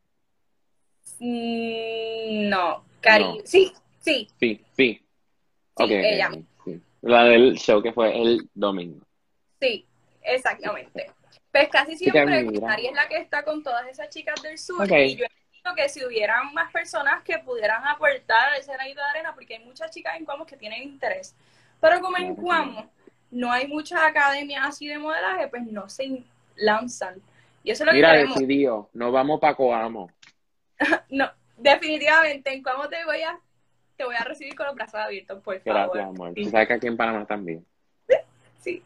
Mm, 1.20 2.50
no, 2.50 2.86
Cari. 3.02 3.24
No. 3.24 3.36
Sí, 3.44 3.74
sí, 4.00 4.28
Sí, 4.40 4.66
sí. 4.76 5.06
Ella. 5.78 6.32
La 7.02 7.24
del 7.26 7.58
show 7.58 7.82
que 7.82 7.94
fue 7.94 8.16
el 8.20 8.50
domingo. 8.54 9.04
sí, 9.60 9.86
exactamente. 10.22 11.12
Pues 11.52 11.68
casi 11.70 11.98
siempre. 11.98 12.44
Wilmary 12.46 12.88
es 12.88 12.94
la 12.94 13.08
que 13.10 13.18
está 13.18 13.44
con 13.44 13.62
todas 13.64 13.88
esas 13.88 14.10
chicas 14.10 14.42
del 14.42 14.58
sur. 14.58 14.86
Y 14.86 15.16
yo 15.18 15.26
entiendo 15.26 15.76
que 15.76 15.90
si 15.90 16.06
hubieran 16.06 16.54
más 16.54 16.72
personas 16.72 17.24
que 17.24 17.40
pudieran 17.40 17.86
aportar 17.86 18.54
ese 18.58 18.72
granito 18.72 19.02
de 19.02 19.10
arena, 19.10 19.34
porque 19.34 19.56
hay 19.56 19.66
muchas 19.66 19.92
chicas 19.92 20.16
en 20.18 20.24
Cuamo 20.26 20.46
que 20.46 20.56
tienen 20.56 20.84
interés. 20.84 21.36
Pero 21.82 22.00
como 22.00 22.18
en 22.18 22.36
Claro 22.36 22.36
que 22.36 22.42
Cuamo 22.42 22.92
no 23.32 23.52
hay 23.52 23.68
muchas 23.68 24.02
academias 24.02 24.66
así 24.66 24.88
de 24.88 24.98
modelaje, 24.98 25.48
pues 25.48 25.64
no 25.64 25.90
se 25.90 26.24
lanzan. 26.56 27.22
Y 27.64 27.72
eso 27.72 27.84
es 27.84 27.88
lo 27.88 27.94
Mira, 27.94 28.10
que 28.12 28.18
queremos. 28.20 28.36
decidió, 28.38 28.90
nos 28.94 29.12
vamos 29.12 29.40
para 29.40 29.56
Coamo. 29.56 30.10
No, 31.10 31.30
definitivamente, 31.58 32.54
en 32.54 32.64
Cuamo 32.64 32.88
te 32.90 33.04
voy 33.06 33.22
a, 33.22 33.40
te 34.02 34.06
voy 34.06 34.16
a 34.16 34.24
recibir 34.24 34.56
con 34.56 34.66
los 34.66 34.74
brazos 34.74 35.00
abiertos, 35.00 35.44
por 35.44 35.60
favor. 35.60 35.92
Gracias, 35.94 36.10
amor. 36.10 36.34
Sí. 36.34 36.44
Tú 36.44 36.50
sabes 36.50 36.68
que 36.68 36.74
aquí 36.74 36.88
en 36.88 36.98
Panamá 36.98 37.26
también. 37.26 37.66
Sí. 38.62 38.84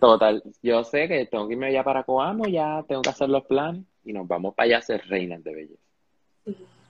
Total, 0.00 0.42
yo 0.62 0.82
sé 0.84 1.06
que 1.06 1.26
tengo 1.26 1.46
que 1.46 1.52
irme 1.52 1.70
ya 1.70 1.84
para 1.84 2.02
Coamo, 2.02 2.46
ya 2.46 2.82
tengo 2.88 3.02
que 3.02 3.10
hacer 3.10 3.28
los 3.28 3.44
planes 3.44 3.84
y 4.02 4.14
nos 4.14 4.26
vamos 4.26 4.54
para 4.54 4.64
allá 4.64 4.78
a 4.78 4.80
ser 4.80 5.06
reinas 5.06 5.44
de 5.44 5.54
belleza. 5.54 5.82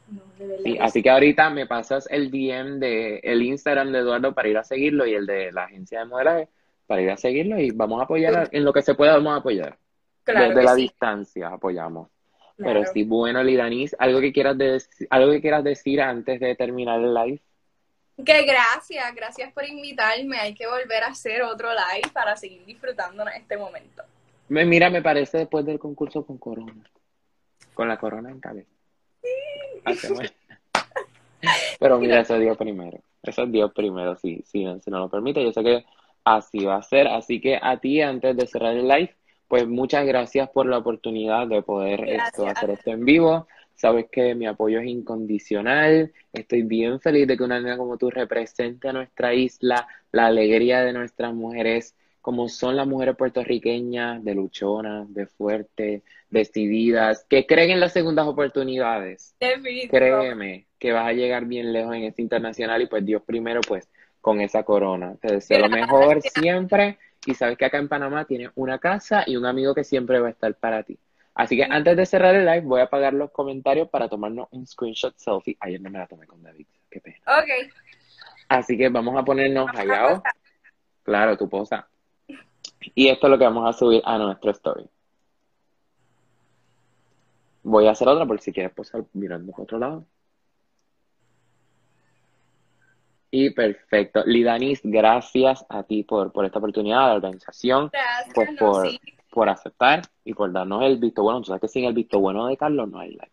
No, 0.06 0.22
de 0.38 0.46
verdad 0.46 0.62
Sí, 0.62 0.78
así 0.80 1.02
que 1.02 1.10
ahorita 1.10 1.50
me 1.50 1.66
pasas 1.66 2.06
el 2.08 2.30
DM 2.30 2.78
de 2.78 3.18
el 3.24 3.42
Instagram 3.42 3.90
de 3.90 3.98
Eduardo 3.98 4.34
para 4.34 4.48
ir 4.48 4.56
a 4.56 4.62
seguirlo 4.62 5.04
y 5.04 5.14
el 5.14 5.26
de 5.26 5.50
la 5.50 5.64
agencia 5.64 5.98
de 5.98 6.04
modelaje 6.04 6.48
para 6.86 7.02
ir 7.02 7.10
a 7.10 7.16
seguirlo 7.16 7.58
y 7.58 7.72
vamos 7.72 8.00
a 8.00 8.04
apoyar 8.04 8.48
en 8.52 8.64
lo 8.64 8.72
que 8.72 8.82
se 8.82 8.94
pueda, 8.94 9.14
vamos 9.14 9.32
a 9.32 9.36
apoyar. 9.38 9.76
Claro 10.22 10.48
Desde 10.50 10.62
la 10.62 10.74
sí, 10.76 10.82
distancia 10.82 11.48
apoyamos. 11.48 12.08
claro. 12.56 12.82
Pero 12.82 12.92
sí, 12.92 13.02
bueno, 13.02 13.42
Lidanis, 13.42 13.96
algo 13.98 14.20
que 14.20 14.32
quieras 14.32 14.56
decir, 14.56 15.08
algo 15.10 15.32
que 15.32 15.40
quieras 15.40 15.64
decir 15.64 16.00
antes 16.00 16.38
de 16.38 16.54
terminar 16.54 17.00
el 17.00 17.12
live. 17.14 17.40
Que 18.24 18.42
gracias, 18.42 19.14
gracias 19.14 19.52
por 19.52 19.64
invitarme. 19.64 20.38
Hay 20.38 20.54
que 20.54 20.66
volver 20.66 21.04
a 21.04 21.08
hacer 21.08 21.42
otro 21.42 21.68
live 21.70 22.10
para 22.12 22.36
seguir 22.36 22.64
disfrutando 22.64 23.22
en 23.22 23.28
este 23.28 23.56
momento. 23.56 24.02
Me, 24.48 24.64
mira, 24.64 24.90
me 24.90 25.02
parece 25.02 25.38
después 25.38 25.64
del 25.64 25.78
concurso 25.78 26.24
con 26.26 26.38
Corona. 26.38 26.74
Con 27.74 27.88
la 27.88 27.96
Corona 27.98 28.30
en 28.30 28.40
cabeza. 28.40 28.70
Hacemos- 29.84 30.32
Pero 31.78 31.98
mira, 32.00 32.20
eso 32.20 32.34
es 32.34 32.40
Dios 32.40 32.56
primero. 32.56 32.98
Eso 33.22 33.44
es 33.44 33.52
Dios 33.52 33.72
primero, 33.72 34.16
sí, 34.16 34.42
sí, 34.44 34.66
si 34.82 34.90
no 34.90 34.98
lo 34.98 35.08
permite. 35.08 35.44
Yo 35.44 35.52
sé 35.52 35.62
que 35.62 35.84
así 36.24 36.64
va 36.64 36.76
a 36.76 36.82
ser. 36.82 37.06
Así 37.08 37.40
que 37.40 37.58
a 37.60 37.76
ti, 37.78 38.02
antes 38.02 38.36
de 38.36 38.46
cerrar 38.46 38.74
el 38.76 38.88
live, 38.88 39.14
pues 39.46 39.66
muchas 39.68 40.04
gracias 40.04 40.50
por 40.50 40.66
la 40.66 40.78
oportunidad 40.78 41.46
de 41.46 41.62
poder 41.62 42.08
esto, 42.08 42.46
hacer 42.46 42.70
esto 42.70 42.90
en 42.90 43.04
vivo. 43.04 43.46
Sabes 43.78 44.06
que 44.10 44.34
mi 44.34 44.46
apoyo 44.46 44.80
es 44.80 44.88
incondicional. 44.88 46.12
Estoy 46.32 46.62
bien 46.62 46.98
feliz 46.98 47.28
de 47.28 47.36
que 47.36 47.44
una 47.44 47.60
nena 47.60 47.76
como 47.76 47.96
tú 47.96 48.10
represente 48.10 48.88
a 48.88 48.92
nuestra 48.92 49.34
isla, 49.34 49.86
la 50.10 50.26
alegría 50.26 50.82
de 50.82 50.92
nuestras 50.92 51.32
mujeres, 51.32 51.94
como 52.20 52.48
son 52.48 52.74
las 52.74 52.88
mujeres 52.88 53.14
puertorriqueñas, 53.14 54.24
de 54.24 54.34
luchonas, 54.34 55.14
de 55.14 55.26
fuertes, 55.26 56.02
decididas, 56.28 57.24
que 57.30 57.46
creen 57.46 57.70
en 57.70 57.78
las 57.78 57.92
segundas 57.92 58.26
oportunidades. 58.26 59.36
Definitivo. 59.38 59.92
Créeme 59.92 60.66
que 60.80 60.90
vas 60.90 61.06
a 61.06 61.12
llegar 61.12 61.44
bien 61.44 61.72
lejos 61.72 61.94
en 61.94 62.02
este 62.02 62.20
internacional 62.20 62.82
y 62.82 62.86
pues 62.86 63.06
Dios 63.06 63.22
primero 63.22 63.60
pues 63.60 63.88
con 64.20 64.40
esa 64.40 64.64
corona. 64.64 65.14
Te 65.20 65.34
deseo 65.34 65.60
lo 65.60 65.68
mejor 65.68 66.20
siempre 66.22 66.98
y 67.24 67.34
sabes 67.34 67.56
que 67.56 67.66
acá 67.66 67.78
en 67.78 67.88
Panamá 67.88 68.24
tienes 68.24 68.50
una 68.56 68.80
casa 68.80 69.22
y 69.24 69.36
un 69.36 69.46
amigo 69.46 69.72
que 69.72 69.84
siempre 69.84 70.18
va 70.18 70.26
a 70.26 70.32
estar 70.32 70.52
para 70.56 70.82
ti. 70.82 70.98
Así 71.38 71.56
que 71.56 71.62
antes 71.62 71.96
de 71.96 72.04
cerrar 72.04 72.34
el 72.34 72.44
live 72.44 72.62
voy 72.62 72.80
a 72.80 72.84
apagar 72.84 73.14
los 73.14 73.30
comentarios 73.30 73.88
para 73.88 74.08
tomarnos 74.08 74.48
un 74.50 74.66
screenshot 74.66 75.16
selfie. 75.16 75.56
Ayer 75.60 75.80
no 75.80 75.88
me 75.88 76.00
la 76.00 76.08
tomé 76.08 76.26
con 76.26 76.42
David, 76.42 76.66
qué 76.90 77.00
pena. 77.00 77.18
Ok. 77.26 77.72
Así 78.48 78.76
que 78.76 78.88
vamos 78.88 79.16
a 79.16 79.22
ponernos 79.24 79.70
allá. 79.72 80.20
Claro, 81.04 81.38
tu 81.38 81.48
posa. 81.48 81.88
Y 82.92 83.06
esto 83.06 83.28
es 83.28 83.30
lo 83.30 83.38
que 83.38 83.44
vamos 83.44 83.68
a 83.68 83.78
subir 83.78 84.02
a 84.04 84.18
nuestro 84.18 84.50
story. 84.50 84.90
Voy 87.62 87.86
a 87.86 87.92
hacer 87.92 88.08
otra 88.08 88.26
por 88.26 88.40
si 88.40 88.52
quieres 88.52 88.72
posar 88.72 89.04
mirando 89.12 89.52
por 89.52 89.62
otro 89.62 89.78
lado. 89.78 90.04
Y 93.30 93.50
perfecto. 93.50 94.24
Lidanis, 94.26 94.80
gracias 94.82 95.64
a 95.68 95.84
ti 95.84 96.02
por, 96.02 96.32
por 96.32 96.44
esta 96.44 96.58
oportunidad, 96.58 97.04
a 97.04 97.08
la 97.10 97.14
organización, 97.14 97.90
Gracias. 97.92 98.34
pues 98.34 98.50
por, 98.58 98.90
sí. 98.90 99.00
Por 99.30 99.48
aceptar 99.48 100.02
y 100.24 100.34
por 100.34 100.52
darnos 100.52 100.82
el 100.84 100.98
visto 100.98 101.22
bueno. 101.22 101.40
Tú 101.40 101.46
sabes 101.46 101.60
que 101.60 101.68
sin 101.68 101.84
el 101.84 101.94
visto 101.94 102.18
bueno 102.18 102.46
de 102.46 102.56
Carlos 102.56 102.88
no 102.88 102.98
hay 102.98 103.10
live. 103.10 103.30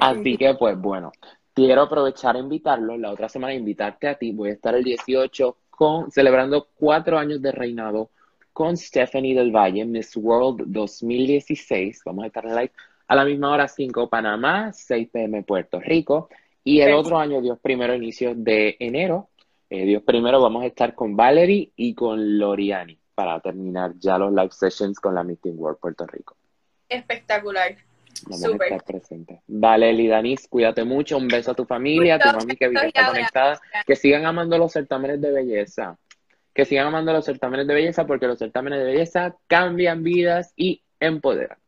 Así 0.00 0.36
que, 0.36 0.54
pues 0.54 0.78
bueno, 0.80 1.12
quiero 1.52 1.82
aprovechar 1.82 2.36
a 2.36 2.40
invitarlos. 2.40 2.98
La 2.98 3.10
otra 3.10 3.28
semana, 3.28 3.54
invitarte 3.54 4.08
a 4.08 4.14
ti. 4.16 4.32
Voy 4.32 4.50
a 4.50 4.52
estar 4.52 4.74
el 4.74 4.84
18 4.84 5.56
con, 5.70 6.10
celebrando 6.10 6.68
cuatro 6.74 7.18
años 7.18 7.40
de 7.40 7.52
reinado 7.52 8.10
con 8.52 8.76
Stephanie 8.76 9.34
del 9.34 9.50
Valle, 9.50 9.84
Miss 9.84 10.16
World 10.16 10.64
2016. 10.66 12.02
Vamos 12.04 12.24
a 12.24 12.26
estar 12.28 12.44
en 12.44 12.56
live 12.56 12.72
a 13.06 13.14
la 13.14 13.24
misma 13.24 13.52
hora, 13.52 13.68
5 13.68 14.08
Panamá, 14.08 14.72
6 14.72 15.08
pm 15.12 15.42
Puerto 15.42 15.80
Rico. 15.80 16.28
Y 16.62 16.80
el 16.80 16.94
otro 16.94 17.18
año, 17.18 17.42
Dios 17.42 17.58
primero, 17.60 17.94
inicio 17.94 18.34
de 18.34 18.76
enero. 18.78 19.28
eh, 19.68 19.84
Dios 19.84 20.02
primero, 20.02 20.40
vamos 20.40 20.62
a 20.62 20.66
estar 20.66 20.94
con 20.94 21.14
Valerie 21.16 21.72
y 21.76 21.94
con 21.94 22.38
Loriani 22.38 22.98
para 23.14 23.40
terminar 23.40 23.92
ya 23.98 24.18
los 24.18 24.32
live 24.32 24.50
sessions 24.50 24.98
con 24.98 25.14
la 25.14 25.22
Meeting 25.22 25.54
World 25.56 25.78
Puerto 25.78 26.06
Rico. 26.06 26.36
Espectacular. 26.88 27.76
Vamos 28.24 28.40
Súper. 28.40 28.72
a 28.72 28.76
estar 28.76 28.84
presentes. 28.84 29.40
Dale, 29.46 29.92
Lidanis, 29.92 30.48
cuídate 30.48 30.84
mucho. 30.84 31.16
Un 31.16 31.28
beso 31.28 31.50
a 31.50 31.54
tu 31.54 31.64
familia, 31.64 32.16
a 32.16 32.18
tu 32.18 32.28
mami 32.28 32.56
que 32.56 32.66
está 32.66 33.06
conectada. 33.06 33.60
Que 33.86 33.96
sigan 33.96 34.24
amando 34.24 34.56
los 34.58 34.72
certámenes 34.72 35.20
de 35.20 35.32
belleza. 35.32 35.98
Que 36.54 36.64
sigan 36.64 36.86
amando 36.86 37.12
los 37.12 37.24
certámenes 37.24 37.66
de 37.66 37.74
belleza 37.74 38.06
porque 38.06 38.26
los 38.26 38.38
certámenes 38.38 38.78
de 38.78 38.84
belleza 38.84 39.36
cambian 39.46 40.02
vidas 40.02 40.52
y 40.56 40.82
empoderan. 41.00 41.58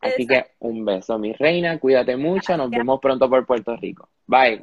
Así 0.00 0.26
que 0.26 0.46
un 0.58 0.84
beso, 0.84 1.18
mi 1.18 1.32
reina. 1.32 1.78
Cuídate 1.78 2.16
mucho. 2.16 2.56
Nos 2.56 2.70
vemos 2.70 3.00
pronto 3.00 3.28
por 3.28 3.46
Puerto 3.46 3.76
Rico. 3.76 4.08
Bye. 4.26 4.62